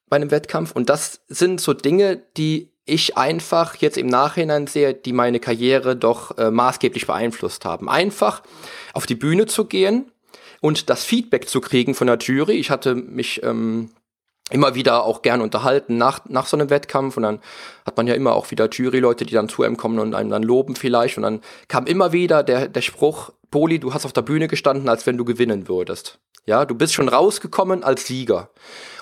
bei 0.10 0.16
einem 0.16 0.32
Wettkampf. 0.32 0.72
Und 0.72 0.90
das 0.90 1.22
sind 1.28 1.62
so 1.62 1.74
Dinge, 1.74 2.22
die 2.38 2.74
ich 2.86 3.18
einfach 3.18 3.76
jetzt 3.76 3.98
im 3.98 4.08
Nachhinein 4.08 4.68
sehe, 4.68 4.94
die 4.94 5.14
meine 5.14 5.40
Karriere 5.40 5.96
doch 5.96 6.38
äh, 6.38 6.52
maßgeblich 6.52 7.08
beeinflusst 7.08 7.66
haben. 7.66 7.90
Einfach 7.90 8.44
auf 8.94 9.06
die 9.06 9.16
Bühne 9.16 9.46
zu 9.46 9.66
gehen 9.66 10.12
und 10.60 10.90
das 10.90 11.04
Feedback 11.04 11.48
zu 11.48 11.62
kriegen 11.62 11.96
von 11.96 12.08
der 12.08 12.18
Jury. 12.18 12.54
Ich 12.54 12.70
hatte 12.70 12.96
mich 12.96 13.42
ähm, 13.44 13.92
immer 14.52 14.76
wieder 14.76 15.04
auch 15.04 15.22
gern 15.22 15.42
unterhalten 15.42 15.98
nach, 15.98 16.26
nach 16.28 16.46
so 16.46 16.58
einem 16.58 16.70
Wettkampf 16.70 17.16
und 17.16 17.24
dann 17.24 17.40
hat 17.86 17.96
man 17.96 18.08
ja 18.08 18.14
immer 18.14 18.34
auch 18.34 18.52
wieder 18.52 18.70
Juryleute, 18.70 19.26
die 19.26 19.34
dann 19.34 19.50
zu 19.50 19.64
einem 19.64 19.78
kommen 19.78 20.00
und 20.00 20.14
einem 20.14 20.30
dann 20.30 20.44
loben 20.44 20.76
vielleicht 20.76 21.18
und 21.18 21.24
dann 21.24 21.42
kam 21.70 21.86
immer 21.86 22.12
wieder 22.12 22.44
der, 22.44 22.68
der 22.68 22.82
Spruch, 22.82 23.32
Poli, 23.50 23.80
du 23.80 23.94
hast 23.94 24.06
auf 24.06 24.14
der 24.14 24.22
Bühne 24.22 24.48
gestanden, 24.48 24.90
als 24.90 25.06
wenn 25.06 25.18
du 25.18 25.26
gewinnen 25.26 25.68
würdest. 25.68 26.20
Ja, 26.46 26.66
du 26.66 26.76
bist 26.76 26.94
schon 26.94 27.10
rausgekommen 27.10 27.84
als 27.84 28.06
Sieger. 28.06 28.50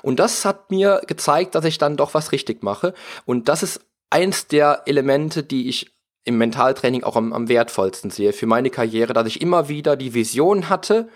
Und 0.01 0.19
das 0.19 0.45
hat 0.45 0.71
mir 0.71 1.01
gezeigt, 1.07 1.55
dass 1.55 1.65
ich 1.65 1.77
dann 1.77 1.97
doch 1.97 2.13
was 2.13 2.31
richtig 2.31 2.63
mache. 2.63 2.93
Und 3.25 3.49
das 3.49 3.63
ist 3.63 3.81
eins 4.09 4.47
der 4.47 4.83
Elemente, 4.85 5.43
die 5.43 5.69
ich 5.69 5.91
im 6.23 6.37
Mentaltraining 6.37 7.03
auch 7.03 7.15
am, 7.15 7.33
am 7.33 7.49
wertvollsten 7.49 8.11
sehe 8.11 8.33
für 8.33 8.45
meine 8.45 8.69
Karriere, 8.69 9.13
dass 9.13 9.27
ich 9.27 9.41
immer 9.41 9.69
wieder 9.69 9.95
die 9.95 10.13
Vision 10.13 10.69
hatte, 10.69 11.09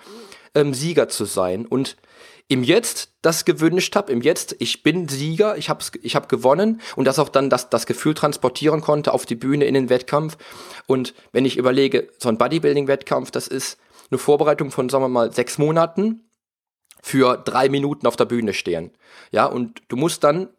ähm, 0.56 0.74
Sieger 0.74 1.10
zu 1.10 1.26
sein 1.26 1.66
und 1.66 1.96
im 2.48 2.64
Jetzt 2.64 3.10
das 3.22 3.46
gewünscht 3.46 3.96
habe, 3.96 4.12
im 4.12 4.22
Jetzt, 4.22 4.56
ich 4.60 4.84
bin 4.84 5.08
Sieger, 5.08 5.58
ich 5.58 5.70
habe 5.70 5.84
ich 6.02 6.16
hab 6.16 6.30
gewonnen 6.30 6.82
und 6.96 7.06
das 7.06 7.18
auch 7.18 7.30
dann 7.30 7.50
das, 7.50 7.70
das 7.70 7.88
Gefühl 7.88 8.14
transportieren 8.14 8.82
konnte 8.82 9.14
auf 9.14 9.26
die 9.26 9.36
Bühne 9.36 9.66
in 9.66 9.74
den 9.74 9.90
Wettkampf. 9.90 10.38
Und 10.86 11.16
wenn 11.32 11.46
ich 11.46 11.58
überlege, 11.58 12.10
so 12.20 12.30
ein 12.30 12.38
Bodybuilding-Wettkampf, 12.38 13.32
das 13.32 13.48
ist 13.48 13.78
eine 14.12 14.18
Vorbereitung 14.18 14.72
von, 14.72 14.90
sagen 14.90 15.04
wir 15.04 15.10
mal, 15.10 15.32
sechs 15.32 15.58
Monaten 15.58 16.30
für 17.02 17.38
drei 17.38 17.70
Minuten 17.70 18.08
auf 18.08 18.16
der 18.16 18.26
Bühne 18.26 18.54
stehen. 18.54 18.92
Ja, 19.32 19.46
und 19.46 19.82
du 19.90 19.96
musst 19.96 20.24
dann 20.24 20.50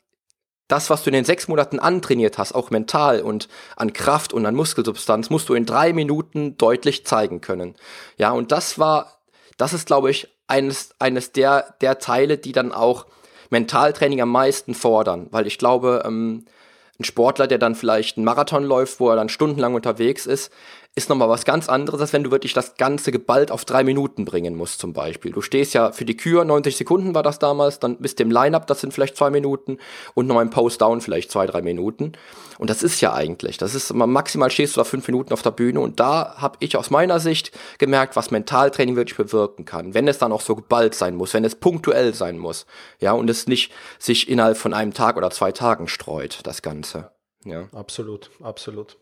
das, 0.68 0.90
was 0.90 1.02
du 1.02 1.10
in 1.10 1.14
den 1.14 1.24
sechs 1.24 1.48
Monaten 1.48 1.78
antrainiert 1.78 2.38
hast, 2.38 2.52
auch 2.52 2.70
mental 2.70 3.20
und 3.20 3.48
an 3.76 3.92
Kraft 3.92 4.32
und 4.32 4.46
an 4.46 4.54
Muskelsubstanz, 4.54 5.30
musst 5.30 5.48
du 5.48 5.54
in 5.54 5.66
drei 5.66 5.92
Minuten 5.92 6.56
deutlich 6.56 7.06
zeigen 7.06 7.40
können. 7.40 7.76
Ja, 8.16 8.32
und 8.32 8.52
das 8.52 8.78
war, 8.78 9.20
das 9.56 9.72
ist, 9.72 9.86
glaube 9.86 10.10
ich, 10.10 10.28
eines, 10.48 10.94
eines 10.98 11.32
der, 11.32 11.74
der 11.80 11.98
Teile, 11.98 12.38
die 12.38 12.52
dann 12.52 12.72
auch 12.72 13.06
Mentaltraining 13.50 14.20
am 14.20 14.30
meisten 14.30 14.74
fordern, 14.74 15.28
weil 15.30 15.46
ich 15.46 15.58
glaube, 15.58 16.02
ähm, 16.04 16.46
ein 16.98 17.04
Sportler, 17.04 17.46
der 17.46 17.58
dann 17.58 17.74
vielleicht 17.74 18.16
einen 18.16 18.24
Marathon 18.24 18.64
läuft, 18.64 19.00
wo 19.00 19.10
er 19.10 19.16
dann 19.16 19.28
stundenlang 19.28 19.74
unterwegs 19.74 20.26
ist, 20.26 20.50
ist 20.96 21.10
nochmal 21.10 21.28
was 21.28 21.44
ganz 21.44 21.68
anderes, 21.68 22.00
als 22.00 22.14
wenn 22.14 22.24
du 22.24 22.30
wirklich 22.30 22.54
das 22.54 22.76
Ganze 22.76 23.12
geballt 23.12 23.50
auf 23.50 23.66
drei 23.66 23.84
Minuten 23.84 24.24
bringen 24.24 24.56
musst, 24.56 24.80
zum 24.80 24.94
Beispiel. 24.94 25.30
Du 25.30 25.42
stehst 25.42 25.74
ja 25.74 25.92
für 25.92 26.06
die 26.06 26.16
Kür, 26.16 26.46
90 26.46 26.74
Sekunden 26.74 27.14
war 27.14 27.22
das 27.22 27.38
damals, 27.38 27.78
dann 27.78 27.98
bist 27.98 28.18
du 28.18 28.22
im 28.22 28.30
Line-Up, 28.30 28.66
das 28.66 28.80
sind 28.80 28.94
vielleicht 28.94 29.14
zwei 29.14 29.28
Minuten 29.28 29.76
und 30.14 30.26
nochmal 30.26 30.44
im 30.44 30.50
Post-Down 30.50 31.02
vielleicht 31.02 31.30
zwei, 31.30 31.46
drei 31.46 31.60
Minuten. 31.60 32.12
Und 32.56 32.70
das 32.70 32.82
ist 32.82 33.02
ja 33.02 33.12
eigentlich, 33.12 33.58
das 33.58 33.74
ist, 33.74 33.92
maximal 33.92 34.50
stehst 34.50 34.74
du 34.74 34.80
da 34.80 34.84
fünf 34.84 35.06
Minuten 35.06 35.34
auf 35.34 35.42
der 35.42 35.50
Bühne 35.50 35.80
und 35.80 36.00
da 36.00 36.36
habe 36.38 36.56
ich 36.60 36.78
aus 36.78 36.88
meiner 36.88 37.20
Sicht 37.20 37.52
gemerkt, 37.76 38.16
was 38.16 38.30
Mentaltraining 38.30 38.96
wirklich 38.96 39.18
bewirken 39.18 39.66
kann, 39.66 39.92
wenn 39.92 40.08
es 40.08 40.16
dann 40.16 40.32
auch 40.32 40.40
so 40.40 40.56
geballt 40.56 40.94
sein 40.94 41.14
muss, 41.14 41.34
wenn 41.34 41.44
es 41.44 41.56
punktuell 41.56 42.14
sein 42.14 42.38
muss, 42.38 42.64
ja, 43.00 43.12
und 43.12 43.28
es 43.28 43.46
nicht 43.46 43.70
sich 43.98 44.30
innerhalb 44.30 44.56
von 44.56 44.72
einem 44.72 44.94
Tag 44.94 45.18
oder 45.18 45.30
zwei 45.30 45.52
Tagen 45.52 45.88
streut, 45.88 46.38
das 46.44 46.62
Ganze. 46.62 47.10
Ja. 47.44 47.68
Absolut, 47.74 48.30
absolut. 48.42 48.96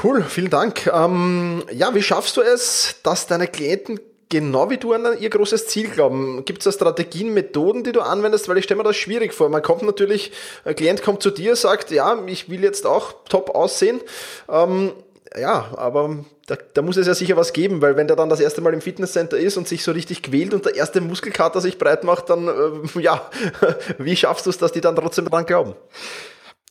Cool, 0.00 0.22
vielen 0.22 0.50
Dank. 0.50 0.86
Ähm, 0.86 1.64
ja, 1.70 1.94
wie 1.94 2.02
schaffst 2.02 2.36
du 2.36 2.40
es, 2.40 2.96
dass 3.02 3.26
deine 3.26 3.46
Klienten 3.46 4.00
genau 4.30 4.70
wie 4.70 4.78
du 4.78 4.94
an 4.94 5.18
ihr 5.20 5.28
großes 5.28 5.66
Ziel 5.66 5.88
glauben? 5.90 6.44
Gibt 6.46 6.60
es 6.60 6.64
da 6.64 6.72
Strategien, 6.72 7.34
Methoden, 7.34 7.84
die 7.84 7.92
du 7.92 8.00
anwendest? 8.00 8.48
Weil 8.48 8.56
ich 8.56 8.64
stelle 8.64 8.78
mir 8.78 8.84
das 8.84 8.96
schwierig 8.96 9.34
vor. 9.34 9.50
Man 9.50 9.60
kommt 9.60 9.82
natürlich, 9.82 10.32
ein 10.64 10.74
Klient 10.74 11.02
kommt 11.02 11.22
zu 11.22 11.30
dir, 11.30 11.56
sagt, 11.56 11.90
ja, 11.90 12.18
ich 12.26 12.48
will 12.48 12.62
jetzt 12.62 12.86
auch 12.86 13.12
top 13.28 13.50
aussehen. 13.50 14.00
Ähm, 14.48 14.92
ja, 15.38 15.70
aber 15.76 16.24
da, 16.46 16.56
da, 16.74 16.82
muss 16.82 16.96
es 16.96 17.06
ja 17.06 17.14
sicher 17.14 17.36
was 17.36 17.52
geben, 17.52 17.82
weil 17.82 17.96
wenn 17.96 18.06
der 18.06 18.16
dann 18.16 18.30
das 18.30 18.40
erste 18.40 18.62
Mal 18.62 18.72
im 18.72 18.80
Fitnesscenter 18.80 19.36
ist 19.36 19.58
und 19.58 19.68
sich 19.68 19.84
so 19.84 19.92
richtig 19.92 20.22
quält 20.22 20.54
und 20.54 20.64
der 20.64 20.74
erste 20.74 21.02
Muskelkater 21.02 21.60
sich 21.60 21.78
breit 21.78 22.02
macht, 22.04 22.30
dann, 22.30 22.48
äh, 22.48 23.00
ja, 23.00 23.30
wie 23.98 24.16
schaffst 24.16 24.46
du 24.46 24.50
es, 24.50 24.56
dass 24.56 24.72
die 24.72 24.80
dann 24.80 24.96
trotzdem 24.96 25.26
dran 25.26 25.44
glauben? 25.44 25.74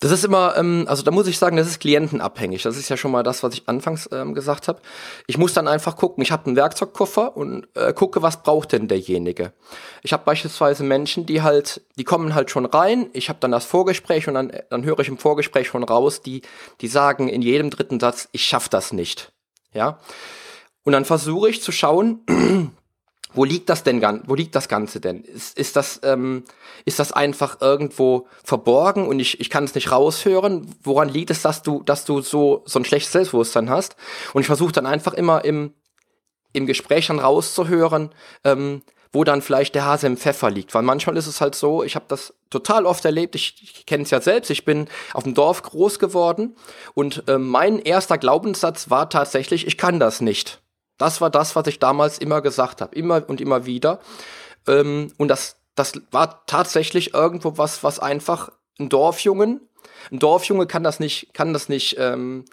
Das 0.01 0.09
ist 0.09 0.25
immer, 0.25 0.57
ähm, 0.57 0.85
also 0.87 1.03
da 1.03 1.11
muss 1.11 1.27
ich 1.27 1.37
sagen, 1.37 1.57
das 1.57 1.67
ist 1.67 1.79
klientenabhängig. 1.79 2.63
Das 2.63 2.75
ist 2.75 2.89
ja 2.89 2.97
schon 2.97 3.11
mal 3.11 3.21
das, 3.21 3.43
was 3.43 3.53
ich 3.53 3.69
anfangs 3.69 4.09
ähm, 4.11 4.33
gesagt 4.33 4.67
habe. 4.67 4.81
Ich 5.27 5.37
muss 5.37 5.53
dann 5.53 5.67
einfach 5.67 5.95
gucken, 5.95 6.23
ich 6.23 6.31
habe 6.31 6.47
einen 6.47 6.55
Werkzeugkoffer 6.55 7.37
und 7.37 7.67
äh, 7.75 7.93
gucke, 7.93 8.23
was 8.23 8.41
braucht 8.41 8.71
denn 8.71 8.87
derjenige. 8.87 9.53
Ich 10.01 10.11
habe 10.11 10.25
beispielsweise 10.25 10.83
Menschen, 10.83 11.27
die 11.27 11.43
halt, 11.43 11.81
die 11.99 12.03
kommen 12.03 12.33
halt 12.33 12.49
schon 12.49 12.65
rein, 12.65 13.11
ich 13.13 13.29
habe 13.29 13.37
dann 13.41 13.51
das 13.51 13.65
Vorgespräch 13.65 14.27
und 14.27 14.33
dann, 14.33 14.51
dann 14.71 14.83
höre 14.83 14.97
ich 14.99 15.07
im 15.07 15.19
Vorgespräch 15.19 15.67
schon 15.67 15.83
raus, 15.83 16.23
die, 16.23 16.41
die 16.81 16.87
sagen 16.87 17.29
in 17.29 17.43
jedem 17.43 17.69
dritten 17.69 17.99
Satz, 17.99 18.27
ich 18.31 18.43
schaff 18.43 18.69
das 18.69 18.93
nicht. 18.93 19.31
Ja. 19.71 19.99
Und 20.83 20.93
dann 20.93 21.05
versuche 21.05 21.47
ich 21.47 21.61
zu 21.61 21.71
schauen, 21.71 22.21
wo 23.33 23.45
liegt 23.45 23.69
das 23.69 23.83
denn, 23.83 24.01
wo 24.25 24.35
liegt 24.35 24.55
das 24.55 24.67
Ganze 24.67 24.99
denn? 24.99 25.23
Ist, 25.23 25.57
ist 25.57 25.75
das, 25.75 26.01
ähm, 26.03 26.43
ist 26.85 26.99
das 26.99 27.11
einfach 27.11 27.61
irgendwo 27.61 28.27
verborgen 28.43 29.07
und 29.07 29.19
ich, 29.19 29.39
ich 29.39 29.49
kann 29.49 29.63
es 29.63 29.75
nicht 29.75 29.91
raushören? 29.91 30.73
Woran 30.83 31.09
liegt 31.09 31.31
es, 31.31 31.41
dass 31.41 31.61
du, 31.61 31.83
dass 31.83 32.05
du 32.05 32.21
so, 32.21 32.63
so 32.65 32.79
ein 32.79 32.85
schlechtes 32.85 33.13
Selbstbewusstsein 33.13 33.69
hast? 33.69 33.95
Und 34.33 34.41
ich 34.41 34.47
versuche 34.47 34.73
dann 34.73 34.85
einfach 34.85 35.13
immer 35.13 35.45
im, 35.45 35.73
im 36.53 36.65
Gespräch 36.65 37.07
dann 37.07 37.19
rauszuhören, 37.19 38.13
ähm, 38.43 38.81
wo 39.13 39.23
dann 39.23 39.41
vielleicht 39.41 39.75
der 39.75 39.85
Hase 39.85 40.07
im 40.07 40.17
Pfeffer 40.17 40.49
liegt. 40.49 40.73
Weil 40.73 40.83
manchmal 40.83 41.17
ist 41.17 41.27
es 41.27 41.41
halt 41.41 41.55
so, 41.55 41.83
ich 41.83 41.95
habe 41.95 42.05
das 42.07 42.33
total 42.49 42.85
oft 42.85 43.03
erlebt, 43.03 43.35
ich, 43.35 43.55
ich 43.61 43.85
kenne 43.85 44.03
es 44.03 44.11
ja 44.11 44.21
selbst, 44.21 44.49
ich 44.49 44.65
bin 44.65 44.87
auf 45.13 45.23
dem 45.23 45.33
Dorf 45.33 45.63
groß 45.63 45.99
geworden 45.99 46.55
und 46.93 47.27
äh, 47.27 47.37
mein 47.37 47.79
erster 47.79 48.17
Glaubenssatz 48.17 48.89
war 48.89 49.09
tatsächlich, 49.09 49.67
ich 49.67 49.77
kann 49.77 49.99
das 49.99 50.21
nicht. 50.21 50.60
Das 51.01 51.21
war 51.21 51.29
das, 51.29 51.55
was 51.55 51.67
ich 51.67 51.79
damals 51.79 52.19
immer 52.19 52.41
gesagt 52.41 52.81
habe, 52.81 52.95
immer 52.95 53.23
und 53.27 53.41
immer 53.41 53.65
wieder. 53.65 53.99
Ähm, 54.67 55.11
und 55.17 55.27
das, 55.27 55.57
das 55.75 55.93
war 56.11 56.45
tatsächlich 56.45 57.13
irgendwo 57.13 57.57
was, 57.57 57.83
was 57.83 57.99
einfach 57.99 58.51
ein 58.79 58.89
Dorfjungen, 58.89 59.61
ein 60.11 60.19
Dorfjunge 60.19 60.67
kann 60.67 60.83
das 60.83 60.99
nicht, 60.99 61.33
kann 61.33 61.53
das 61.53 61.69
nicht, 61.69 61.95
ähm, 61.99 62.45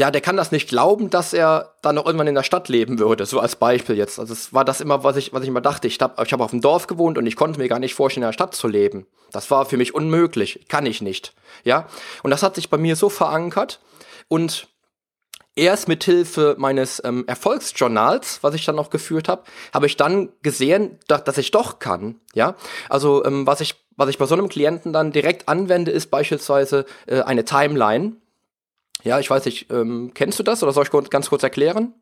ja, 0.00 0.10
der 0.10 0.20
kann 0.20 0.36
das 0.36 0.52
nicht 0.52 0.68
glauben, 0.68 1.10
dass 1.10 1.32
er 1.32 1.74
dann 1.82 1.96
noch 1.96 2.06
irgendwann 2.06 2.26
in 2.26 2.34
der 2.34 2.42
Stadt 2.42 2.68
leben 2.68 2.98
würde, 2.98 3.26
so 3.26 3.40
als 3.40 3.56
Beispiel 3.56 3.96
jetzt. 3.96 4.18
Also 4.18 4.32
es 4.32 4.52
war 4.52 4.64
das 4.64 4.80
immer, 4.80 5.04
was 5.04 5.16
ich, 5.16 5.32
was 5.32 5.42
ich 5.42 5.48
immer 5.48 5.60
dachte. 5.60 5.86
Ich 5.86 6.00
habe 6.00 6.22
ich 6.24 6.32
hab 6.32 6.40
auf 6.40 6.50
dem 6.50 6.62
Dorf 6.62 6.86
gewohnt 6.86 7.18
und 7.18 7.26
ich 7.26 7.36
konnte 7.36 7.60
mir 7.60 7.68
gar 7.68 7.78
nicht 7.78 7.94
vorstellen, 7.94 8.22
in 8.22 8.28
der 8.28 8.32
Stadt 8.32 8.54
zu 8.54 8.68
leben. 8.68 9.06
Das 9.30 9.50
war 9.50 9.66
für 9.66 9.76
mich 9.76 9.94
unmöglich, 9.94 10.64
kann 10.68 10.86
ich 10.86 11.02
nicht, 11.02 11.34
ja. 11.64 11.86
Und 12.22 12.30
das 12.30 12.42
hat 12.42 12.54
sich 12.54 12.70
bei 12.70 12.78
mir 12.78 12.96
so 12.96 13.08
verankert 13.08 13.80
und 14.28 14.68
erst 15.54 15.88
mit 15.88 16.04
Hilfe 16.04 16.56
meines 16.58 17.02
ähm, 17.04 17.24
Erfolgsjournals, 17.26 18.42
was 18.42 18.54
ich 18.54 18.64
dann 18.64 18.76
noch 18.76 18.90
geführt 18.90 19.28
habe, 19.28 19.42
habe 19.72 19.86
ich 19.86 19.96
dann 19.96 20.30
gesehen, 20.42 20.98
dass, 21.08 21.24
dass 21.24 21.38
ich 21.38 21.50
doch 21.50 21.78
kann. 21.78 22.20
Ja, 22.34 22.56
also 22.88 23.24
ähm, 23.24 23.46
was 23.46 23.60
ich 23.60 23.76
was 23.96 24.08
ich 24.08 24.18
bei 24.18 24.26
so 24.26 24.34
einem 24.34 24.48
Klienten 24.48 24.92
dann 24.92 25.12
direkt 25.12 25.48
anwende, 25.48 25.90
ist 25.90 26.10
beispielsweise 26.10 26.86
äh, 27.06 27.20
eine 27.20 27.44
Timeline. 27.44 28.16
Ja, 29.04 29.18
ich 29.18 29.28
weiß 29.28 29.44
nicht, 29.44 29.70
ähm, 29.70 30.12
kennst 30.14 30.38
du 30.38 30.42
das 30.42 30.62
oder 30.62 30.72
soll 30.72 30.84
ich 30.84 31.10
ganz 31.10 31.28
kurz 31.28 31.42
erklären? 31.42 31.94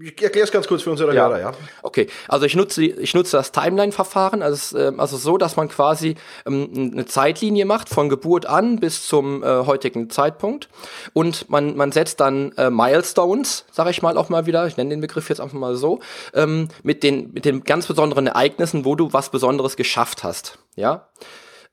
Ich 0.00 0.22
erkläre 0.22 0.44
es 0.44 0.52
ganz 0.52 0.66
kurz 0.66 0.82
für 0.82 0.90
unsere. 0.90 1.12
Hörer, 1.12 1.40
ja. 1.40 1.52
Okay, 1.82 2.08
also 2.28 2.44
ich 2.44 2.54
nutze, 2.54 2.84
ich 2.84 3.14
nutze 3.14 3.36
das 3.36 3.52
Timeline-Verfahren, 3.52 4.42
also, 4.42 4.76
äh, 4.76 4.92
also 4.96 5.16
so, 5.16 5.38
dass 5.38 5.56
man 5.56 5.68
quasi 5.68 6.16
ähm, 6.44 6.90
eine 6.92 7.06
Zeitlinie 7.06 7.64
macht 7.64 7.88
von 7.88 8.08
Geburt 8.08 8.46
an 8.46 8.78
bis 8.78 9.06
zum 9.06 9.42
äh, 9.42 9.46
heutigen 9.64 10.10
Zeitpunkt 10.10 10.68
und 11.12 11.48
man, 11.48 11.76
man 11.76 11.92
setzt 11.92 12.20
dann 12.20 12.52
äh, 12.52 12.70
Milestones, 12.70 13.64
sage 13.70 13.90
ich 13.90 14.02
mal 14.02 14.16
auch 14.16 14.28
mal 14.28 14.46
wieder, 14.46 14.66
ich 14.66 14.76
nenne 14.76 14.90
den 14.90 15.00
Begriff 15.00 15.28
jetzt 15.28 15.40
einfach 15.40 15.58
mal 15.58 15.76
so, 15.76 16.00
ähm, 16.34 16.68
mit, 16.82 17.02
den, 17.02 17.32
mit 17.32 17.44
den 17.44 17.64
ganz 17.64 17.86
besonderen 17.86 18.26
Ereignissen, 18.26 18.84
wo 18.84 18.96
du 18.96 19.12
was 19.12 19.30
Besonderes 19.30 19.76
geschafft 19.76 20.24
hast, 20.24 20.58
ja. 20.74 21.08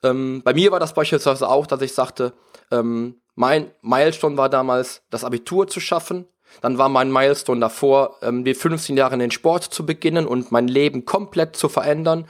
Ähm, 0.04 0.42
bei 0.44 0.54
mir 0.54 0.72
war 0.72 0.80
das 0.80 0.94
beispielsweise 0.94 1.48
auch, 1.48 1.66
dass 1.66 1.82
ich 1.82 1.94
sagte, 1.94 2.34
ähm, 2.72 3.22
mein 3.36 3.72
Milestone 3.82 4.38
war 4.38 4.50
damals, 4.50 5.02
das 5.10 5.24
Abitur 5.24 5.68
zu 5.68 5.80
schaffen, 5.80 6.28
dann 6.62 6.78
war 6.78 6.90
mein 6.90 7.12
Milestone 7.12 7.60
davor, 7.60 8.18
ähm, 8.22 8.44
die 8.44 8.54
15 8.54 8.98
Jahre 8.98 9.14
in 9.14 9.20
den 9.20 9.32
Sport 9.32 9.64
zu 9.64 9.86
beginnen 9.86 10.26
und 10.26 10.52
mein 10.52 10.68
Leben 10.68 11.06
komplett 11.06 11.56
zu 11.56 11.70
verändern, 11.70 12.28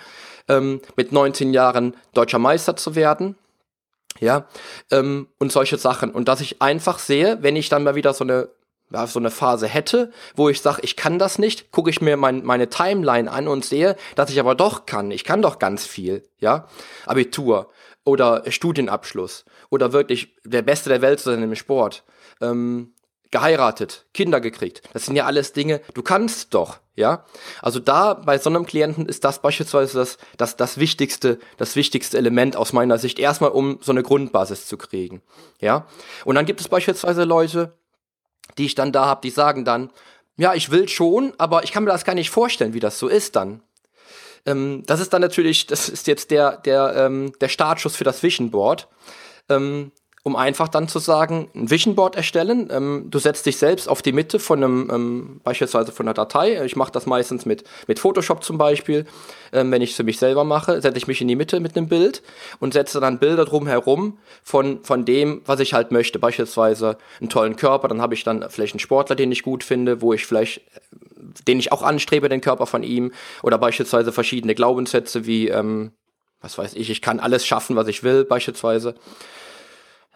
ähm, 0.47 0.81
mit 0.95 1.11
19 1.11 1.53
Jahren 1.53 1.95
deutscher 2.13 2.39
Meister 2.39 2.75
zu 2.75 2.95
werden. 2.95 3.35
Ja, 4.19 4.45
ähm, 4.91 5.27
und 5.39 5.51
solche 5.51 5.77
Sachen. 5.77 6.11
Und 6.11 6.27
dass 6.27 6.39
ich 6.39 6.61
einfach 6.61 6.99
sehe, 6.99 7.39
wenn 7.41 7.55
ich 7.55 7.69
dann 7.69 7.83
mal 7.83 7.95
wieder 7.95 8.13
so 8.13 8.23
eine 8.23 8.49
ja, 8.93 9.07
so 9.07 9.19
eine 9.19 9.31
Phase 9.31 9.67
hätte, 9.67 10.11
wo 10.35 10.49
ich 10.49 10.61
sage, 10.61 10.81
ich 10.83 10.95
kann 10.95 11.17
das 11.17 11.39
nicht, 11.39 11.71
gucke 11.71 11.89
ich 11.89 11.99
mir 11.99 12.15
mein, 12.15 12.43
meine 12.43 12.69
Timeline 12.69 13.29
an 13.29 13.47
und 13.47 13.65
sehe, 13.65 13.95
dass 14.15 14.29
ich 14.29 14.39
aber 14.39 14.55
doch 14.55 14.85
kann. 14.85 15.09
Ich 15.11 15.23
kann 15.23 15.41
doch 15.41 15.57
ganz 15.57 15.85
viel, 15.85 16.29
ja. 16.39 16.67
Abitur 17.05 17.71
oder 18.05 18.43
Studienabschluss 18.47 19.45
oder 19.69 19.93
wirklich 19.93 20.35
der 20.43 20.61
Beste 20.61 20.89
der 20.89 21.01
Welt 21.01 21.19
zu 21.19 21.31
sein 21.31 21.41
im 21.41 21.55
Sport. 21.55 22.03
Ähm, 22.41 22.92
geheiratet, 23.33 24.05
Kinder 24.13 24.39
gekriegt. 24.39 24.83
Das 24.93 25.05
sind 25.05 25.15
ja 25.15 25.25
alles 25.25 25.53
Dinge, 25.53 25.81
du 25.95 26.03
kannst 26.03 26.53
doch, 26.53 26.77
ja. 26.95 27.25
Also 27.63 27.79
da 27.79 28.13
bei 28.13 28.37
so 28.37 28.49
einem 28.49 28.65
Klienten 28.65 29.07
ist 29.07 29.23
das 29.23 29.41
beispielsweise 29.41 29.97
das, 29.97 30.17
das, 30.37 30.55
das 30.55 30.77
wichtigste, 30.77 31.39
das 31.57 31.75
wichtigste 31.75 32.17
Element 32.17 32.55
aus 32.55 32.73
meiner 32.73 32.99
Sicht, 32.99 33.17
erstmal 33.17 33.49
um 33.49 33.79
so 33.81 33.91
eine 33.91 34.03
Grundbasis 34.03 34.67
zu 34.67 34.77
kriegen, 34.77 35.23
ja. 35.59 35.87
Und 36.25 36.35
dann 36.35 36.45
gibt 36.45 36.61
es 36.61 36.67
beispielsweise 36.67 37.23
Leute, 37.23 37.73
die 38.59 38.65
ich 38.65 38.75
dann 38.75 38.91
da 38.91 39.07
habe, 39.07 39.21
die 39.23 39.31
sagen 39.31 39.65
dann, 39.65 39.89
ja, 40.37 40.53
ich 40.53 40.69
will 40.69 40.87
schon, 40.87 41.33
aber 41.39 41.63
ich 41.63 41.71
kann 41.71 41.83
mir 41.83 41.91
das 41.91 42.05
gar 42.05 42.15
nicht 42.15 42.29
vorstellen, 42.29 42.75
wie 42.75 42.79
das 42.79 42.99
so 42.99 43.07
ist 43.07 43.35
dann. 43.35 43.63
Ähm, 44.45 44.83
das 44.85 44.99
ist 44.99 45.11
dann 45.11 45.21
natürlich, 45.21 45.65
das 45.65 45.89
ist 45.89 46.05
jetzt 46.05 46.29
der, 46.29 46.57
der, 46.57 46.93
ähm, 46.95 47.33
der 47.41 47.49
Startschuss 47.49 47.95
für 47.95 48.03
das 48.03 48.21
Vision 48.21 48.51
Board. 48.51 48.87
Ähm, 49.49 49.91
um 50.25 50.37
einfach 50.37 50.69
dann 50.69 50.87
zu 50.87 50.99
sagen, 50.99 51.49
ein 51.53 51.69
Vision 51.69 51.95
Board 51.95 52.15
erstellen. 52.15 52.69
Ähm, 52.71 53.07
du 53.09 53.19
setzt 53.19 53.45
dich 53.45 53.57
selbst 53.57 53.89
auf 53.89 54.01
die 54.01 54.13
Mitte 54.13 54.39
von 54.39 54.63
einem, 54.63 54.89
ähm, 54.89 55.41
beispielsweise 55.43 55.91
von 55.91 56.07
einer 56.07 56.13
Datei. 56.13 56.63
Ich 56.63 56.77
mache 56.77 56.93
das 56.93 57.05
meistens 57.05 57.45
mit, 57.45 57.65
mit 57.87 57.99
Photoshop 57.99 58.41
zum 58.41 58.57
Beispiel. 58.57 59.05
Ähm, 59.51 59.69
wenn 59.71 59.81
ich 59.81 59.91
es 59.91 59.95
für 59.97 60.05
mich 60.05 60.19
selber 60.19 60.45
mache, 60.45 60.81
setze 60.81 60.97
ich 60.97 61.07
mich 61.07 61.19
in 61.19 61.27
die 61.27 61.35
Mitte 61.35 61.59
mit 61.59 61.75
einem 61.75 61.89
Bild 61.89 62.23
und 62.61 62.73
setze 62.73 63.01
dann 63.01 63.19
Bilder 63.19 63.43
drumherum 63.43 64.17
von, 64.43 64.81
von 64.83 65.03
dem, 65.03 65.41
was 65.45 65.59
ich 65.59 65.73
halt 65.73 65.91
möchte. 65.91 66.19
Beispielsweise 66.19 66.97
einen 67.19 67.29
tollen 67.29 67.57
Körper, 67.57 67.89
dann 67.89 68.01
habe 68.01 68.13
ich 68.13 68.23
dann 68.23 68.49
vielleicht 68.49 68.75
einen 68.75 68.79
Sportler, 68.79 69.17
den 69.17 69.31
ich 69.31 69.43
gut 69.43 69.63
finde, 69.63 70.01
wo 70.01 70.13
ich 70.13 70.25
vielleicht 70.25 70.61
den 71.47 71.59
ich 71.59 71.71
auch 71.71 71.83
anstrebe, 71.83 72.29
den 72.29 72.41
Körper 72.41 72.65
von 72.65 72.83
ihm, 72.83 73.11
oder 73.43 73.57
beispielsweise 73.57 74.11
verschiedene 74.11 74.55
Glaubenssätze 74.55 75.25
wie, 75.25 75.47
ähm, 75.47 75.93
was 76.41 76.57
weiß 76.57 76.73
ich, 76.75 76.89
ich 76.89 77.01
kann 77.01 77.19
alles 77.19 77.45
schaffen, 77.45 77.75
was 77.75 77.87
ich 77.87 78.03
will, 78.03 78.25
beispielsweise. 78.25 78.95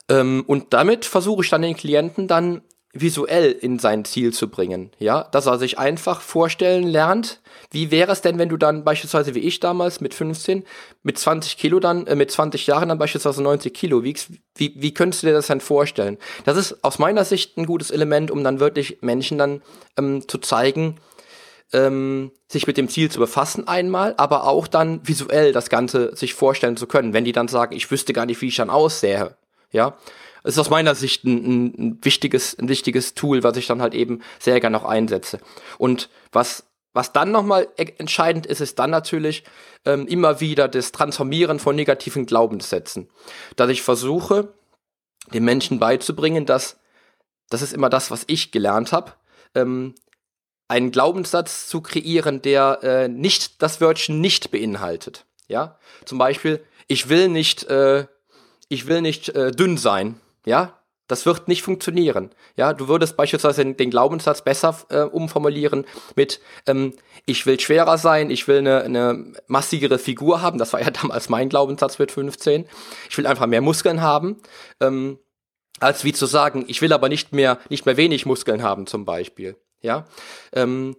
Ähm, 0.10 0.44
und 0.48 0.74
damit 0.74 1.06
versuche 1.06 1.44
ich 1.44 1.50
dann 1.50 1.62
den 1.62 1.76
Klienten 1.76 2.28
dann 2.28 2.62
visuell 2.94 3.52
in 3.52 3.80
sein 3.80 4.06
Ziel 4.06 4.34
zu 4.34 4.50
bringen, 4.50 4.92
ja, 4.98 5.24
dass 5.32 5.46
er 5.46 5.58
sich 5.58 5.78
einfach 5.78 6.22
vorstellen 6.22 6.88
lernt, 6.88 7.42
wie 7.72 7.92
wäre 7.92 8.12
es 8.12 8.22
denn, 8.22 8.40
wenn 8.40 8.50
du 8.50 8.58
dann 8.58 8.84
beispielsweise 8.84 9.36
wie 9.36 9.40
ich 9.40 9.60
damals 9.60 10.02
mit 10.02 10.14
15, 10.14 10.64
mit 11.04 11.18
20 11.18 11.58
Kilo 11.58 11.80
dann, 11.80 12.08
äh, 12.08 12.16
mit 12.16 12.32
20 12.32 12.66
Jahren 12.68 12.90
dann 12.90 12.98
beispielsweise 12.98 13.44
90 13.44 13.74
Kilo 13.74 14.04
wiegst, 14.04 14.30
wie, 14.56 14.74
wie 14.78 14.94
könntest 14.94 15.24
du 15.24 15.28
dir 15.28 15.34
das 15.34 15.48
dann 15.48 15.62
vorstellen? 15.62 16.18
Das 16.46 16.58
ist 16.58 16.84
aus 16.84 17.00
meiner 17.00 17.26
Sicht 17.26 17.58
ein 17.58 17.66
gutes 17.66 17.92
Element, 17.92 18.32
um 18.32 18.44
dann 18.44 18.60
wirklich 18.60 19.00
Menschen 19.02 19.38
dann 19.38 19.62
ähm, 19.98 20.28
zu 20.28 20.38
zeigen, 20.38 20.96
ähm, 21.74 22.32
sich 22.48 22.66
mit 22.68 22.78
dem 22.78 22.88
Ziel 22.88 23.12
zu 23.12 23.20
befassen 23.20 23.68
einmal, 23.68 24.14
aber 24.18 24.48
auch 24.48 24.68
dann 24.68 25.06
visuell 25.06 25.52
das 25.52 25.70
Ganze 25.70 26.16
sich 26.16 26.34
vorstellen 26.34 26.78
zu 26.78 26.88
können, 26.88 27.14
wenn 27.14 27.26
die 27.26 27.34
dann 27.34 27.50
sagen, 27.50 27.76
ich 27.76 27.92
wüsste 27.92 28.14
gar 28.14 28.26
nicht, 28.26 28.42
wie 28.42 28.48
ich 28.48 28.56
dann 28.56 28.70
aussähe, 28.70 29.36
ja, 29.72 29.98
ist 30.44 30.58
aus 30.58 30.70
meiner 30.70 30.96
Sicht 30.96 31.24
ein, 31.24 31.66
ein, 31.66 32.00
wichtiges, 32.02 32.58
ein 32.58 32.70
wichtiges 32.70 33.14
Tool, 33.14 33.44
was 33.44 33.58
ich 33.58 33.68
dann 33.68 33.82
halt 33.82 33.94
eben 33.94 34.22
sehr 34.40 34.60
gerne 34.60 34.78
auch 34.78 34.86
einsetze. 34.86 35.40
Und 35.78 36.10
was 36.32 36.64
was 36.94 37.14
dann 37.14 37.32
nochmal 37.32 37.68
e-, 37.78 37.94
entscheidend 38.00 38.48
ist, 38.48 38.60
ist 38.60 38.80
dann 38.80 38.90
natürlich 38.90 39.44
ähm, 39.86 40.08
immer 40.08 40.42
wieder 40.42 40.68
das 40.68 40.92
Transformieren 40.92 41.60
von 41.60 41.76
negativen 41.76 42.26
Glaubenssätzen. 42.26 43.08
Dass 43.56 43.70
ich 43.70 43.84
versuche, 43.84 44.52
den 45.32 45.44
Menschen 45.44 45.78
beizubringen, 45.78 46.48
dass 46.48 46.80
das 47.50 47.62
ist 47.62 47.74
immer 47.74 47.90
das, 47.90 48.10
was 48.10 48.24
ich 48.26 48.52
gelernt 48.52 48.94
habe, 48.94 49.14
ähm, 49.54 49.94
einen 50.68 50.92
Glaubenssatz 50.92 51.68
zu 51.68 51.82
kreieren, 51.82 52.42
der 52.42 52.80
äh, 52.82 53.08
nicht 53.08 53.62
das 53.62 53.80
Wörtchen 53.80 54.20
nicht 54.20 54.50
beinhaltet. 54.50 55.26
Ja, 55.48 55.78
zum 56.04 56.18
Beispiel, 56.18 56.66
ich 56.88 57.10
will 57.10 57.30
nicht, 57.30 57.64
äh, 57.66 58.08
ich 58.70 58.88
will 58.88 59.02
nicht 59.02 59.30
äh, 59.30 59.52
dünn 59.52 59.78
sein. 59.78 60.20
Ja, 60.46 60.78
das 61.08 61.26
wird 61.26 61.48
nicht 61.48 61.62
funktionieren. 61.62 62.32
Ja, 62.56 62.74
du 62.74 62.88
würdest 62.88 63.16
beispielsweise 63.16 63.66
den, 63.66 63.90
Glaubenssatz 63.90 64.44
besser 64.44 64.78
äh, 64.90 65.02
umformulieren 65.02 65.86
mit 66.16 66.42
ähm, 66.68 66.94
ich 67.26 67.46
will 67.46 67.60
schwerer 67.60 67.98
sein, 67.98 68.30
ich 68.30 68.48
will 68.48 68.60
eine, 68.60 68.84
eine 68.84 69.34
massigere 69.48 70.00
Figur 70.00 70.42
haben. 70.42 70.58
Das 70.58 70.74
war 70.74 70.82
ja 70.82 70.90
damals 70.92 71.30
mein 71.30 71.50
Glaubenssatz 71.50 71.98
mit 71.98 72.12
15. 72.12 72.66
Ich 73.10 73.18
will 73.18 73.26
einfach 73.26 73.48
mehr 73.48 73.62
Muskeln 73.62 74.02
haben. 74.02 74.38
Ähm, 74.82 75.18
als 75.80 76.04
wie 76.04 76.14
zu 76.14 76.26
sagen, 76.26 76.66
ich 76.68 76.82
will 76.82 76.92
aber 76.92 77.08
nicht 77.08 77.34
mehr, 77.34 77.60
nicht 77.70 77.86
mehr 77.86 77.98
wenig 77.98 78.26
Muskeln 78.26 78.64
haben, 78.64 78.88
zum 78.88 79.06
Beispiel. 79.06 79.56
Ja, 79.82 80.06
ähm, 80.54 80.96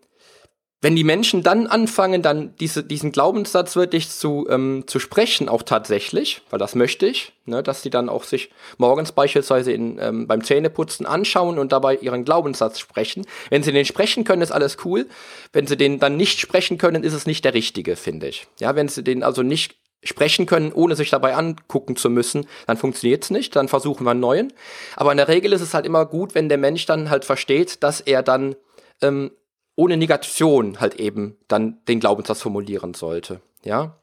wenn 0.80 0.94
die 0.94 1.04
Menschen 1.04 1.42
dann 1.42 1.66
anfangen, 1.66 2.22
dann 2.22 2.54
diese, 2.60 2.84
diesen 2.84 3.10
Glaubenssatz 3.10 3.74
wirklich 3.74 4.10
zu, 4.10 4.46
ähm, 4.48 4.84
zu 4.86 5.00
sprechen, 5.00 5.48
auch 5.48 5.64
tatsächlich, 5.64 6.42
weil 6.50 6.60
das 6.60 6.76
möchte 6.76 7.06
ich, 7.06 7.32
ne, 7.46 7.64
dass 7.64 7.82
sie 7.82 7.90
dann 7.90 8.08
auch 8.08 8.22
sich 8.22 8.50
morgens 8.76 9.10
beispielsweise 9.10 9.72
in, 9.72 9.98
ähm, 9.98 10.28
beim 10.28 10.44
Zähneputzen 10.44 11.04
anschauen 11.04 11.58
und 11.58 11.72
dabei 11.72 11.96
ihren 11.96 12.24
Glaubenssatz 12.24 12.78
sprechen. 12.78 13.26
Wenn 13.50 13.64
sie 13.64 13.72
den 13.72 13.84
sprechen 13.84 14.22
können, 14.22 14.42
ist 14.42 14.52
alles 14.52 14.76
cool. 14.84 15.08
Wenn 15.52 15.66
sie 15.66 15.76
den 15.76 15.98
dann 15.98 16.16
nicht 16.16 16.38
sprechen 16.38 16.78
können, 16.78 17.02
ist 17.02 17.14
es 17.14 17.26
nicht 17.26 17.44
der 17.44 17.54
richtige, 17.54 17.96
finde 17.96 18.28
ich. 18.28 18.46
Ja, 18.60 18.76
wenn 18.76 18.86
sie 18.88 19.02
den 19.02 19.24
also 19.24 19.42
nicht 19.42 19.76
sprechen 20.04 20.46
können, 20.46 20.72
ohne 20.72 20.94
sich 20.94 21.10
dabei 21.10 21.34
angucken 21.34 21.96
zu 21.96 22.08
müssen, 22.08 22.46
dann 22.68 22.76
funktioniert 22.76 23.24
es 23.24 23.30
nicht, 23.30 23.56
dann 23.56 23.66
versuchen 23.66 24.04
wir 24.04 24.12
einen 24.12 24.20
neuen. 24.20 24.52
Aber 24.94 25.10
in 25.10 25.16
der 25.16 25.26
Regel 25.26 25.52
ist 25.52 25.60
es 25.60 25.74
halt 25.74 25.86
immer 25.86 26.06
gut, 26.06 26.36
wenn 26.36 26.48
der 26.48 26.58
Mensch 26.58 26.86
dann 26.86 27.10
halt 27.10 27.24
versteht, 27.24 27.82
dass 27.82 28.00
er 28.00 28.22
dann 28.22 28.54
ähm, 29.02 29.32
ohne 29.78 29.96
Negation 29.96 30.80
halt 30.80 30.96
eben 30.96 31.36
dann 31.46 31.78
den 31.86 32.00
Glaubenssatz 32.00 32.42
formulieren 32.42 32.94
sollte. 32.94 33.40
Ja. 33.62 33.94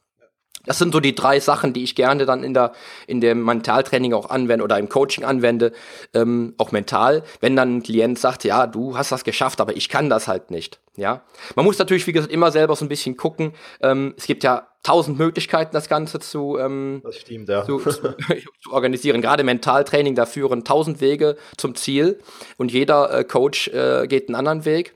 Das 0.65 0.79
sind 0.79 0.93
so 0.93 1.01
die 1.01 1.13
drei 1.13 1.39
Sachen, 1.41 1.73
die 1.73 1.83
ich 1.83 1.95
gerne 1.95 2.25
dann 2.25 2.43
in 2.43 2.53
der 2.53 2.71
in 3.07 3.19
dem 3.19 3.43
Mentaltraining 3.43 4.13
auch 4.13 4.29
anwende 4.29 4.63
oder 4.63 4.79
im 4.79 4.87
Coaching 4.87 5.25
anwende, 5.25 5.73
ähm, 6.13 6.55
auch 6.57 6.71
mental. 6.71 7.23
Wenn 7.41 7.57
dann 7.57 7.77
ein 7.77 7.83
Klient 7.83 8.17
sagt, 8.17 8.45
ja, 8.45 8.67
du 8.67 8.97
hast 8.97 9.11
das 9.11 9.25
geschafft, 9.25 9.59
aber 9.59 9.75
ich 9.75 9.89
kann 9.89 10.09
das 10.09 10.29
halt 10.29 10.49
nicht. 10.49 10.79
Ja, 10.95 11.23
man 11.55 11.65
muss 11.65 11.77
natürlich 11.77 12.07
wie 12.07 12.13
gesagt 12.13 12.31
immer 12.31 12.51
selber 12.51 12.75
so 12.77 12.85
ein 12.85 12.89
bisschen 12.89 13.17
gucken. 13.17 13.51
Ähm, 13.81 14.15
es 14.17 14.27
gibt 14.27 14.43
ja 14.43 14.67
tausend 14.81 15.19
Möglichkeiten, 15.19 15.73
das 15.73 15.89
Ganze 15.89 16.19
zu, 16.19 16.57
ähm, 16.57 17.01
das 17.03 17.17
stimmt, 17.17 17.49
ja. 17.49 17.65
zu, 17.65 17.79
zu, 17.79 17.91
zu, 18.63 18.71
organisieren. 18.71 19.21
Gerade 19.21 19.43
Mentaltraining, 19.43 20.15
da 20.15 20.25
führen 20.25 20.63
tausend 20.63 21.01
Wege 21.01 21.35
zum 21.57 21.75
Ziel 21.75 22.19
und 22.57 22.71
jeder 22.71 23.11
äh, 23.11 23.23
Coach 23.25 23.67
äh, 23.67 24.07
geht 24.07 24.29
einen 24.29 24.35
anderen 24.35 24.63
Weg. 24.63 24.95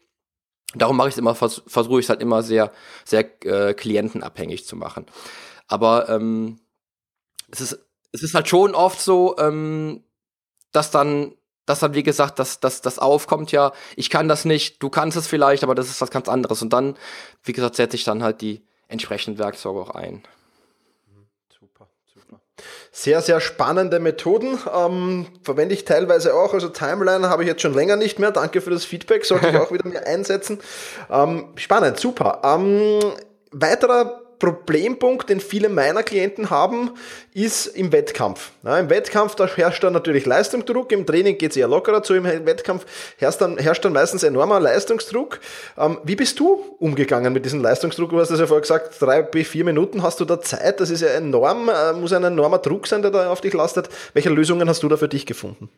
Darum 0.75 0.97
mache 0.97 1.09
ich 1.09 1.15
es 1.15 1.17
immer, 1.17 1.35
vers 1.35 1.63
versuche 1.65 1.99
ich 1.99 2.05
es 2.05 2.09
halt 2.09 2.21
immer 2.21 2.43
sehr, 2.43 2.71
sehr 3.03 3.43
äh, 3.45 3.73
klientenabhängig 3.73 4.65
zu 4.65 4.75
machen. 4.75 5.05
Aber 5.67 6.09
ähm, 6.09 6.59
es 7.49 7.61
ist, 7.61 7.79
es 8.11 8.23
ist 8.23 8.35
halt 8.35 8.47
schon 8.47 8.75
oft 8.75 9.01
so, 9.01 9.37
ähm, 9.37 10.03
dass 10.71 10.91
dann, 10.91 11.35
dass 11.65 11.79
dann, 11.79 11.93
wie 11.93 12.03
gesagt, 12.03 12.39
dass, 12.39 12.59
dass 12.59 12.81
das 12.81 12.99
aufkommt, 12.99 13.51
ja, 13.51 13.71
ich 13.95 14.09
kann 14.09 14.27
das 14.27 14.45
nicht, 14.45 14.81
du 14.81 14.89
kannst 14.89 15.17
es 15.17 15.27
vielleicht, 15.27 15.63
aber 15.63 15.75
das 15.75 15.89
ist 15.89 16.01
was 16.01 16.11
ganz 16.11 16.29
anderes. 16.29 16.61
Und 16.61 16.71
dann, 16.71 16.95
wie 17.43 17.53
gesagt, 17.53 17.75
setze 17.75 17.95
ich 17.95 18.03
dann 18.03 18.23
halt 18.23 18.41
die 18.41 18.65
entsprechenden 18.87 19.39
Werkzeuge 19.39 19.79
auch 19.79 19.91
ein. 19.91 20.23
Sehr, 22.91 23.21
sehr 23.21 23.39
spannende 23.39 23.99
Methoden. 23.99 24.57
Ähm, 24.75 25.27
verwende 25.43 25.73
ich 25.73 25.85
teilweise 25.85 26.33
auch. 26.33 26.53
Also 26.53 26.69
Timeline 26.69 27.29
habe 27.29 27.43
ich 27.43 27.49
jetzt 27.49 27.61
schon 27.61 27.73
länger 27.73 27.95
nicht 27.95 28.19
mehr. 28.19 28.31
Danke 28.31 28.61
für 28.61 28.71
das 28.71 28.85
Feedback. 28.85 29.25
Sollte 29.25 29.49
ich 29.49 29.55
auch 29.57 29.71
wieder 29.71 29.87
mehr 29.87 30.07
einsetzen. 30.07 30.59
Ähm, 31.09 31.49
spannend, 31.55 31.99
super. 31.99 32.41
Ähm, 32.43 32.99
weiterer 33.51 34.21
Problempunkt, 34.39 35.29
den 35.29 35.41
viele 35.41 35.69
meiner 35.69 36.01
Klienten 36.01 36.49
haben, 36.49 36.91
ist 37.33 37.67
im 37.67 37.91
Wettkampf. 37.91 38.51
Ja, 38.63 38.79
Im 38.79 38.89
Wettkampf, 38.89 39.35
da 39.35 39.47
herrscht 39.47 39.83
dann 39.83 39.93
natürlich 39.93 40.25
Leistungsdruck, 40.25 40.91
im 40.91 41.05
Training 41.05 41.37
geht 41.37 41.51
es 41.51 41.57
eher 41.57 41.67
lockerer 41.67 42.01
zu, 42.03 42.15
im 42.15 42.23
Wettkampf 42.23 42.85
herrscht 43.17 43.41
dann, 43.41 43.57
herrscht 43.57 43.85
dann 43.85 43.93
meistens 43.93 44.23
enormer 44.23 44.59
Leistungsdruck. 44.59 45.39
Ähm, 45.77 45.99
wie 46.03 46.15
bist 46.15 46.39
du 46.39 46.75
umgegangen 46.79 47.33
mit 47.33 47.45
diesem 47.45 47.61
Leistungsdruck? 47.61 48.09
Du 48.09 48.19
hast 48.19 48.29
das 48.29 48.39
ja 48.39 48.47
vorher 48.47 48.61
gesagt, 48.61 48.95
drei 48.99 49.21
bis 49.21 49.47
vier 49.47 49.65
Minuten 49.65 50.03
hast 50.03 50.19
du 50.19 50.25
da 50.25 50.41
Zeit, 50.41 50.79
das 50.79 50.89
ist 50.89 51.01
ja 51.01 51.09
enorm, 51.09 51.69
äh, 51.69 51.93
muss 51.93 52.13
ein 52.13 52.23
enormer 52.23 52.59
Druck 52.59 52.87
sein, 52.87 53.01
der 53.01 53.11
da 53.11 53.29
auf 53.29 53.41
dich 53.41 53.53
lastet. 53.53 53.89
Welche 54.13 54.29
Lösungen 54.29 54.69
hast 54.69 54.83
du 54.83 54.87
da 54.87 54.97
für 54.97 55.09
dich 55.09 55.25
gefunden? 55.25 55.69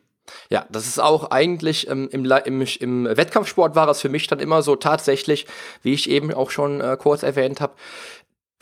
Ja, 0.50 0.66
das 0.70 0.86
ist 0.86 1.00
auch 1.00 1.30
eigentlich 1.30 1.88
ähm, 1.88 2.08
im, 2.12 2.24
im, 2.44 2.66
im 2.80 3.04
Wettkampfsport 3.04 3.74
war 3.74 3.88
es 3.88 4.00
für 4.00 4.08
mich 4.08 4.26
dann 4.28 4.38
immer 4.38 4.62
so 4.62 4.76
tatsächlich, 4.76 5.46
wie 5.82 5.94
ich 5.94 6.08
eben 6.08 6.32
auch 6.32 6.50
schon 6.50 6.80
äh, 6.80 6.96
kurz 6.98 7.22
erwähnt 7.22 7.60
habe, 7.60 7.74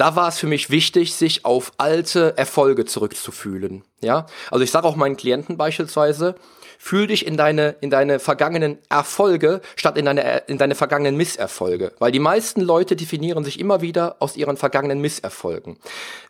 da 0.00 0.16
war 0.16 0.28
es 0.28 0.38
für 0.38 0.46
mich 0.46 0.70
wichtig, 0.70 1.14
sich 1.14 1.44
auf 1.44 1.72
alte 1.76 2.36
Erfolge 2.38 2.86
zurückzufühlen. 2.86 3.84
Ja, 4.00 4.24
also 4.50 4.64
ich 4.64 4.70
sage 4.70 4.86
auch 4.86 4.96
meinen 4.96 5.18
Klienten 5.18 5.58
beispielsweise, 5.58 6.36
fühl 6.78 7.06
dich 7.06 7.26
in 7.26 7.36
deine, 7.36 7.76
in 7.82 7.90
deine 7.90 8.18
vergangenen 8.18 8.78
Erfolge 8.88 9.60
statt 9.76 9.98
in 9.98 10.06
deine, 10.06 10.44
in 10.46 10.56
deine 10.56 10.74
vergangenen 10.74 11.18
Misserfolge. 11.18 11.92
Weil 11.98 12.12
die 12.12 12.18
meisten 12.18 12.62
Leute 12.62 12.96
definieren 12.96 13.44
sich 13.44 13.60
immer 13.60 13.82
wieder 13.82 14.16
aus 14.20 14.38
ihren 14.38 14.56
vergangenen 14.56 15.02
Misserfolgen. 15.02 15.76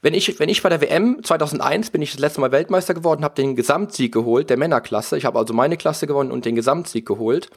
Wenn 0.03 0.15
ich, 0.15 0.41
wenn 0.41 0.49
ich 0.49 0.61
bei 0.63 0.69
der 0.69 0.81
WM 0.81 1.23
2001 1.23 1.91
bin 1.91 2.03
ich 2.03 2.11
das 2.11 2.19
letzte 2.19 2.41
Mal 2.41 2.51
Weltmeister 2.51 2.95
geworden, 2.95 3.23
habe 3.23 3.37
den 3.37 3.55
Gesamtsieg 3.55 4.13
geholt, 4.13 4.51
der 4.51 4.57
Männerklasse. 4.57 5.17
Ich 5.17 5.25
habe 5.25 5.39
also 5.39 5.55
meine 5.55 5.77
Klasse 5.77 6.09
gewonnen 6.09 6.33
und 6.33 6.45
den 6.45 6.57
Gesamtsieg 6.57 7.07
geholt. 7.07 7.49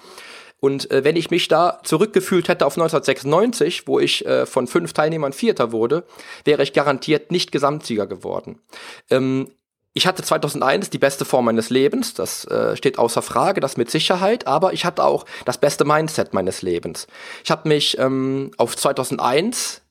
Und 0.63 0.89
äh, 0.91 1.03
wenn 1.03 1.17
ich 1.17 1.29
mich 1.29 1.49
da 1.49 1.81
zurückgefühlt 1.83 2.47
hätte 2.47 2.65
auf 2.65 2.77
1996, 2.77 3.85
wo 3.85 3.99
ich 3.99 4.25
äh, 4.25 4.45
von 4.45 4.65
fünf 4.65 4.93
Teilnehmern 4.93 5.33
Vierter 5.33 5.73
wurde, 5.73 6.05
wäre 6.45 6.63
ich 6.63 6.71
garantiert 6.71 7.31
nicht 7.31 7.51
Gesamtsieger 7.51 8.07
geworden. 8.07 8.61
Ähm, 9.09 9.51
ich 9.91 10.07
hatte 10.07 10.23
2001 10.23 10.89
die 10.89 10.99
beste 10.99 11.25
Form 11.25 11.43
meines 11.43 11.69
Lebens, 11.69 12.13
das 12.13 12.45
äh, 12.45 12.77
steht 12.77 12.97
außer 12.97 13.21
Frage, 13.21 13.59
das 13.59 13.75
mit 13.75 13.91
Sicherheit, 13.91 14.47
aber 14.47 14.71
ich 14.71 14.85
hatte 14.85 15.03
auch 15.03 15.25
das 15.43 15.57
beste 15.57 15.83
Mindset 15.83 16.33
meines 16.33 16.61
Lebens. 16.61 17.07
Ich 17.43 17.51
habe 17.51 17.67
mich 17.67 17.97
ähm, 17.99 18.51
auf 18.55 18.77
2001 18.77 19.81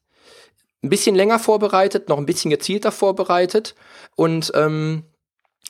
ein 0.83 0.89
bisschen 0.89 1.15
länger 1.15 1.39
vorbereitet, 1.39 2.09
noch 2.09 2.17
ein 2.17 2.25
bisschen 2.25 2.51
gezielter 2.51 2.93
vorbereitet 2.93 3.75
und 4.17 4.51
ähm, 4.55 5.05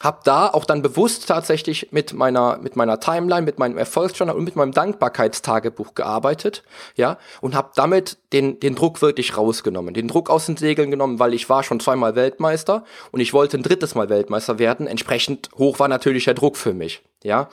habe 0.01 0.21
da 0.25 0.49
auch 0.49 0.65
dann 0.65 0.83
bewusst 0.83 1.29
tatsächlich 1.29 1.89
mit 1.93 2.13
meiner 2.13 2.59
mit 2.59 2.77
meiner 2.77 2.99
Timeline, 2.99 3.43
mit 3.43 3.59
meinem 3.59 3.79
Erfolgsjournal 3.79 4.37
und 4.37 4.45
mit 4.45 4.57
meinem 4.57 4.73
Dankbarkeitstagebuch 4.73 5.95
gearbeitet, 5.95 6.63
ja, 6.97 7.19
und 7.41 7.55
habe 7.55 7.71
damit 7.75 8.19
den 8.33 8.59
den 8.61 8.75
Druck 8.75 9.01
wirklich 9.03 9.37
rausgenommen, 9.37 9.95
den 9.95 10.09
Druck 10.09 10.31
aus 10.31 10.47
den 10.47 10.57
Segeln 10.57 10.91
genommen, 10.91 11.19
weil 11.19 11.35
ich 11.35 11.49
war 11.49 11.63
schon 11.63 11.81
zweimal 11.81 12.17
Weltmeister 12.17 12.85
und 13.13 13.21
ich 13.21 13.33
wollte 13.33 13.57
ein 13.57 13.63
drittes 13.63 13.95
Mal 13.95 14.09
Weltmeister 14.09 14.59
werden. 14.59 14.87
Entsprechend 14.87 15.51
hoch 15.57 15.79
war 15.79 15.89
natürlich 15.89 16.25
der 16.25 16.35
Druck 16.35 16.57
für 16.57 16.75
mich, 16.75 17.03
ja. 17.25 17.49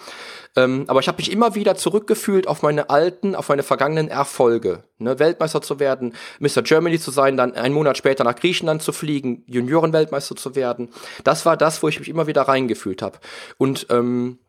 Ähm, 0.56 0.86
aber 0.88 1.00
ich 1.00 1.08
habe 1.08 1.18
mich 1.18 1.32
immer 1.32 1.56
wieder 1.56 1.76
zurückgefühlt 1.76 2.48
auf 2.48 2.62
meine 2.62 2.90
alten, 2.90 3.36
auf 3.36 3.50
meine 3.50 3.64
vergangenen 3.64 4.08
Erfolge. 4.08 4.84
Ne? 4.98 5.20
Weltmeister 5.20 5.62
zu 5.62 5.80
werden, 5.80 6.16
Mr. 6.40 6.62
Germany 6.62 7.00
zu 7.00 7.12
sein, 7.12 7.38
dann 7.38 7.54
einen 7.54 7.74
Monat 7.74 7.98
später 7.98 8.24
nach 8.24 8.36
Griechenland 8.36 8.82
zu 8.82 8.92
fliegen, 8.92 9.44
Juniorenweltmeister 9.48 10.36
zu 10.36 10.56
werden. 10.56 10.90
Das 11.24 11.46
war 11.46 11.58
das, 11.58 11.84
wo 11.84 11.88
ich 11.88 12.00
mich 12.00 12.10
immer 12.10 12.28
wieder 12.28 12.44
reingefühlt 12.44 13.02
habe. 13.02 13.20
Und 13.58 13.88
ähm, 13.90 14.40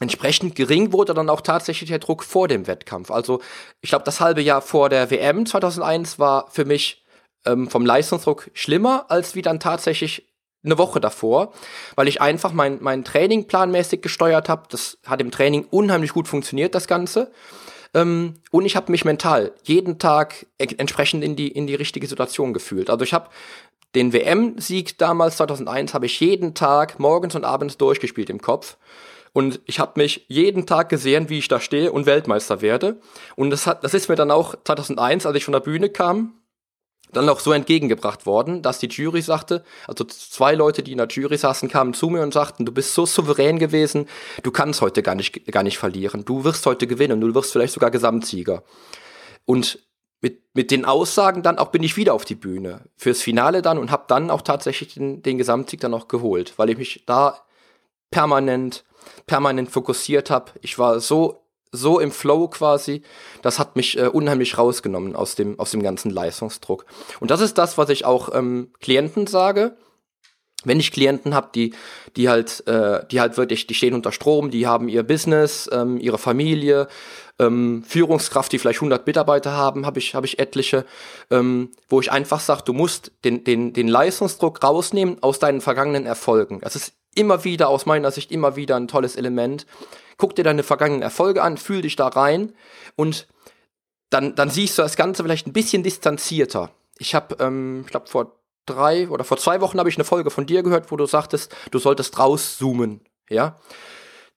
entsprechend 0.00 0.54
gering 0.54 0.92
wurde 0.92 1.14
dann 1.14 1.30
auch 1.30 1.40
tatsächlich 1.40 1.90
der 1.90 1.98
Druck 1.98 2.22
vor 2.22 2.48
dem 2.48 2.66
Wettkampf. 2.66 3.10
Also 3.10 3.40
ich 3.80 3.90
glaube, 3.90 4.04
das 4.04 4.20
halbe 4.20 4.42
Jahr 4.42 4.62
vor 4.62 4.88
der 4.88 5.10
WM 5.10 5.46
2001 5.46 6.18
war 6.18 6.50
für 6.50 6.64
mich 6.64 7.04
ähm, 7.44 7.68
vom 7.68 7.86
Leistungsdruck 7.86 8.50
schlimmer, 8.54 9.06
als 9.08 9.34
wie 9.34 9.42
dann 9.42 9.60
tatsächlich 9.60 10.27
eine 10.64 10.78
Woche 10.78 11.00
davor, 11.00 11.52
weil 11.94 12.08
ich 12.08 12.20
einfach 12.20 12.52
mein, 12.52 12.78
mein 12.80 13.04
Training 13.04 13.46
planmäßig 13.46 14.02
gesteuert 14.02 14.48
habe. 14.48 14.64
Das 14.70 14.98
hat 15.06 15.20
im 15.20 15.30
Training 15.30 15.66
unheimlich 15.70 16.12
gut 16.12 16.28
funktioniert, 16.28 16.74
das 16.74 16.88
Ganze. 16.88 17.30
Ähm, 17.94 18.34
und 18.50 18.66
ich 18.66 18.76
habe 18.76 18.90
mich 18.92 19.04
mental 19.04 19.52
jeden 19.62 19.98
Tag 19.98 20.46
entsprechend 20.58 21.24
in 21.24 21.36
die, 21.36 21.48
in 21.48 21.66
die 21.66 21.74
richtige 21.74 22.06
Situation 22.06 22.52
gefühlt. 22.52 22.90
Also 22.90 23.04
ich 23.04 23.14
habe 23.14 23.28
den 23.94 24.12
WM-Sieg 24.12 24.98
damals 24.98 25.38
2001 25.38 25.94
habe 25.94 26.06
ich 26.06 26.20
jeden 26.20 26.54
Tag 26.54 26.98
morgens 26.98 27.34
und 27.34 27.44
abends 27.44 27.78
durchgespielt 27.78 28.28
im 28.28 28.40
Kopf. 28.40 28.76
Und 29.32 29.60
ich 29.66 29.78
habe 29.78 29.92
mich 29.96 30.24
jeden 30.28 30.66
Tag 30.66 30.88
gesehen, 30.88 31.28
wie 31.28 31.38
ich 31.38 31.48
da 31.48 31.60
stehe 31.60 31.92
und 31.92 32.06
Weltmeister 32.06 32.60
werde. 32.60 33.00
Und 33.36 33.50
das, 33.50 33.66
hat, 33.66 33.84
das 33.84 33.94
ist 33.94 34.08
mir 34.08 34.16
dann 34.16 34.30
auch 34.30 34.54
2001, 34.64 35.26
als 35.26 35.36
ich 35.36 35.44
von 35.44 35.52
der 35.52 35.60
Bühne 35.60 35.88
kam, 35.90 36.34
dann 37.12 37.28
auch 37.28 37.40
so 37.40 37.52
entgegengebracht 37.52 38.26
worden, 38.26 38.62
dass 38.62 38.78
die 38.78 38.88
Jury 38.88 39.22
sagte, 39.22 39.64
also 39.86 40.04
zwei 40.04 40.54
Leute, 40.54 40.82
die 40.82 40.92
in 40.92 40.98
der 40.98 41.08
Jury 41.08 41.36
saßen, 41.36 41.68
kamen 41.68 41.94
zu 41.94 42.08
mir 42.08 42.22
und 42.22 42.34
sagten, 42.34 42.64
du 42.64 42.72
bist 42.72 42.94
so 42.94 43.06
souverän 43.06 43.58
gewesen, 43.58 44.06
du 44.42 44.50
kannst 44.50 44.80
heute 44.80 45.02
gar 45.02 45.14
nicht, 45.14 45.46
gar 45.46 45.62
nicht 45.62 45.78
verlieren, 45.78 46.24
du 46.24 46.44
wirst 46.44 46.66
heute 46.66 46.86
gewinnen, 46.86 47.20
du 47.20 47.34
wirst 47.34 47.52
vielleicht 47.52 47.74
sogar 47.74 47.90
Gesamtsieger. 47.90 48.62
Und 49.44 49.78
mit, 50.20 50.42
mit 50.52 50.70
den 50.70 50.84
Aussagen 50.84 51.42
dann 51.42 51.58
auch 51.58 51.68
bin 51.68 51.82
ich 51.82 51.96
wieder 51.96 52.14
auf 52.14 52.24
die 52.24 52.34
Bühne 52.34 52.82
fürs 52.96 53.22
Finale 53.22 53.62
dann 53.62 53.78
und 53.78 53.90
habe 53.90 54.04
dann 54.08 54.30
auch 54.30 54.42
tatsächlich 54.42 54.94
den, 54.94 55.22
den 55.22 55.38
Gesamtsieg 55.38 55.80
dann 55.80 55.94
auch 55.94 56.08
geholt, 56.08 56.54
weil 56.56 56.70
ich 56.70 56.78
mich 56.78 57.04
da 57.06 57.40
permanent, 58.10 58.84
permanent 59.26 59.70
fokussiert 59.70 60.30
habe. 60.30 60.52
Ich 60.60 60.78
war 60.78 61.00
so 61.00 61.44
so 61.72 62.00
im 62.00 62.10
Flow 62.10 62.48
quasi, 62.48 63.02
das 63.42 63.58
hat 63.58 63.76
mich 63.76 63.98
äh, 63.98 64.06
unheimlich 64.06 64.58
rausgenommen 64.58 65.16
aus 65.16 65.34
dem, 65.34 65.58
aus 65.58 65.70
dem 65.70 65.82
ganzen 65.82 66.10
Leistungsdruck. 66.10 66.86
Und 67.20 67.30
das 67.30 67.40
ist 67.40 67.58
das, 67.58 67.78
was 67.78 67.90
ich 67.90 68.04
auch 68.04 68.34
ähm, 68.34 68.72
Klienten 68.80 69.26
sage. 69.26 69.76
Wenn 70.64 70.80
ich 70.80 70.90
Klienten 70.90 71.34
habe, 71.34 71.50
die, 71.54 71.72
die 72.16 72.28
halt, 72.28 72.66
äh, 72.66 73.06
die 73.10 73.20
halt 73.20 73.36
wirklich, 73.36 73.68
die 73.68 73.74
stehen 73.74 73.94
unter 73.94 74.10
Strom, 74.10 74.50
die 74.50 74.66
haben 74.66 74.88
ihr 74.88 75.04
Business, 75.04 75.70
ähm, 75.72 75.98
ihre 75.98 76.18
Familie, 76.18 76.88
ähm, 77.38 77.84
Führungskraft, 77.86 78.50
die 78.50 78.58
vielleicht 78.58 78.78
100 78.78 79.06
Mitarbeiter 79.06 79.52
haben, 79.52 79.86
habe 79.86 80.00
ich, 80.00 80.16
habe 80.16 80.26
ich 80.26 80.40
etliche, 80.40 80.84
ähm, 81.30 81.70
wo 81.88 82.00
ich 82.00 82.10
einfach 82.10 82.40
sage, 82.40 82.62
du 82.64 82.72
musst 82.72 83.12
den, 83.24 83.44
den, 83.44 83.72
den 83.72 83.86
Leistungsdruck 83.86 84.62
rausnehmen 84.62 85.22
aus 85.22 85.38
deinen 85.38 85.60
vergangenen 85.60 86.06
Erfolgen. 86.06 86.58
Das 86.60 86.74
ist 86.74 86.94
immer 87.18 87.44
wieder, 87.44 87.68
aus 87.68 87.84
meiner 87.84 88.10
Sicht, 88.10 88.30
immer 88.30 88.56
wieder 88.56 88.76
ein 88.76 88.88
tolles 88.88 89.16
Element 89.16 89.66
guck 90.18 90.34
dir 90.34 90.44
deine 90.44 90.62
vergangenen 90.62 91.02
Erfolge 91.02 91.42
an, 91.42 91.56
fühl 91.56 91.80
dich 91.80 91.96
da 91.96 92.08
rein 92.08 92.52
und 92.96 93.26
dann, 94.10 94.34
dann 94.34 94.50
siehst 94.50 94.76
du 94.76 94.82
das 94.82 94.96
Ganze 94.96 95.22
vielleicht 95.22 95.46
ein 95.46 95.52
bisschen 95.52 95.82
distanzierter. 95.82 96.70
Ich 96.98 97.14
habe, 97.14 97.36
ähm, 97.40 97.82
ich 97.84 97.90
glaube, 97.90 98.08
vor 98.08 98.34
drei 98.66 99.08
oder 99.08 99.24
vor 99.24 99.38
zwei 99.38 99.60
Wochen 99.60 99.78
habe 99.78 99.88
ich 99.88 99.96
eine 99.96 100.04
Folge 100.04 100.30
von 100.30 100.44
dir 100.44 100.62
gehört, 100.62 100.90
wo 100.90 100.96
du 100.96 101.06
sagtest, 101.06 101.54
du 101.70 101.78
solltest 101.78 102.18
rauszoomen, 102.18 103.00
ja. 103.30 103.56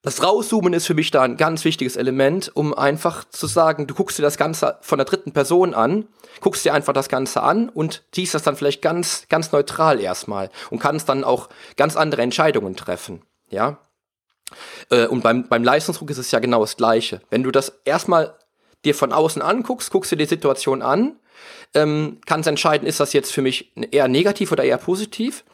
Das 0.03 0.23
Rauszoomen 0.23 0.73
ist 0.73 0.87
für 0.87 0.95
mich 0.95 1.11
da 1.11 1.21
ein 1.21 1.37
ganz 1.37 1.63
wichtiges 1.63 1.95
Element, 1.95 2.51
um 2.55 2.73
einfach 2.73 3.23
zu 3.29 3.45
sagen, 3.45 3.85
du 3.85 3.93
guckst 3.93 4.17
dir 4.17 4.23
das 4.23 4.37
Ganze 4.37 4.79
von 4.81 4.97
der 4.97 5.05
dritten 5.05 5.31
Person 5.31 5.75
an, 5.75 6.07
guckst 6.39 6.65
dir 6.65 6.73
einfach 6.73 6.93
das 6.93 7.07
Ganze 7.07 7.43
an 7.43 7.69
und 7.69 8.03
siehst 8.13 8.33
das 8.33 8.41
dann 8.41 8.55
vielleicht 8.55 8.81
ganz, 8.81 9.27
ganz 9.29 9.51
neutral 9.51 9.99
erstmal 9.99 10.49
und 10.71 10.79
kannst 10.79 11.07
dann 11.07 11.23
auch 11.23 11.49
ganz 11.77 11.95
andere 11.95 12.23
Entscheidungen 12.23 12.75
treffen, 12.75 13.21
ja. 13.49 13.77
Äh, 14.89 15.05
und 15.05 15.21
beim, 15.21 15.47
beim 15.47 15.63
Leistungsdruck 15.63 16.09
ist 16.09 16.17
es 16.17 16.31
ja 16.31 16.39
genau 16.39 16.61
das 16.61 16.77
Gleiche. 16.77 17.21
Wenn 17.29 17.43
du 17.43 17.51
das 17.51 17.79
erstmal 17.85 18.33
dir 18.83 18.95
von 18.95 19.13
außen 19.13 19.41
anguckst, 19.41 19.91
guckst 19.91 20.11
dir 20.11 20.17
die 20.17 20.25
Situation 20.25 20.81
an, 20.81 21.19
ähm, 21.75 22.19
kannst 22.25 22.47
entscheiden, 22.47 22.87
ist 22.87 22.99
das 22.99 23.13
jetzt 23.13 23.31
für 23.31 23.43
mich 23.43 23.71
eher 23.91 24.07
negativ 24.07 24.51
oder 24.51 24.63
eher 24.63 24.77
positiv, 24.77 25.45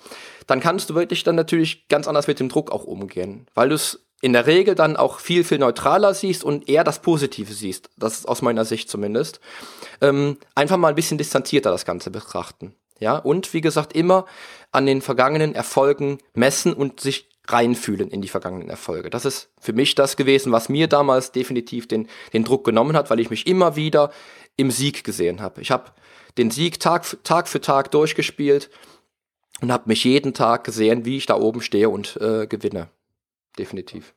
dann 0.48 0.62
kannst 0.62 0.90
du 0.90 0.96
wirklich 0.96 1.24
dann 1.24 1.36
natürlich 1.36 1.90
ganz 1.90 2.08
anders 2.08 2.28
mit 2.28 2.40
dem 2.40 2.48
Druck 2.48 2.72
auch 2.72 2.86
umgehen, 2.86 3.46
weil 3.54 3.70
du 3.70 3.76
es 3.76 4.07
in 4.22 4.34
der 4.34 4.48
Regel 4.48 4.76
dann 4.76 4.98
auch 4.98 5.20
viel, 5.20 5.44
viel 5.44 5.60
neutraler 5.60 6.14
siehst 6.14 6.44
und 6.44 6.68
eher 6.68 6.84
das 6.84 7.02
Positive 7.02 7.54
siehst. 7.54 7.90
Das 7.98 8.20
ist 8.20 8.28
aus 8.28 8.42
meiner 8.42 8.66
Sicht 8.66 8.90
zumindest. 8.90 9.40
Ähm, 10.02 10.38
einfach 10.56 10.78
mal 10.78 10.90
ein 10.90 10.96
bisschen 10.96 11.18
distanzierter 11.18 11.72
das 11.72 11.86
Ganze 11.86 12.10
betrachten. 12.10 12.74
Ja, 13.00 13.18
und 13.18 13.54
wie 13.54 13.62
gesagt, 13.62 13.94
immer 13.96 14.26
an 14.72 14.88
den 14.88 15.02
vergangenen 15.02 15.54
Erfolgen 15.54 16.18
messen 16.34 16.74
und 16.74 17.00
sich 17.00 17.30
reinfühlen 17.48 18.10
in 18.10 18.22
die 18.22 18.28
vergangenen 18.28 18.70
Erfolge. 18.70 19.10
Das 19.10 19.24
ist 19.24 19.50
für 19.60 19.72
mich 19.72 19.96
das 19.96 20.18
gewesen, 20.18 20.52
was 20.52 20.68
mir 20.68 20.88
damals 20.88 21.32
definitiv 21.32 21.88
den, 21.88 22.08
den 22.34 22.44
Druck 22.44 22.66
genommen 22.66 22.98
hat, 22.98 23.10
weil 23.10 23.20
ich 23.20 23.30
mich 23.30 23.48
immer 23.48 23.76
wieder 23.76 24.12
im 24.58 24.72
Sieg 24.72 25.04
gesehen 25.04 25.42
habe. 25.42 25.62
Ich 25.62 25.72
habe 25.72 25.92
den 26.38 26.52
Sieg 26.52 26.80
Tag, 26.80 27.06
Tag 27.24 27.48
für 27.48 27.62
Tag 27.62 27.92
durchgespielt 27.92 28.70
und 29.62 29.72
habe 29.72 29.84
mich 29.88 30.04
jeden 30.04 30.34
Tag 30.34 30.64
gesehen, 30.64 31.06
wie 31.06 31.18
ich 31.18 31.26
da 31.26 31.36
oben 31.36 31.62
stehe 31.62 31.90
und 31.90 32.18
äh, 32.18 32.48
gewinne. 32.48 32.90
Definitiv. 33.58 34.14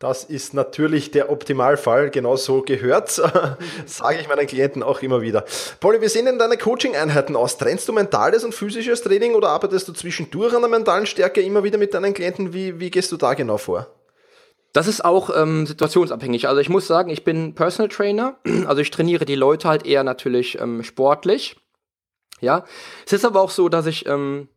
Das 0.00 0.24
ist 0.24 0.54
natürlich 0.54 1.10
der 1.10 1.30
Optimalfall, 1.30 2.08
genau 2.08 2.34
so 2.36 2.62
gehört, 2.62 3.10
sage 3.86 4.18
ich 4.18 4.28
meinen 4.28 4.46
Klienten 4.46 4.82
auch 4.82 5.02
immer 5.02 5.20
wieder. 5.20 5.44
Polly, 5.78 6.00
wie 6.00 6.08
sehen 6.08 6.24
denn 6.24 6.38
deine 6.38 6.56
Coaching-Einheiten 6.56 7.36
aus? 7.36 7.58
Trennst 7.58 7.86
du 7.86 7.92
mentales 7.92 8.42
und 8.42 8.54
physisches 8.54 9.02
Training 9.02 9.34
oder 9.34 9.50
arbeitest 9.50 9.88
du 9.88 9.92
zwischendurch 9.92 10.54
an 10.54 10.62
der 10.62 10.70
mentalen 10.70 11.04
Stärke 11.04 11.42
immer 11.42 11.64
wieder 11.64 11.76
mit 11.76 11.92
deinen 11.92 12.14
Klienten? 12.14 12.54
Wie, 12.54 12.80
wie 12.80 12.90
gehst 12.90 13.12
du 13.12 13.18
da 13.18 13.34
genau 13.34 13.58
vor? 13.58 13.88
Das 14.72 14.86
ist 14.86 15.04
auch 15.04 15.36
ähm, 15.36 15.66
situationsabhängig. 15.66 16.48
Also 16.48 16.62
ich 16.62 16.70
muss 16.70 16.86
sagen, 16.86 17.10
ich 17.10 17.22
bin 17.22 17.54
Personal 17.54 17.90
Trainer, 17.90 18.38
also 18.66 18.80
ich 18.80 18.90
trainiere 18.90 19.26
die 19.26 19.34
Leute 19.34 19.68
halt 19.68 19.84
eher 19.84 20.02
natürlich 20.02 20.58
ähm, 20.58 20.82
sportlich. 20.82 21.56
Ja, 22.40 22.64
es 23.04 23.12
ist 23.12 23.26
aber 23.26 23.42
auch 23.42 23.50
so, 23.50 23.68
dass 23.68 23.84
ich 23.84 24.06
ähm, 24.06 24.48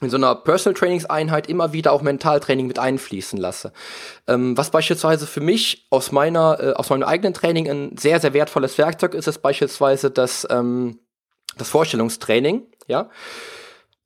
in 0.00 0.10
so 0.10 0.16
einer 0.16 0.34
Personal 0.36 0.78
Trainingseinheit 0.78 1.48
immer 1.48 1.72
wieder 1.72 1.92
auch 1.92 2.02
Mentaltraining 2.02 2.66
mit 2.66 2.78
einfließen 2.78 3.38
lasse. 3.38 3.72
Ähm, 4.26 4.56
was 4.56 4.70
beispielsweise 4.70 5.26
für 5.26 5.40
mich 5.40 5.86
aus 5.90 6.12
meiner, 6.12 6.58
äh, 6.60 6.72
aus 6.74 6.90
meinem 6.90 7.02
eigenen 7.02 7.34
Training 7.34 7.68
ein 7.68 7.96
sehr, 7.96 8.20
sehr 8.20 8.32
wertvolles 8.32 8.78
Werkzeug 8.78 9.14
ist, 9.14 9.26
ist 9.26 9.42
beispielsweise 9.42 10.10
das, 10.10 10.46
ähm, 10.50 11.00
das 11.56 11.68
Vorstellungstraining, 11.68 12.66
ja 12.86 13.10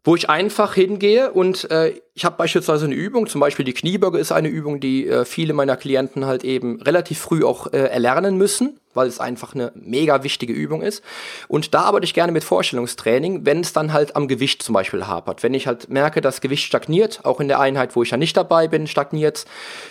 wo 0.05 0.17
ich 0.17 0.29
einfach 0.29 0.75
hingehe 0.75 1.31
und 1.33 1.71
äh, 1.71 1.95
ich 2.15 2.25
habe 2.25 2.37
beispielsweise 2.37 2.87
eine 2.87 2.95
Übung, 2.95 3.29
zum 3.29 3.41
Beispiel 3.41 3.65
die 3.65 3.73
Kniebeuge 3.73 4.19
ist 4.19 4.33
eine 4.33 4.49
Übung, 4.49 4.81
die 4.81 5.07
äh, 5.07 5.25
viele 5.25 5.55
meiner 5.55 5.77
Klienten 5.77 6.27
halt 6.27 6.45
eben 6.45 6.83
relativ 6.83 7.21
früh 7.21 7.45
auch 7.45 7.73
äh, 7.73 7.79
erlernen 7.79 8.37
müssen, 8.37 8.81
weil 8.95 9.07
es 9.07 9.21
einfach 9.21 9.55
eine 9.55 9.73
mega 9.75 10.25
wichtige 10.25 10.53
Übung 10.53 10.83
ist. 10.83 11.03
Und 11.47 11.73
da 11.73 11.83
arbeite 11.83 12.05
ich 12.05 12.15
gerne 12.15 12.33
mit 12.33 12.45
Vorstellungstraining, 12.45 13.47
wenn 13.47 13.61
es 13.61 13.73
dann 13.73 13.93
halt 13.93 14.17
am 14.17 14.29
Gewicht 14.29 14.63
zum 14.63 14.73
Beispiel 14.73 15.07
hapert. 15.07 15.43
Wenn 15.43 15.55
ich 15.55 15.67
halt 15.67 15.89
merke, 15.89 16.21
das 16.21 16.41
Gewicht 16.41 16.65
stagniert, 16.65 17.21
auch 17.25 17.41
in 17.41 17.49
der 17.49 17.61
Einheit, 17.61 17.95
wo 17.95 18.03
ich 18.03 18.11
ja 18.11 18.17
nicht 18.17 18.37
dabei 18.37 18.69
bin, 18.69 18.87
stagniert, 18.87 19.45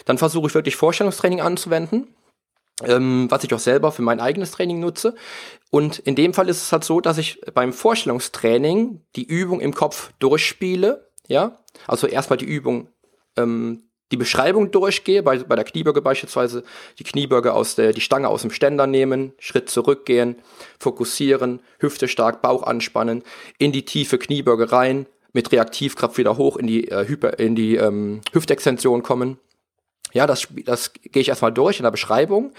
dann 0.05 0.17
versuche 0.17 0.47
ich 0.47 0.53
wirklich 0.53 0.75
Vorstellungstraining 0.75 1.41
anzuwenden 1.41 2.07
ähm, 2.85 3.27
was 3.29 3.43
ich 3.43 3.53
auch 3.53 3.59
selber 3.59 3.91
für 3.91 4.01
mein 4.01 4.19
eigenes 4.19 4.51
Training 4.51 4.79
nutze. 4.79 5.15
Und 5.69 5.99
in 5.99 6.15
dem 6.15 6.33
Fall 6.33 6.49
ist 6.49 6.61
es 6.61 6.71
halt 6.71 6.83
so, 6.83 7.01
dass 7.01 7.17
ich 7.17 7.41
beim 7.53 7.73
Vorstellungstraining 7.73 9.01
die 9.15 9.25
Übung 9.25 9.61
im 9.61 9.73
Kopf 9.73 10.11
durchspiele, 10.19 11.09
ja, 11.27 11.57
also 11.87 12.07
erstmal 12.07 12.37
die 12.37 12.45
Übung, 12.45 12.89
ähm, 13.37 13.83
die 14.11 14.17
Beschreibung 14.17 14.71
durchgehe, 14.71 15.23
bei, 15.23 15.37
bei 15.39 15.55
der 15.55 15.63
Kniebeuge 15.63 16.01
beispielsweise 16.01 16.63
die 16.99 17.05
Kniebeuge 17.05 17.53
aus 17.53 17.75
der, 17.75 17.93
die 17.93 18.01
Stange 18.01 18.27
aus 18.27 18.41
dem 18.41 18.51
Ständer 18.51 18.85
nehmen, 18.85 19.31
Schritt 19.39 19.69
zurückgehen, 19.69 20.35
fokussieren, 20.79 21.61
Hüfte 21.79 22.09
stark, 22.09 22.41
Bauch 22.41 22.63
anspannen, 22.63 23.23
in 23.57 23.71
die 23.71 23.85
tiefe 23.85 24.17
Kniebeuge 24.17 24.71
rein, 24.73 25.05
mit 25.31 25.53
Reaktivkraft 25.53 26.17
wieder 26.17 26.35
hoch 26.35 26.57
in 26.57 26.67
die, 26.67 26.89
äh, 26.89 27.07
Hyper, 27.07 27.39
in 27.39 27.55
die 27.55 27.75
ähm, 27.75 28.19
Hüftextension 28.33 29.01
kommen 29.01 29.37
ja, 30.13 30.27
das, 30.27 30.47
das 30.65 30.93
gehe 30.93 31.21
ich 31.21 31.29
erstmal 31.29 31.51
durch 31.51 31.79
in 31.79 31.83
der 31.83 31.91
Beschreibung. 31.91 32.51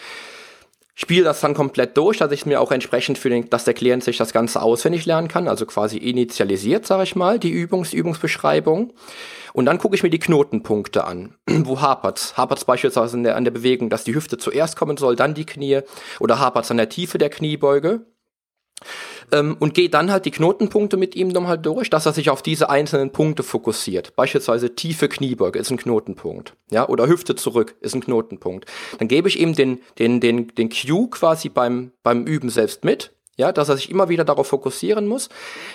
Spiele 0.94 1.24
das 1.24 1.40
dann 1.40 1.54
komplett 1.54 1.96
durch, 1.96 2.18
dass 2.18 2.32
ich 2.32 2.44
mir 2.44 2.60
auch 2.60 2.70
entsprechend 2.70 3.16
für 3.16 3.30
den, 3.30 3.48
dass 3.48 3.64
der 3.64 3.72
Klient 3.72 4.04
sich 4.04 4.18
das 4.18 4.32
Ganze 4.32 4.60
auswendig 4.60 5.06
lernen 5.06 5.26
kann, 5.26 5.48
also 5.48 5.64
quasi 5.64 5.96
initialisiert, 5.96 6.86
sage 6.86 7.04
ich 7.04 7.16
mal, 7.16 7.38
die 7.38 7.50
Übungs 7.50 7.94
Übungsbeschreibung. 7.94 8.92
Und 9.54 9.66
dann 9.66 9.78
gucke 9.78 9.94
ich 9.94 10.02
mir 10.02 10.10
die 10.10 10.18
Knotenpunkte 10.18 11.04
an. 11.04 11.34
Wo 11.46 11.80
hapert's? 11.80 12.36
Hapert's 12.36 12.66
beispielsweise 12.66 13.20
der, 13.22 13.36
an 13.36 13.44
der 13.44 13.50
Bewegung, 13.52 13.88
dass 13.88 14.04
die 14.04 14.14
Hüfte 14.14 14.36
zuerst 14.36 14.76
kommen 14.76 14.98
soll, 14.98 15.16
dann 15.16 15.34
die 15.34 15.46
Knie? 15.46 15.80
Oder 16.20 16.38
hapert's 16.38 16.70
an 16.70 16.76
der 16.76 16.90
Tiefe 16.90 17.18
der 17.18 17.30
Kniebeuge? 17.30 18.06
Ähm, 19.32 19.56
und 19.58 19.74
gehe 19.74 19.88
dann 19.88 20.10
halt 20.10 20.24
die 20.24 20.30
Knotenpunkte 20.30 20.96
mit 20.96 21.14
ihm 21.16 21.32
halt 21.46 21.66
durch, 21.66 21.90
dass 21.90 22.06
er 22.06 22.12
sich 22.12 22.30
auf 22.30 22.42
diese 22.42 22.70
einzelnen 22.70 23.10
Punkte 23.10 23.42
fokussiert. 23.42 24.14
Beispielsweise 24.16 24.74
tiefe 24.74 25.08
Kniebeuge 25.08 25.58
ist 25.58 25.70
ein 25.70 25.76
Knotenpunkt, 25.76 26.54
ja, 26.70 26.88
oder 26.88 27.06
Hüfte 27.06 27.34
zurück 27.34 27.74
ist 27.80 27.94
ein 27.94 28.00
Knotenpunkt. 28.02 28.66
Dann 28.98 29.08
gebe 29.08 29.28
ich 29.28 29.40
ihm 29.40 29.54
den, 29.54 29.80
den, 29.98 30.20
den, 30.20 30.48
den 30.48 30.68
Cue 30.68 31.08
quasi 31.10 31.48
beim, 31.48 31.92
beim 32.02 32.24
Üben 32.24 32.50
selbst 32.50 32.84
mit, 32.84 33.12
ja, 33.36 33.50
dass 33.50 33.68
er 33.68 33.76
sich 33.76 33.90
immer 33.90 34.08
wieder 34.08 34.24
darauf 34.24 34.48
fokussieren 34.48 35.06
muss. 35.06 35.28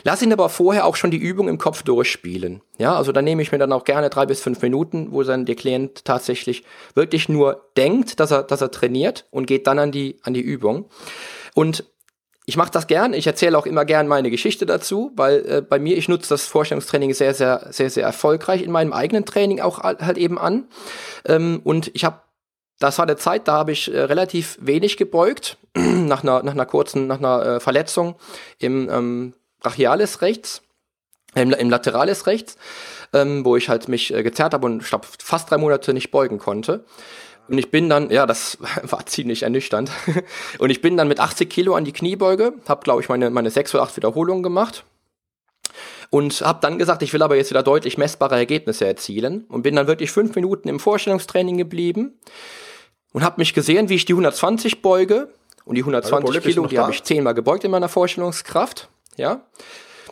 Lass 0.04 0.22
ihn 0.22 0.32
aber 0.32 0.50
vorher 0.50 0.86
auch 0.86 0.96
schon 0.96 1.12
die 1.12 1.18
Übung 1.18 1.48
im 1.48 1.58
Kopf 1.58 1.82
durchspielen. 1.84 2.62
Ja, 2.78 2.96
also 2.96 3.12
da 3.12 3.22
nehme 3.22 3.42
ich 3.42 3.52
mir 3.52 3.58
dann 3.58 3.74
auch 3.74 3.84
gerne 3.84 4.10
drei 4.10 4.26
bis 4.26 4.42
fünf 4.42 4.62
Minuten, 4.62 5.12
wo 5.12 5.24
dann 5.24 5.46
der 5.46 5.56
Klient 5.56 6.06
tatsächlich 6.06 6.64
wirklich 6.94 7.30
nur 7.30 7.70
denkt, 7.76 8.20
dass 8.20 8.32
er, 8.32 8.44
dass 8.44 8.62
er 8.62 8.72
trainiert 8.72 9.26
und 9.32 9.48
geht 9.48 9.66
dann 9.66 9.80
an 9.80 9.92
die, 9.92 10.20
an 10.22 10.34
die 10.34 10.42
Übung. 10.42 10.86
Und 11.56 11.86
ich 12.50 12.56
mache 12.56 12.72
das 12.72 12.88
gern. 12.88 13.14
Ich 13.14 13.28
erzähle 13.28 13.58
auch 13.58 13.66
immer 13.66 13.84
gern 13.84 14.08
meine 14.08 14.32
Geschichte 14.32 14.66
dazu, 14.66 15.12
weil 15.18 15.46
äh, 15.46 15.62
bei 15.62 15.80
mir, 15.80 15.98
ich 15.98 16.08
nutze 16.08 16.30
das 16.30 16.46
Vorstellungstraining 16.46 17.14
sehr, 17.14 17.34
sehr, 17.34 17.68
sehr, 17.72 17.90
sehr 17.90 18.06
erfolgreich 18.06 18.62
in 18.62 18.72
meinem 18.72 18.94
eigenen 18.94 19.26
Training 19.26 19.60
auch 19.60 19.84
halt 19.84 20.18
eben 20.18 20.40
an. 20.40 20.70
Ähm, 21.26 21.60
und 21.66 21.92
ich 21.94 22.06
habe, 22.06 22.22
das 22.80 23.00
war 23.00 23.06
der 23.06 23.18
Zeit, 23.18 23.50
da 23.50 23.52
habe 23.52 23.74
ich 23.74 23.94
äh, 23.94 24.00
relativ 24.00 24.58
wenig 24.62 24.96
gebeugt, 24.96 25.58
nach 25.76 26.24
einer, 26.24 26.42
nach 26.42 26.54
einer 26.54 26.66
kurzen, 26.66 27.06
nach 27.06 27.18
einer 27.18 27.46
äh, 27.46 27.60
Verletzung 27.60 28.16
im 28.60 28.90
ähm, 28.90 29.34
Brachialis 29.60 30.22
rechts, 30.22 30.62
im, 31.36 31.52
im 31.52 31.70
Lateralis 31.70 32.28
rechts, 32.28 32.56
ähm, 33.12 33.44
wo 33.44 33.58
ich 33.58 33.68
halt 33.68 33.90
mich 33.90 34.14
äh, 34.14 34.24
gezerrt 34.24 34.54
habe 34.54 34.66
und 34.68 34.84
ich 34.84 34.88
glaube 34.88 35.06
fast 35.20 35.52
drei 35.52 35.58
Monate 35.58 35.94
nicht 35.94 36.12
beugen 36.12 36.40
konnte. 36.40 36.86
Und 37.48 37.58
ich 37.58 37.72
bin 37.72 37.90
dann, 37.90 38.10
ja, 38.10 38.26
das 38.26 38.58
war 38.84 39.06
ziemlich 39.06 39.44
ernüchternd. 39.44 39.92
Und 40.60 40.70
ich 40.70 40.82
bin 40.82 40.98
dann 40.98 41.08
mit 41.08 41.20
80 41.20 41.50
Kilo 41.50 41.76
an 41.76 41.86
die 41.86 41.94
Kniebeuge, 41.94 42.54
habe, 42.68 42.84
glaube 42.84 43.02
ich, 43.02 43.10
meine, 43.10 43.30
meine 43.30 43.50
sechs 43.52 43.74
oder 43.74 43.84
acht 43.84 43.96
Wiederholungen 43.96 44.44
gemacht. 44.44 44.84
und 46.10 46.42
habe 46.42 46.60
dann 46.62 46.78
gesagt, 46.78 47.02
ich 47.04 47.12
will 47.14 47.22
aber 47.22 47.36
jetzt 47.36 47.50
wieder 47.50 47.64
deutlich 47.64 47.98
messbare 47.98 48.36
Ergebnisse 48.36 48.86
erzielen 48.86 49.46
und 49.50 49.64
bin 49.64 49.76
dann 49.76 49.88
wirklich 49.88 50.12
fünf 50.12 50.36
Minuten 50.36 50.70
im 50.70 50.80
Vorstellungstraining 50.80 51.58
geblieben 51.58 52.18
und 53.12 53.24
habe 53.24 53.42
mich 53.42 53.54
gesehen, 53.54 53.90
wie 53.90 53.96
ich 53.96 54.06
die 54.06 54.14
120 54.14 54.82
beuge 54.82 55.30
und 55.66 55.76
die 55.76 55.82
120 55.82 56.42
Kilo, 56.42 56.66
die 56.68 56.80
habe 56.80 56.94
ich 56.94 57.04
zehnmal 57.04 57.34
gebeugt 57.34 57.64
in 57.66 57.72
meiner 57.72 57.90
Vorstellungskraft, 57.90 58.88
ja. 59.18 59.42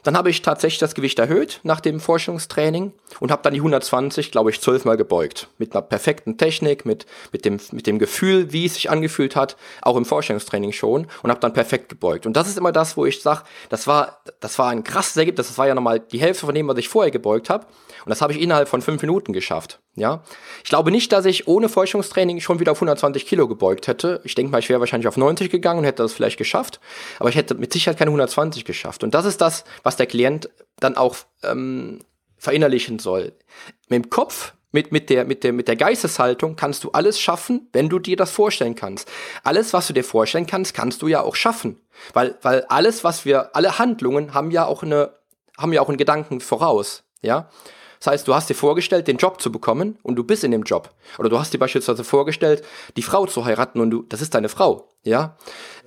Dann 0.05 0.15
habe 0.15 0.29
ich 0.29 0.43
tatsächlich 0.43 0.77
das 0.77 0.93
Gewicht 0.93 1.17
erhöht 1.17 1.61
nach 1.63 1.79
dem 1.79 1.99
Forschungstraining 1.99 2.93
und 3.19 3.31
habe 3.31 3.41
dann 3.41 3.53
die 3.53 3.59
120, 3.59 4.31
glaube 4.31 4.51
ich, 4.51 4.61
zwölfmal 4.61 4.97
gebeugt. 4.97 5.47
Mit 5.57 5.73
einer 5.73 5.81
perfekten 5.81 6.37
Technik, 6.37 6.85
mit, 6.85 7.07
mit, 7.31 7.43
dem, 7.43 7.59
mit 7.71 7.87
dem 7.87 7.97
Gefühl, 7.97 8.53
wie 8.53 8.65
es 8.65 8.75
sich 8.75 8.91
angefühlt 8.91 9.35
hat, 9.35 9.57
auch 9.81 9.97
im 9.97 10.05
Forschungstraining 10.05 10.73
schon 10.73 11.07
und 11.23 11.31
habe 11.31 11.39
dann 11.39 11.53
perfekt 11.53 11.89
gebeugt. 11.89 12.27
Und 12.27 12.37
das 12.37 12.47
ist 12.47 12.59
immer 12.59 12.71
das, 12.71 12.95
wo 12.97 13.07
ich 13.07 13.19
sage, 13.23 13.41
das 13.69 13.87
war, 13.87 14.21
das 14.41 14.59
war 14.59 14.69
ein 14.69 14.83
krasses 14.83 15.17
Ergebnis. 15.17 15.47
Das 15.47 15.57
war 15.57 15.65
ja 15.67 15.73
nochmal 15.73 15.99
die 15.99 16.19
Hälfte 16.19 16.45
von 16.45 16.53
dem, 16.53 16.67
was 16.67 16.77
ich 16.77 16.87
vorher 16.87 17.09
gebeugt 17.09 17.49
habe. 17.49 17.65
Und 17.65 18.11
das 18.11 18.21
habe 18.21 18.31
ich 18.31 18.39
innerhalb 18.39 18.69
von 18.69 18.83
fünf 18.83 19.01
Minuten 19.01 19.33
geschafft. 19.33 19.79
Ja, 19.97 20.23
ich 20.61 20.69
glaube 20.69 20.91
nicht, 20.91 21.13
dass 21.13 21.25
ich 21.25 21.47
ohne 21.47 21.69
Forschungstraining 21.69 22.41
schon 22.41 22.59
wieder 22.59 22.73
auf 22.73 22.77
120 22.77 23.25
Kilo 23.25 23.47
gebeugt 23.47 23.87
hätte. 23.87 24.19
Ich 24.25 24.35
denke 24.35 24.51
mal, 24.51 24.59
ich 24.59 24.67
wäre 24.67 24.81
wahrscheinlich 24.81 25.07
auf 25.07 25.15
90 25.15 25.49
gegangen 25.49 25.79
und 25.79 25.85
hätte 25.85 26.03
das 26.03 26.11
vielleicht 26.11 26.37
geschafft. 26.37 26.81
Aber 27.17 27.29
ich 27.29 27.35
hätte 27.35 27.55
mit 27.55 27.71
Sicherheit 27.71 27.97
keine 27.97 28.09
120 28.09 28.65
geschafft. 28.65 29.05
Und 29.05 29.13
das 29.13 29.25
ist 29.25 29.39
das, 29.39 29.63
was 29.83 29.95
der 29.95 30.05
Klient 30.05 30.49
dann 30.81 30.97
auch 30.97 31.15
ähm, 31.43 31.99
verinnerlichen 32.37 32.99
soll. 32.99 33.31
Mit 33.87 34.03
dem 34.03 34.09
Kopf, 34.09 34.53
mit, 34.73 34.91
mit, 34.91 35.09
der, 35.09 35.23
mit, 35.23 35.45
der, 35.45 35.53
mit 35.53 35.69
der 35.69 35.77
Geisteshaltung 35.77 36.57
kannst 36.57 36.83
du 36.83 36.91
alles 36.91 37.17
schaffen, 37.17 37.69
wenn 37.71 37.87
du 37.87 37.97
dir 37.97 38.17
das 38.17 38.31
vorstellen 38.31 38.75
kannst. 38.75 39.09
Alles, 39.43 39.71
was 39.71 39.87
du 39.87 39.93
dir 39.93 40.03
vorstellen 40.03 40.45
kannst, 40.45 40.73
kannst 40.73 41.01
du 41.01 41.07
ja 41.07 41.21
auch 41.21 41.35
schaffen. 41.35 41.79
Weil, 42.11 42.37
weil 42.41 42.65
alles, 42.65 43.05
was 43.05 43.23
wir, 43.23 43.55
alle 43.55 43.79
Handlungen 43.79 44.33
haben 44.33 44.51
ja 44.51 44.65
auch 44.65 44.83
eine, 44.83 45.13
haben 45.57 45.71
ja 45.71 45.81
auch 45.81 45.87
einen 45.87 45.97
Gedanken 45.97 46.41
voraus. 46.41 47.03
Ja. 47.21 47.49
Das 48.05 48.13
heißt, 48.13 48.27
du 48.27 48.35
hast 48.35 48.51
dir 48.51 48.55
vorgestellt, 48.55 49.07
den 49.07 49.17
Job 49.17 49.41
zu 49.41 49.51
bekommen 49.51 49.97
und 50.03 50.15
du 50.15 50.23
bist 50.23 50.43
in 50.43 50.51
dem 50.51 50.61
Job. 50.61 50.91
Oder 51.17 51.29
du 51.29 51.39
hast 51.39 51.55
dir 51.55 51.57
beispielsweise 51.57 52.03
vorgestellt, 52.03 52.63
die 52.97 53.01
Frau 53.01 53.25
zu 53.25 53.45
heiraten 53.45 53.79
und 53.79 53.89
du, 53.89 54.03
das 54.03 54.21
ist 54.21 54.35
deine 54.35 54.47
Frau. 54.47 54.91
Ja. 55.03 55.35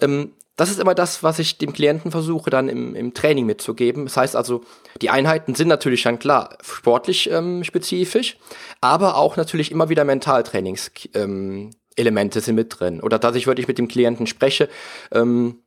Ähm, 0.00 0.32
das 0.56 0.68
ist 0.68 0.80
immer 0.80 0.96
das, 0.96 1.22
was 1.22 1.38
ich 1.38 1.58
dem 1.58 1.72
Klienten 1.72 2.10
versuche 2.10 2.50
dann 2.50 2.68
im, 2.68 2.96
im 2.96 3.14
Training 3.14 3.46
mitzugeben. 3.46 4.06
Das 4.06 4.16
heißt 4.16 4.34
also, 4.34 4.64
die 5.00 5.10
Einheiten 5.10 5.54
sind 5.54 5.68
natürlich 5.68 6.02
dann 6.02 6.18
klar 6.18 6.58
sportlich 6.60 7.30
ähm, 7.30 7.62
spezifisch, 7.62 8.36
aber 8.80 9.16
auch 9.16 9.36
natürlich 9.36 9.70
immer 9.70 9.88
wieder 9.88 10.04
Mentaltrainings-Elemente 10.04 12.38
ähm, 12.40 12.44
sind 12.44 12.56
mit 12.56 12.80
drin. 12.80 13.00
Oder 13.00 13.20
dass 13.20 13.36
ich 13.36 13.46
wirklich 13.46 13.68
mit 13.68 13.78
dem 13.78 13.86
Klienten 13.86 14.26
spreche 14.26 14.68
ähm, 15.12 15.62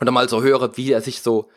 dann 0.00 0.12
mal 0.12 0.28
so 0.28 0.42
höre, 0.42 0.76
wie 0.76 0.92
er 0.92 1.00
sich 1.00 1.22
so 1.22 1.48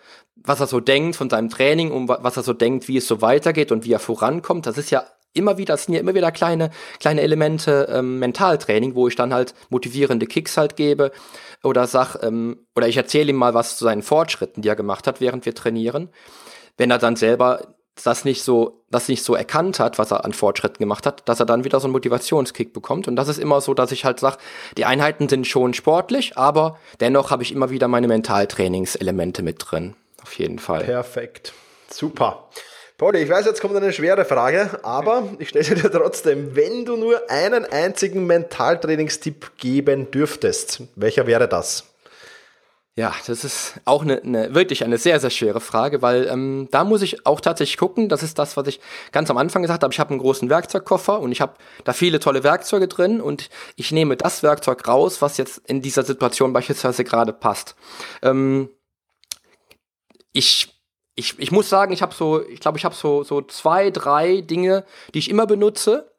was 0.44 0.60
er 0.60 0.68
so 0.68 0.80
denkt 0.80 1.16
von 1.16 1.30
seinem 1.30 1.50
Training 1.50 1.92
und 1.92 2.08
was 2.08 2.38
er 2.38 2.44
so 2.44 2.54
denkt, 2.54 2.88
wie 2.88 2.98
es 2.98 3.08
so 3.08 3.22
weitergeht 3.22 3.72
und 3.72 3.86
wie 3.86 3.94
er 3.94 4.00
vorankommt. 4.00 4.66
Das 4.66 4.78
ist 4.78 4.92
ja 4.92 5.04
immer 5.34 5.58
wieder, 5.58 5.74
das 5.74 5.86
sind 5.86 5.94
ja 5.94 6.00
immer 6.00 6.16
wieder 6.16 6.32
kleine, 6.32 6.72
kleine 7.00 7.22
Elemente 7.22 7.88
ähm, 7.92 8.20
Mentaltraining, 8.20 8.96
wo 8.96 9.08
ich 9.08 9.16
dann 9.16 9.34
halt 9.34 9.54
motivierende 9.70 10.26
Kicks 10.26 10.58
halt 10.58 10.76
gebe 10.76 11.12
oder 11.64 11.88
sag, 11.88 12.18
ähm, 12.24 12.66
oder 12.76 12.88
ich 12.88 12.98
erzähle 12.98 13.30
ihm 13.30 13.36
mal 13.36 13.54
was 13.54 13.78
zu 13.78 13.84
seinen 13.84 14.02
Fortschritten, 14.02 14.62
die 14.62 14.70
er 14.70 14.76
gemacht 14.76 15.08
hat, 15.08 15.22
während 15.22 15.46
wir 15.46 15.54
trainieren. 15.54 16.10
Wenn 16.78 16.92
er 16.92 16.98
dann 16.98 17.16
selber 17.16 17.76
das 18.04 18.26
nicht 18.26 18.44
so, 18.44 18.84
das 18.92 19.08
nicht 19.08 19.24
so 19.24 19.34
erkannt 19.34 19.80
hat, 19.80 19.98
was 19.98 20.12
er 20.12 20.24
an 20.24 20.34
Fortschritten 20.34 20.78
gemacht 20.78 21.06
hat, 21.06 21.28
dass 21.28 21.40
er 21.40 21.48
dann 21.48 21.64
wieder 21.64 21.80
so 21.80 21.88
einen 21.88 21.94
Motivationskick 21.94 22.74
bekommt. 22.74 23.08
Und 23.08 23.16
das 23.16 23.28
ist 23.28 23.40
immer 23.40 23.60
so, 23.60 23.74
dass 23.74 23.92
ich 23.92 24.06
halt 24.06 24.20
sage, 24.20 24.38
die 24.78 24.86
Einheiten 24.86 25.28
sind 25.28 25.48
schon 25.48 25.74
sportlich, 25.74 26.38
aber 26.38 26.78
dennoch 27.00 27.32
habe 27.32 27.44
ich 27.44 27.52
immer 27.52 27.72
wieder 27.72 27.88
meine 27.88 28.08
Mentaltrainingselemente 28.08 29.42
mit 29.42 29.58
drin. 29.60 29.96
Auf 30.28 30.34
jeden 30.34 30.60
Fall. 30.60 30.84
Perfekt. 30.84 31.54
Super. 31.90 32.50
Pauli, 32.98 33.20
ich 33.20 33.30
weiß, 33.30 33.46
jetzt 33.46 33.62
kommt 33.62 33.78
eine 33.78 33.94
schwere 33.94 34.26
Frage, 34.26 34.80
aber 34.84 35.30
ich 35.40 35.50
stelle 35.50 35.64
sie 35.64 35.76
dir 35.76 35.90
trotzdem. 35.90 36.54
Wenn 36.54 36.84
du 36.84 36.98
nur 36.98 37.30
einen 37.30 37.64
einzigen 37.64 38.26
Mentaltrainingstipp 38.26 39.56
geben 39.56 40.12
dürftest, 40.12 40.82
welcher 40.98 41.28
wäre 41.28 41.48
das? 41.48 41.86
Ja, 42.98 43.14
das 43.26 43.46
ist 43.46 43.76
auch 43.86 44.02
eine, 44.02 44.22
eine, 44.22 44.54
wirklich 44.54 44.84
eine 44.84 44.98
sehr, 44.98 45.20
sehr 45.20 45.30
schwere 45.30 45.62
Frage, 45.62 46.02
weil 46.02 46.28
ähm, 46.28 46.68
da 46.72 46.84
muss 46.84 47.04
ich 47.04 47.26
auch 47.26 47.40
tatsächlich 47.40 47.78
gucken. 47.78 48.10
Das 48.10 48.22
ist 48.22 48.38
das, 48.38 48.58
was 48.58 48.68
ich 48.68 48.82
ganz 49.14 49.30
am 49.30 49.38
Anfang 49.38 49.62
gesagt 49.62 49.84
habe. 49.84 49.94
Ich 49.94 50.00
habe 50.00 50.10
einen 50.10 50.20
großen 50.20 50.50
Werkzeugkoffer 50.50 51.22
und 51.22 51.32
ich 51.32 51.40
habe 51.40 51.54
da 51.86 51.94
viele 51.94 52.20
tolle 52.20 52.44
Werkzeuge 52.44 52.90
drin 52.90 53.22
und 53.22 53.50
ich 53.76 53.92
nehme 53.92 54.18
das 54.18 54.44
Werkzeug 54.44 54.88
raus, 54.88 55.22
was 55.22 55.38
jetzt 55.38 55.62
in 55.68 55.84
dieser 55.84 56.04
Situation 56.04 56.52
beispielsweise 56.52 57.04
gerade 57.04 57.32
passt. 57.32 57.76
Ähm, 58.24 58.70
ich 60.38 60.78
ich, 61.20 61.34
ich 61.40 61.52
muss 61.52 61.68
sagen, 61.68 61.92
ich 61.92 62.04
habe 62.04 62.14
so, 62.14 62.48
ich 62.48 62.60
glaube, 62.60 62.78
ich 62.78 62.86
habe 62.86 62.94
so, 62.94 63.24
so 63.24 63.42
zwei, 63.42 63.90
drei 63.90 64.42
Dinge, 64.42 64.86
die 65.16 65.20
ich 65.20 65.32
immer 65.32 65.48
benutze. 65.48 66.14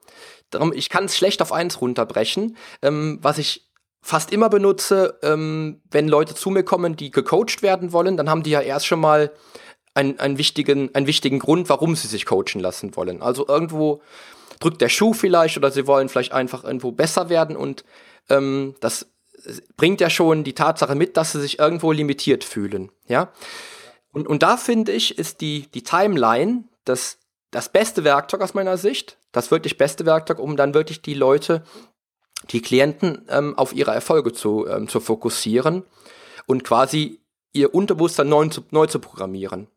Darum, 0.50 0.72
ich 0.72 0.88
kann 0.88 1.04
es 1.04 1.16
schlecht 1.16 1.40
auf 1.40 1.52
eins 1.52 1.80
runterbrechen. 1.80 2.56
Ähm, 2.82 3.20
was 3.22 3.38
ich 3.38 3.70
fast 4.02 4.32
immer 4.32 4.48
benutze, 4.48 5.16
ähm, 5.22 5.82
wenn 5.88 6.08
Leute 6.08 6.34
zu 6.34 6.50
mir 6.50 6.64
kommen, 6.64 6.96
die 6.96 7.12
gecoacht 7.12 7.62
werden 7.62 7.92
wollen, 7.92 8.16
dann 8.16 8.28
haben 8.28 8.42
die 8.42 8.50
ja 8.50 8.60
erst 8.60 8.86
schon 8.86 8.98
mal 8.98 9.30
einen, 9.94 10.18
einen, 10.18 10.36
wichtigen, 10.36 10.92
einen 10.96 11.06
wichtigen 11.06 11.38
Grund, 11.38 11.68
warum 11.68 11.94
sie 11.94 12.08
sich 12.08 12.26
coachen 12.26 12.60
lassen 12.60 12.96
wollen. 12.96 13.22
Also 13.22 13.46
irgendwo 13.46 14.02
drückt 14.58 14.80
der 14.80 14.88
Schuh 14.88 15.12
vielleicht 15.12 15.56
oder 15.56 15.70
sie 15.70 15.86
wollen 15.86 16.08
vielleicht 16.08 16.32
einfach 16.32 16.64
irgendwo 16.64 16.90
besser 16.90 17.28
werden 17.28 17.56
und 17.56 17.84
ähm, 18.28 18.74
das 18.80 19.06
bringt 19.76 20.00
ja 20.00 20.10
schon 20.10 20.42
die 20.42 20.54
Tatsache 20.54 20.96
mit, 20.96 21.16
dass 21.16 21.32
sie 21.32 21.40
sich 21.40 21.60
irgendwo 21.60 21.92
limitiert 21.92 22.42
fühlen. 22.42 22.90
Ja. 23.06 23.32
Und, 24.18 24.26
und 24.26 24.42
da 24.42 24.56
finde 24.56 24.90
ich, 24.90 25.16
ist 25.16 25.40
die, 25.40 25.68
die 25.74 25.84
Timeline 25.84 26.64
das, 26.84 27.18
das 27.52 27.68
beste 27.68 28.02
Werkzeug 28.02 28.40
aus 28.40 28.52
meiner 28.52 28.76
Sicht, 28.76 29.16
das 29.30 29.52
wirklich 29.52 29.78
beste 29.78 30.06
Werkzeug, 30.06 30.40
um 30.40 30.56
dann 30.56 30.74
wirklich 30.74 31.02
die 31.02 31.14
Leute, 31.14 31.62
die 32.50 32.60
Klienten 32.60 33.24
ähm, 33.28 33.56
auf 33.56 33.72
ihre 33.72 33.92
Erfolge 33.92 34.32
zu, 34.32 34.66
ähm, 34.66 34.88
zu 34.88 34.98
fokussieren 34.98 35.84
und 36.46 36.64
quasi 36.64 37.20
ihr 37.52 37.72
Unterbewusstsein 37.72 38.28
neu 38.28 38.48
zu, 38.48 38.64
neu 38.72 38.86
zu 38.86 38.98
programmieren. 38.98 39.68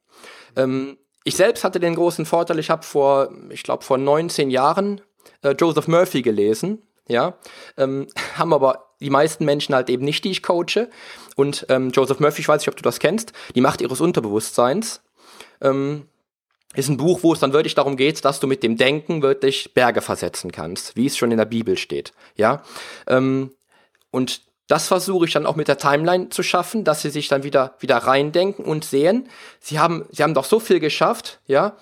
Ähm, 0.55 0.97
ich 1.23 1.35
selbst 1.35 1.63
hatte 1.63 1.79
den 1.79 1.93
großen 1.93 2.25
Vorteil, 2.25 2.57
ich 2.57 2.71
habe 2.71 2.81
vor, 2.81 3.29
ich 3.49 3.61
glaube, 3.61 3.83
vor 3.83 3.99
19 3.99 4.49
Jahren 4.49 5.01
äh, 5.43 5.51
Joseph 5.51 5.87
Murphy 5.87 6.23
gelesen, 6.23 6.81
ja, 7.07 7.37
ähm, 7.77 8.07
haben 8.37 8.53
aber 8.53 8.91
die 8.99 9.09
meisten 9.09 9.45
Menschen 9.45 9.75
halt 9.75 9.89
eben 9.89 10.05
nicht, 10.05 10.23
die 10.23 10.31
ich 10.31 10.43
coache. 10.43 10.89
Und 11.35 11.65
ähm, 11.69 11.89
Joseph 11.89 12.19
Murphy, 12.19 12.41
ich 12.41 12.47
weiß 12.47 12.61
nicht, 12.61 12.69
ob 12.69 12.75
du 12.75 12.83
das 12.83 12.99
kennst, 12.99 13.33
die 13.55 13.61
Macht 13.61 13.81
ihres 13.81 14.01
Unterbewusstseins. 14.01 15.01
Ähm, 15.61 16.07
ist 16.73 16.87
ein 16.87 16.97
Buch, 16.97 17.19
wo 17.23 17.33
es 17.33 17.39
dann 17.39 17.51
wirklich 17.51 17.75
darum 17.75 17.97
geht, 17.97 18.23
dass 18.23 18.39
du 18.39 18.47
mit 18.47 18.63
dem 18.63 18.77
Denken 18.77 19.21
wirklich 19.21 19.73
Berge 19.73 20.01
versetzen 20.01 20.51
kannst, 20.51 20.95
wie 20.95 21.05
es 21.05 21.17
schon 21.17 21.31
in 21.31 21.37
der 21.37 21.45
Bibel 21.45 21.77
steht. 21.77 22.13
Ja. 22.35 22.63
Ähm, 23.07 23.51
und 24.09 24.41
das 24.67 24.87
versuche 24.87 25.25
ich 25.25 25.33
dann 25.33 25.45
auch 25.45 25.57
mit 25.57 25.67
der 25.67 25.77
Timeline 25.77 26.29
zu 26.29 26.43
schaffen, 26.43 26.85
dass 26.85 27.01
sie 27.01 27.09
sich 27.09 27.27
dann 27.27 27.43
wieder, 27.43 27.75
wieder 27.79 27.97
reindenken 27.97 28.63
und 28.63 28.85
sehen, 28.85 29.27
sie 29.59 29.79
haben, 29.79 30.05
sie 30.11 30.23
haben 30.23 30.33
doch 30.33 30.45
so 30.45 30.59
viel 30.61 30.79
geschafft, 30.79 31.41
ja. 31.45 31.75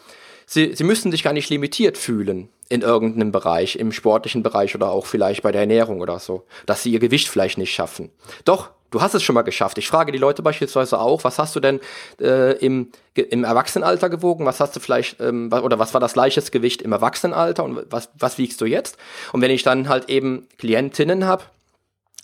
Sie, 0.47 0.73
sie 0.73 0.83
müssen 0.83 1.11
sich 1.11 1.21
gar 1.21 1.33
nicht 1.33 1.51
limitiert 1.51 1.95
fühlen 1.95 2.49
in 2.69 2.81
irgendeinem 2.81 3.31
Bereich, 3.31 3.75
im 3.75 3.91
sportlichen 3.91 4.43
Bereich 4.43 4.75
oder 4.75 4.91
auch 4.91 5.07
vielleicht 5.07 5.41
bei 5.41 5.51
der 5.51 5.61
Ernährung 5.61 6.01
oder 6.01 6.19
so, 6.19 6.45
dass 6.67 6.83
sie 6.83 6.91
ihr 6.91 6.99
Gewicht 6.99 7.27
vielleicht 7.27 7.57
nicht 7.57 7.73
schaffen. 7.73 8.11
Doch, 8.45 8.69
du 8.91 9.01
hast 9.01 9.15
es 9.15 9.23
schon 9.23 9.33
mal 9.33 9.41
geschafft. 9.41 9.79
Ich 9.79 9.87
frage 9.87 10.11
die 10.11 10.19
Leute 10.19 10.43
beispielsweise 10.43 10.99
auch, 10.99 11.23
was 11.23 11.39
hast 11.39 11.55
du 11.55 11.59
denn 11.59 11.79
äh, 12.21 12.53
im, 12.63 12.91
im 13.15 13.43
Erwachsenenalter 13.43 14.09
gewogen? 14.09 14.45
Was 14.45 14.59
hast 14.59 14.75
du 14.75 14.79
vielleicht, 14.79 15.19
ähm, 15.19 15.51
oder 15.51 15.79
was 15.79 15.95
war 15.95 15.99
das 15.99 16.13
gleiches 16.13 16.51
Gewicht 16.51 16.83
im 16.83 16.91
Erwachsenenalter 16.91 17.63
und 17.63 17.91
was, 17.91 18.09
was 18.17 18.37
wiegst 18.37 18.61
du 18.61 18.65
jetzt? 18.65 18.97
Und 19.33 19.41
wenn 19.41 19.51
ich 19.51 19.63
dann 19.63 19.89
halt 19.89 20.09
eben 20.09 20.47
Klientinnen 20.59 21.25
habe, 21.25 21.45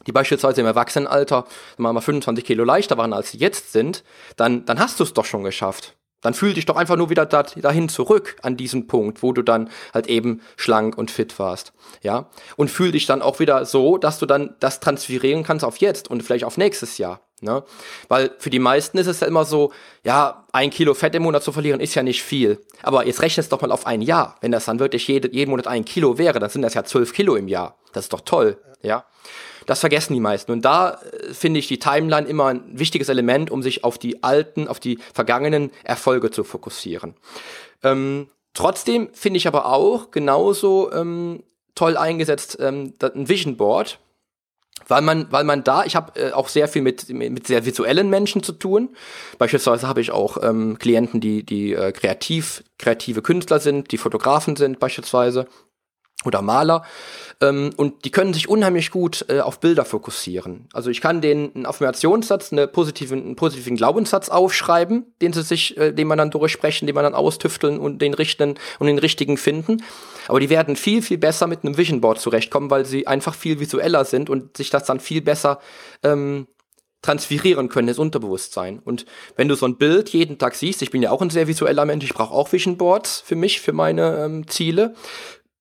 die 0.05 0.11
beispielsweise 0.11 0.61
im 0.61 0.67
Erwachsenenalter 0.67 1.45
mal 1.77 1.99
25 1.99 2.45
Kilo 2.45 2.63
leichter 2.63 2.97
waren, 2.97 3.13
als 3.13 3.31
sie 3.31 3.39
jetzt 3.39 3.71
sind, 3.71 4.03
dann, 4.35 4.65
dann 4.65 4.79
hast 4.79 4.99
du 4.99 5.03
es 5.03 5.13
doch 5.13 5.25
schon 5.25 5.43
geschafft. 5.43 5.95
Dann 6.25 6.33
fühl 6.33 6.55
dich 6.55 6.65
doch 6.65 6.75
einfach 6.75 6.95
nur 6.95 7.11
wieder 7.11 7.27
dahin 7.27 7.87
zurück 7.87 8.35
an 8.41 8.57
diesen 8.57 8.87
Punkt, 8.87 9.21
wo 9.21 9.31
du 9.31 9.43
dann 9.43 9.69
halt 9.93 10.07
eben 10.07 10.41
schlank 10.57 10.97
und 10.97 11.11
fit 11.11 11.37
warst. 11.37 11.71
Ja. 12.01 12.29
Und 12.55 12.71
fühl 12.71 12.91
dich 12.91 13.05
dann 13.05 13.21
auch 13.21 13.39
wieder 13.39 13.63
so, 13.65 13.99
dass 13.99 14.17
du 14.17 14.25
dann 14.25 14.55
das 14.59 14.79
transferieren 14.79 15.43
kannst 15.43 15.63
auf 15.63 15.77
jetzt 15.77 16.09
und 16.09 16.23
vielleicht 16.23 16.43
auf 16.43 16.57
nächstes 16.57 16.97
Jahr. 16.97 17.21
Ne? 17.41 17.63
Weil 18.07 18.31
für 18.39 18.49
die 18.49 18.57
meisten 18.57 18.97
ist 18.97 19.05
es 19.05 19.19
ja 19.19 19.27
immer 19.27 19.45
so, 19.45 19.71
ja, 20.03 20.47
ein 20.51 20.71
Kilo 20.71 20.95
Fett 20.95 21.13
im 21.13 21.21
Monat 21.21 21.43
zu 21.43 21.51
verlieren 21.51 21.79
ist 21.79 21.93
ja 21.93 22.01
nicht 22.01 22.23
viel. 22.23 22.59
Aber 22.81 23.05
jetzt 23.05 23.21
rechne 23.21 23.41
es 23.41 23.49
doch 23.49 23.61
mal 23.61 23.71
auf 23.71 23.85
ein 23.85 24.01
Jahr. 24.01 24.37
Wenn 24.41 24.51
das 24.51 24.65
dann 24.65 24.79
wirklich 24.79 25.07
jede, 25.07 25.31
jeden 25.31 25.51
Monat 25.51 25.67
ein 25.67 25.85
Kilo 25.85 26.17
wäre, 26.17 26.39
dann 26.39 26.49
sind 26.49 26.63
das 26.63 26.73
ja 26.73 26.83
zwölf 26.85 27.13
Kilo 27.13 27.35
im 27.35 27.47
Jahr. 27.47 27.77
Das 27.93 28.05
ist 28.05 28.13
doch 28.13 28.21
toll. 28.21 28.57
Ja. 28.81 29.05
Das 29.65 29.79
vergessen 29.79 30.13
die 30.13 30.19
meisten. 30.19 30.51
Und 30.51 30.63
da 30.63 30.99
äh, 31.11 31.33
finde 31.33 31.59
ich 31.59 31.67
die 31.67 31.79
Timeline 31.79 32.27
immer 32.27 32.47
ein 32.47 32.63
wichtiges 32.67 33.09
Element, 33.09 33.51
um 33.51 33.63
sich 33.63 33.83
auf 33.83 33.97
die 33.97 34.23
alten, 34.23 34.67
auf 34.67 34.79
die 34.79 34.99
vergangenen 35.13 35.71
Erfolge 35.83 36.31
zu 36.31 36.43
fokussieren. 36.43 37.15
Ähm, 37.83 38.27
trotzdem 38.53 39.09
finde 39.13 39.37
ich 39.37 39.47
aber 39.47 39.65
auch 39.67 40.11
genauso 40.11 40.91
ähm, 40.91 41.43
toll 41.75 41.97
eingesetzt 41.97 42.57
ähm, 42.59 42.93
ein 43.01 43.27
Vision 43.27 43.57
Board, 43.57 43.99
weil 44.87 45.01
man, 45.01 45.31
weil 45.31 45.43
man 45.43 45.63
da, 45.63 45.83
ich 45.85 45.95
habe 45.95 46.19
äh, 46.19 46.31
auch 46.31 46.47
sehr 46.47 46.67
viel 46.67 46.81
mit, 46.81 47.09
mit 47.09 47.47
sehr 47.47 47.65
visuellen 47.65 48.09
Menschen 48.09 48.43
zu 48.43 48.51
tun. 48.51 48.89
Beispielsweise 49.37 49.87
habe 49.87 50.01
ich 50.01 50.11
auch 50.11 50.37
ähm, 50.43 50.77
Klienten, 50.79 51.21
die, 51.21 51.43
die 51.43 51.73
äh, 51.73 51.91
kreativ, 51.91 52.63
kreative 52.77 53.21
Künstler 53.21 53.59
sind, 53.59 53.91
die 53.91 53.97
Fotografen 53.97 54.55
sind 54.55 54.79
beispielsweise 54.79 55.47
oder 56.23 56.41
Maler. 56.41 56.83
Ähm, 57.41 57.71
und 57.75 58.05
die 58.05 58.11
können 58.11 58.33
sich 58.33 58.47
unheimlich 58.47 58.91
gut 58.91 59.25
äh, 59.27 59.41
auf 59.41 59.59
Bilder 59.59 59.83
fokussieren. 59.83 60.67
Also 60.73 60.89
ich 60.89 61.01
kann 61.01 61.21
denen 61.21 61.53
einen 61.53 61.65
Affirmationssatz, 61.65 62.53
eine 62.53 62.67
positiven, 62.67 63.21
einen 63.21 63.35
positiven 63.35 63.75
Glaubenssatz 63.75 64.29
aufschreiben, 64.29 65.13
den 65.21 65.33
sie 65.33 65.43
sich, 65.43 65.77
äh, 65.77 65.91
den 65.91 66.07
man 66.07 66.17
dann 66.17 66.31
durchsprechen, 66.31 66.85
den 66.85 66.95
man 66.95 67.03
dann 67.03 67.15
austüfteln 67.15 67.79
und 67.79 68.01
den 68.01 68.13
richten 68.13 68.55
und 68.79 68.87
den 68.87 68.99
richtigen 68.99 69.37
finden. 69.37 69.83
Aber 70.27 70.39
die 70.39 70.49
werden 70.49 70.75
viel, 70.75 71.01
viel 71.01 71.17
besser 71.17 71.47
mit 71.47 71.63
einem 71.63 71.77
Vision 71.77 72.01
Board 72.01 72.19
zurechtkommen, 72.19 72.71
weil 72.71 72.85
sie 72.85 73.05
einfach 73.05 73.35
viel 73.35 73.59
visueller 73.59 74.05
sind 74.05 74.29
und 74.29 74.55
sich 74.57 74.69
das 74.69 74.85
dann 74.85 74.99
viel 74.99 75.21
besser 75.21 75.59
ähm, 76.03 76.47
transferieren 77.01 77.69
können, 77.69 77.87
das 77.87 77.99
Unterbewusstsein. 77.99 78.79
Und 78.79 79.05
wenn 79.35 79.47
du 79.47 79.55
so 79.55 79.67
ein 79.67 79.77
Bild 79.77 80.09
jeden 80.09 80.39
Tag 80.39 80.55
siehst, 80.55 80.81
ich 80.81 80.89
bin 80.89 81.03
ja 81.03 81.11
auch 81.11 81.21
ein 81.21 81.29
sehr 81.29 81.47
visueller 81.47 81.85
Mensch, 81.85 82.05
ich 82.05 82.13
brauche 82.13 82.33
auch 82.33 82.51
Vision 82.51 82.77
Boards 82.77 83.21
für 83.23 83.35
mich, 83.35 83.61
für 83.61 83.73
meine 83.73 84.23
ähm, 84.23 84.47
Ziele 84.47 84.95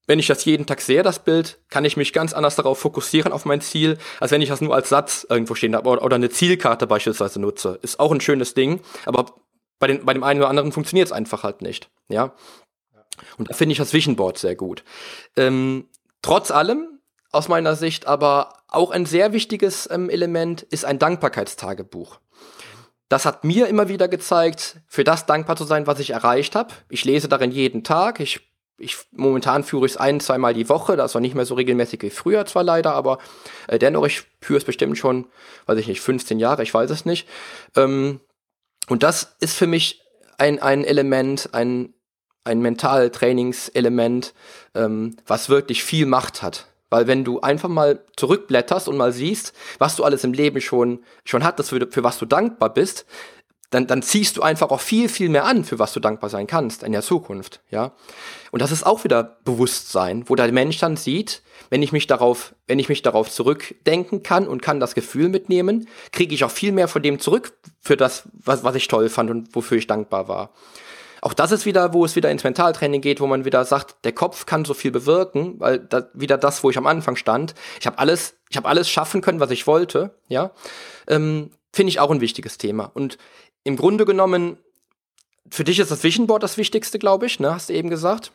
wenn 0.07 0.19
ich 0.19 0.27
das 0.27 0.45
jeden 0.45 0.67
Tag 0.67 0.81
sehe, 0.81 1.03
das 1.03 1.19
Bild, 1.19 1.59
kann 1.71 1.85
ich 1.85 1.97
mich 1.97 2.13
ganz 2.13 2.33
anders 2.33 2.57
darauf 2.57 2.79
fokussieren, 2.79 3.33
auf 3.33 3.45
mein 3.45 3.61
Ziel, 3.61 3.99
als 4.21 4.31
wenn 4.31 4.43
ich 4.43 4.49
das 4.49 4.61
nur 4.61 4.75
als 4.75 4.89
Satz 4.89 5.27
irgendwo 5.29 5.55
stehen 5.55 5.75
habe 5.75 5.89
oder, 5.89 6.15
eine 6.15 6.31
Zielkarte 6.31 6.87
beispielsweise 6.87 7.41
nutze. 7.41 7.79
Ist 7.83 7.99
auch 7.99 8.13
ein 8.13 8.21
schönes 8.21 8.55
Ding, 8.55 8.81
aber 9.07 9.27
bei, 9.79 9.87
den, 9.87 10.05
bei 10.05 10.13
dem 10.13 10.23
einen 10.23 10.41
oder 10.41 10.51
anderen 10.51 10.73
funktioniert 10.73 11.07
es 11.07 11.13
einfach 11.13 11.43
halt 11.43 11.63
nicht. 11.63 11.91
Ja. 12.09 12.35
Und 13.39 13.51
da 13.51 13.55
finde 13.55 13.73
ich 13.73 13.79
das 13.79 13.93
Vision 13.93 14.17
Board 14.17 14.39
sehr 14.39 14.57
gut. 14.57 14.85
Ähm, 15.37 15.89
trotz 16.23 16.51
allem, 16.51 17.01
aus 17.33 17.49
meiner 17.49 17.75
Sicht, 17.75 18.07
aber 18.07 18.55
auch 18.69 18.91
ein 18.91 19.07
sehr 19.07 19.33
wichtiges 19.33 19.89
ähm, 19.91 20.09
Element 20.09 20.63
ist 20.63 20.85
ein 20.85 20.99
Dankbarkeitstagebuch. 20.99 22.21
Das 23.09 23.27
hat 23.27 23.45
mir 23.45 23.67
immer 23.69 23.89
wieder 23.89 24.09
gezeigt, 24.09 24.77
für 24.87 25.05
das 25.05 25.27
dankbar 25.27 25.57
zu 25.57 25.65
sein, 25.65 25.87
was 25.87 26.01
ich 26.01 26.11
erreicht 26.11 26.55
habe. 26.55 26.73
Ich 26.89 27.05
lese 27.05 27.29
darin 27.29 27.51
jeden 27.51 27.85
Tag. 27.85 28.21
Ich 28.21 28.54
ich 28.85 28.97
momentan 29.13 29.65
führe 29.65 29.87
ich 29.87 29.93
es 29.93 29.97
ein, 29.97 30.21
zweimal 30.21 30.55
die 30.55 30.69
Woche, 30.69 30.97
das 30.97 31.15
war 31.15 31.21
nicht 31.21 31.35
mehr 31.35 31.47
so 31.47 31.55
regelmäßig 31.55 32.03
wie 32.03 32.11
früher 32.11 32.47
zwar 32.47 32.63
leider, 32.63 32.93
aber 32.93 33.19
äh, 33.67 33.79
dennoch, 33.79 34.07
ich 34.07 34.23
führe 34.41 34.59
es 34.59 34.65
bestimmt 34.65 34.99
schon, 34.99 35.27
weiß 35.67 35.79
ich 35.79 35.89
nicht, 35.89 36.01
15 36.01 36.39
Jahre, 36.39 36.63
ich 36.63 36.75
weiß 36.75 36.91
es 36.91 37.05
nicht. 37.05 37.29
Ähm, 37.77 38.21
und 38.89 39.03
das 39.03 39.37
ist 39.41 39.57
für 39.57 39.67
mich 39.67 40.03
ein, 40.39 40.61
ein 40.61 40.85
Element, 40.85 41.51
ein, 41.53 41.95
ein 42.45 42.61
Mentaltrainingselement, 42.61 44.35
ähm, 44.75 45.17
was 45.27 45.49
wirklich 45.49 45.83
viel 45.83 46.07
Macht 46.07 46.43
hat. 46.43 46.67
Weil 46.91 47.07
wenn 47.07 47.25
du 47.25 47.41
einfach 47.41 47.69
mal 47.69 48.05
zurückblätterst 48.17 48.89
und 48.89 48.97
mal 48.97 49.13
siehst, 49.13 49.55
was 49.79 49.97
du 49.97 50.05
alles 50.05 50.23
im 50.23 50.33
Leben 50.33 50.61
schon, 50.61 51.03
schon 51.25 51.43
hattest, 51.43 51.71
für, 51.71 51.89
für 51.91 52.05
was 52.05 52.19
du 52.19 52.27
dankbar 52.27 52.73
bist, 52.73 53.07
dann, 53.71 53.87
dann 53.87 54.03
ziehst 54.03 54.37
du 54.37 54.43
einfach 54.43 54.71
auch 54.71 54.81
viel, 54.81 55.09
viel 55.09 55.29
mehr 55.29 55.45
an, 55.45 55.65
für 55.65 55.79
was 55.79 55.93
du 55.93 56.01
dankbar 56.01 56.31
sein 56.31 56.47
kannst 56.47 56.83
in 56.83 56.93
der 56.93 57.03
Zukunft, 57.03 57.61
ja. 57.71 57.93
Und 58.51 58.63
das 58.63 58.71
ist 58.71 58.87
auch 58.87 59.05
wieder 59.05 59.39
Bewusstsein, 59.45 60.29
wo 60.29 60.37
der 60.37 60.53
Mensch 60.53 60.79
dann 60.79 60.97
sieht, 60.97 61.43
wenn 61.71 61.83
ich 61.83 61.91
mich 61.91 62.07
darauf, 62.07 62.55
wenn 62.67 62.79
ich 62.79 62.89
mich 62.89 63.03
darauf 63.03 63.31
zurückdenken 63.31 64.23
kann 64.23 64.47
und 64.47 64.63
kann 64.63 64.81
das 64.81 64.95
Gefühl 64.95 65.29
mitnehmen, 65.29 65.89
kriege 66.13 66.35
ich 66.35 66.45
auch 66.45 66.51
viel 66.51 66.73
mehr 66.73 66.89
von 66.89 67.03
dem 67.03 67.19
zurück 67.19 67.53
für 67.81 67.97
das, 67.97 68.29
was, 68.33 68.63
was 68.63 68.77
ich 68.77 68.87
toll 68.87 69.09
fand 69.09 69.31
und 69.31 69.55
wofür 69.55 69.79
ich 69.79 69.87
dankbar 69.87 70.29
war. 70.29 70.51
Auch 71.25 71.33
das 71.33 71.53
ist 71.53 71.65
wieder, 71.65 71.95
wo 71.95 72.05
es 72.05 72.17
wieder 72.17 72.31
ins 72.31 72.45
Mentaltraining 72.45 73.01
geht, 73.01 73.19
wo 73.19 73.27
man 73.27 73.47
wieder 73.47 73.65
sagt, 73.65 73.97
der 74.05 74.13
Kopf 74.13 74.45
kann 74.45 74.67
so 74.67 74.75
viel 74.75 74.91
bewirken, 74.91 75.59
weil 75.59 75.79
da, 75.79 76.09
wieder 76.13 76.37
das, 76.37 76.63
wo 76.63 76.69
ich 76.69 76.77
am 76.77 76.87
Anfang 76.87 77.17
stand. 77.17 77.55
Ich 77.81 77.87
habe 77.87 77.99
alles, 77.99 78.37
ich 78.51 78.59
habe 78.59 78.69
alles 78.69 78.91
schaffen 78.91 79.23
können, 79.23 79.41
was 79.41 79.51
ich 79.51 79.67
wollte, 79.67 80.15
ja. 80.29 80.51
Ähm, 81.09 81.51
Finde 81.73 81.91
ich 81.91 81.99
auch 81.99 82.11
ein 82.13 82.21
wichtiges 82.21 82.57
Thema. 82.57 82.93
Und 82.95 83.19
im 83.65 83.77
Grunde 83.77 84.05
genommen, 84.05 84.59
für 85.51 85.65
dich 85.65 85.79
ist 85.79 85.91
das 85.91 86.05
Vision 86.05 86.27
Board 86.27 86.43
das 86.43 86.57
Wichtigste, 86.57 86.99
glaube 86.99 87.27
ich, 87.27 87.41
ne? 87.41 87.53
Hast 87.53 87.69
du 87.69 87.73
eben 87.73 87.91
gesagt? 87.91 88.33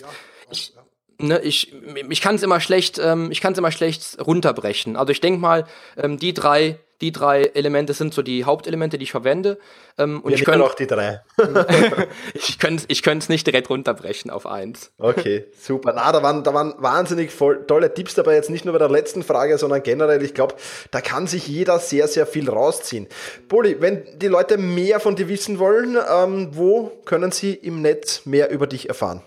Ja. 0.00 0.08
Ich, 0.50 0.72
ne, 1.18 1.40
ich, 1.40 1.72
ich 2.08 2.20
kann 2.20 2.36
es 2.36 2.42
immer 2.42 2.60
schlecht, 2.60 2.98
ähm, 2.98 3.30
ich 3.30 3.40
kann 3.40 3.52
es 3.52 3.58
immer 3.58 3.72
schlecht 3.72 4.18
runterbrechen. 4.24 4.96
Also 4.96 5.12
ich 5.12 5.20
denke 5.20 5.40
mal, 5.40 5.66
ähm, 5.96 6.18
die 6.18 6.34
drei 6.34 6.78
die 7.00 7.12
drei 7.12 7.42
Elemente 7.42 7.92
sind 7.92 8.14
so 8.14 8.22
die 8.22 8.44
Hauptelemente, 8.44 8.96
die 8.96 9.04
ich 9.04 9.10
verwende. 9.10 9.58
Ähm, 9.98 10.20
und 10.22 10.30
Wir 10.30 10.38
ich 10.38 10.44
kann 10.44 10.62
auch 10.62 10.74
die 10.74 10.86
drei. 10.86 11.20
ich 12.34 12.58
könnte 12.58 12.84
ich 12.88 13.06
es 13.06 13.28
nicht 13.28 13.46
direkt 13.46 13.68
runterbrechen 13.68 14.30
auf 14.30 14.46
eins. 14.46 14.92
Okay, 14.98 15.44
super. 15.60 15.92
Na, 15.94 16.10
da 16.12 16.22
waren, 16.22 16.42
da 16.42 16.54
waren 16.54 16.74
wahnsinnig 16.78 17.30
voll, 17.30 17.66
tolle 17.66 17.92
Tipps 17.92 18.14
dabei, 18.14 18.34
jetzt 18.34 18.50
nicht 18.50 18.64
nur 18.64 18.72
bei 18.72 18.78
der 18.78 18.88
letzten 18.88 19.22
Frage, 19.22 19.58
sondern 19.58 19.82
generell. 19.82 20.22
Ich 20.22 20.34
glaube, 20.34 20.54
da 20.90 21.00
kann 21.00 21.26
sich 21.26 21.46
jeder 21.48 21.78
sehr, 21.78 22.08
sehr 22.08 22.26
viel 22.26 22.48
rausziehen. 22.48 23.08
Poli, 23.48 23.76
wenn 23.80 24.02
die 24.18 24.28
Leute 24.28 24.56
mehr 24.56 25.00
von 25.00 25.16
dir 25.16 25.28
wissen 25.28 25.58
wollen, 25.58 25.98
ähm, 26.10 26.48
wo 26.52 26.90
können 27.04 27.30
sie 27.30 27.52
im 27.52 27.82
Netz 27.82 28.24
mehr 28.24 28.50
über 28.50 28.66
dich 28.66 28.88
erfahren? 28.88 29.22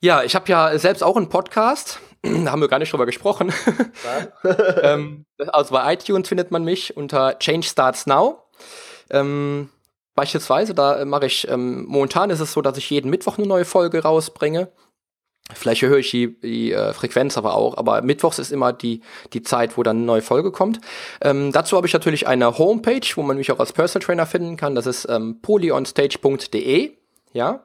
Ja, 0.00 0.22
ich 0.22 0.34
habe 0.34 0.48
ja 0.48 0.78
selbst 0.78 1.02
auch 1.02 1.16
einen 1.16 1.28
Podcast 1.28 2.00
da 2.22 2.50
haben 2.50 2.60
wir 2.60 2.68
gar 2.68 2.78
nicht 2.78 2.92
drüber 2.92 3.06
gesprochen. 3.06 3.52
ähm, 4.82 5.24
also 5.38 5.74
bei 5.74 5.94
iTunes 5.94 6.28
findet 6.28 6.50
man 6.50 6.64
mich 6.64 6.96
unter 6.96 7.38
Change 7.38 7.66
Starts 7.66 8.06
Now. 8.06 8.42
Ähm, 9.10 9.70
beispielsweise, 10.14 10.74
da 10.74 11.04
mache 11.04 11.26
ich, 11.26 11.48
ähm, 11.48 11.84
momentan 11.86 12.30
ist 12.30 12.40
es 12.40 12.52
so, 12.52 12.60
dass 12.60 12.76
ich 12.76 12.90
jeden 12.90 13.10
Mittwoch 13.10 13.38
eine 13.38 13.46
neue 13.46 13.64
Folge 13.64 14.02
rausbringe. 14.02 14.70
Vielleicht 15.54 15.80
höre 15.80 15.96
ich 15.96 16.10
die, 16.10 16.38
die 16.40 16.72
äh, 16.72 16.92
Frequenz 16.92 17.38
aber 17.38 17.54
auch, 17.54 17.78
aber 17.78 18.02
Mittwochs 18.02 18.38
ist 18.38 18.52
immer 18.52 18.74
die, 18.74 19.00
die 19.32 19.42
Zeit, 19.42 19.78
wo 19.78 19.82
dann 19.82 19.98
eine 19.98 20.06
neue 20.06 20.20
Folge 20.20 20.52
kommt. 20.52 20.80
Ähm, 21.22 21.52
dazu 21.52 21.76
habe 21.76 21.86
ich 21.86 21.94
natürlich 21.94 22.26
eine 22.26 22.58
Homepage, 22.58 23.06
wo 23.14 23.22
man 23.22 23.38
mich 23.38 23.50
auch 23.50 23.60
als 23.60 23.72
Personal 23.72 24.04
Trainer 24.04 24.26
finden 24.26 24.58
kann. 24.58 24.74
Das 24.74 24.86
ist 24.86 25.06
ähm, 25.08 25.40
polyonstage.de. 25.40 26.98
Ja. 27.32 27.64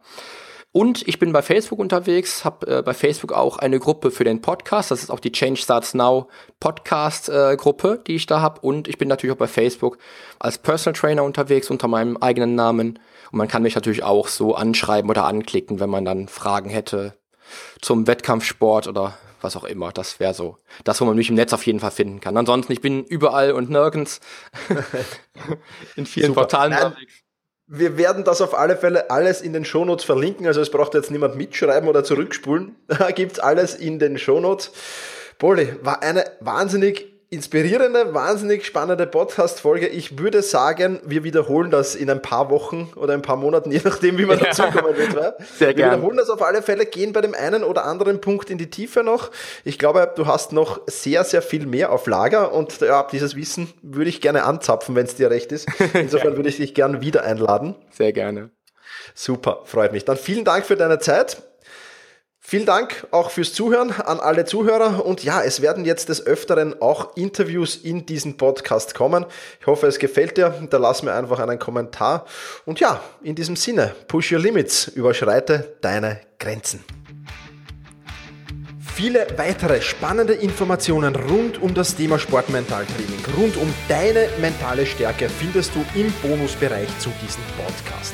Und 0.74 1.08
ich 1.08 1.20
bin 1.20 1.32
bei 1.32 1.44
Facebook 1.44 1.78
unterwegs, 1.78 2.44
habe 2.44 2.80
äh, 2.80 2.82
bei 2.82 2.96
Facebook 2.96 3.32
auch 3.32 3.60
eine 3.60 3.80
Gruppe 3.80 4.10
für 4.10 4.24
den 4.24 4.42
Podcast. 4.42 4.90
Das 4.90 5.04
ist 5.04 5.12
auch 5.12 5.20
die 5.20 5.32
Change 5.32 5.62
Starts 5.62 5.94
Now 5.94 6.28
Podcast 6.60 7.30
äh, 7.30 7.56
Gruppe, 7.56 8.02
die 8.08 8.16
ich 8.16 8.26
da 8.26 8.42
habe. 8.42 8.60
Und 8.62 8.88
ich 8.88 8.98
bin 8.98 9.08
natürlich 9.08 9.36
auch 9.36 9.40
bei 9.40 9.48
Facebook 9.48 10.00
als 10.40 10.58
Personal 10.58 11.00
Trainer 11.00 11.24
unterwegs 11.24 11.70
unter 11.70 11.88
meinem 11.88 12.18
eigenen 12.18 12.56
Namen. 12.56 12.98
Und 13.32 13.38
man 13.38 13.48
kann 13.48 13.62
mich 13.62 13.76
natürlich 13.76 14.02
auch 14.02 14.28
so 14.28 14.56
anschreiben 14.56 15.12
oder 15.12 15.26
anklicken, 15.26 15.80
wenn 15.80 15.92
man 15.92 16.06
dann 16.06 16.28
Fragen 16.28 16.72
hätte 16.72 17.14
zum 17.80 18.08
Wettkampfsport 18.08 18.88
oder 18.88 19.16
was 19.42 19.56
auch 19.56 19.66
immer. 19.66 19.92
Das 19.92 20.20
wäre 20.20 20.34
so 20.34 20.58
das, 20.86 21.00
wo 21.00 21.06
man 21.06 21.16
mich 21.16 21.30
im 21.30 21.36
Netz 21.36 21.54
auf 21.54 21.68
jeden 21.68 21.82
Fall 21.82 21.92
finden 21.92 22.20
kann. 22.20 22.36
Ansonsten, 22.36 22.74
ich 22.74 22.82
bin 22.82 23.04
überall 23.04 23.52
und 23.52 23.70
nirgends 23.70 24.22
in 25.96 26.08
vielen 26.08 26.30
Super. 26.30 26.42
Portalen 26.42 26.74
unterwegs. 26.74 27.23
Wir 27.68 27.98
werden 27.98 28.24
das 28.24 28.42
auf 28.42 28.54
alle 28.58 28.76
Fälle 28.76 29.10
alles 29.10 29.42
in 29.42 29.54
den 29.54 29.64
Shownotes 29.64 30.04
verlinken. 30.06 30.48
Also 30.48 30.62
es 30.62 30.70
braucht 30.70 30.94
jetzt 30.94 31.12
niemand 31.12 31.36
mitschreiben 31.36 31.88
oder 31.88 32.04
zurückspulen. 32.04 32.76
Da 32.88 33.12
gibt's 33.12 33.40
alles 33.40 33.76
in 33.76 34.00
den 34.00 34.18
Shownotes. 34.18 34.72
Polly, 35.40 35.76
war 35.82 36.04
eine 36.04 36.26
wahnsinnig 36.42 37.13
inspirierende, 37.34 38.14
wahnsinnig 38.14 38.66
spannende 38.66 39.08
Podcast-Folge. 39.08 39.88
Ich 39.88 40.20
würde 40.20 40.42
sagen, 40.42 41.00
wir 41.04 41.24
wiederholen 41.24 41.72
das 41.72 41.96
in 41.96 42.10
ein 42.10 42.22
paar 42.22 42.50
Wochen 42.50 42.92
oder 42.96 43.14
ein 43.14 43.22
paar 43.22 43.36
Monaten, 43.36 43.72
je 43.74 43.82
nachdem, 43.84 44.18
wie 44.18 44.26
man 44.26 44.38
ja. 44.40 44.46
dazukommen 44.46 44.96
wird. 44.96 45.16
Wa? 45.16 45.34
Sehr 45.58 45.70
wir 45.70 45.74
gern. 45.74 45.92
wiederholen 45.92 46.18
das 46.18 46.30
auf 46.30 46.42
alle 46.42 46.62
Fälle, 46.62 46.86
gehen 46.86 47.12
bei 47.12 47.22
dem 47.22 47.34
einen 47.34 47.64
oder 47.64 47.86
anderen 47.86 48.22
Punkt 48.22 48.50
in 48.50 48.58
die 48.58 48.70
Tiefe 48.70 49.04
noch. 49.04 49.32
Ich 49.64 49.80
glaube, 49.80 50.12
du 50.16 50.28
hast 50.28 50.54
noch 50.54 50.82
sehr, 50.88 51.24
sehr 51.24 51.42
viel 51.42 51.66
mehr 51.66 51.92
auf 51.92 52.06
Lager 52.08 52.54
und 52.54 52.80
ja, 52.82 53.08
dieses 53.12 53.36
Wissen 53.36 53.74
würde 53.82 54.10
ich 54.10 54.22
gerne 54.22 54.44
anzapfen, 54.44 54.96
wenn 54.96 55.06
es 55.06 55.16
dir 55.16 55.30
recht 55.30 55.52
ist. 55.52 55.68
Insofern 55.94 56.36
würde 56.36 56.50
ich 56.50 56.58
dich 56.58 56.76
gerne 56.76 57.02
wieder 57.02 57.24
einladen. 57.24 57.76
Sehr 57.90 58.14
gerne. 58.14 58.52
Super, 59.16 59.62
freut 59.66 59.92
mich. 59.92 60.06
Dann 60.06 60.18
vielen 60.18 60.46
Dank 60.46 60.66
für 60.66 60.76
deine 60.76 61.00
Zeit. 61.00 61.42
Vielen 62.46 62.66
Dank 62.66 63.08
auch 63.12 63.32
fürs 63.32 63.54
Zuhören 63.54 63.92
an 63.92 64.20
alle 64.20 64.44
Zuhörer 64.44 65.06
und 65.06 65.24
ja, 65.24 65.42
es 65.42 65.62
werden 65.62 65.86
jetzt 65.86 66.10
des 66.10 66.28
Öfteren 66.28 66.80
auch 66.82 67.16
Interviews 67.16 67.78
in 67.78 68.06
diesen 68.06 68.36
Podcast 68.36 68.94
kommen. 68.94 69.26
Ich 69.62 69.66
hoffe, 69.66 69.88
es 69.88 69.98
gefällt 69.98 70.38
dir. 70.38 70.54
Da 70.70 70.78
lass 70.78 71.04
mir 71.04 71.14
einfach 71.14 71.40
einen 71.40 71.58
Kommentar. 71.58 72.26
Und 72.66 72.82
ja, 72.82 73.02
in 73.24 73.34
diesem 73.34 73.56
Sinne, 73.56 73.96
push 74.10 74.34
your 74.34 74.40
limits, 74.40 74.90
überschreite 74.90 75.78
deine 75.80 76.20
Grenzen. 76.38 76.84
Viele 78.94 79.26
weitere 79.38 79.82
spannende 79.82 80.34
Informationen 80.34 81.16
rund 81.16 81.62
um 81.62 81.74
das 81.74 81.96
Thema 81.96 82.20
Sportmentaltraining, 82.20 83.24
rund 83.38 83.56
um 83.56 83.74
deine 83.88 84.28
mentale 84.42 84.86
Stärke 84.86 85.30
findest 85.30 85.72
du 85.74 85.84
im 86.00 86.12
Bonusbereich 86.22 86.90
zu 87.00 87.10
diesem 87.22 87.44
Podcast. 87.58 88.14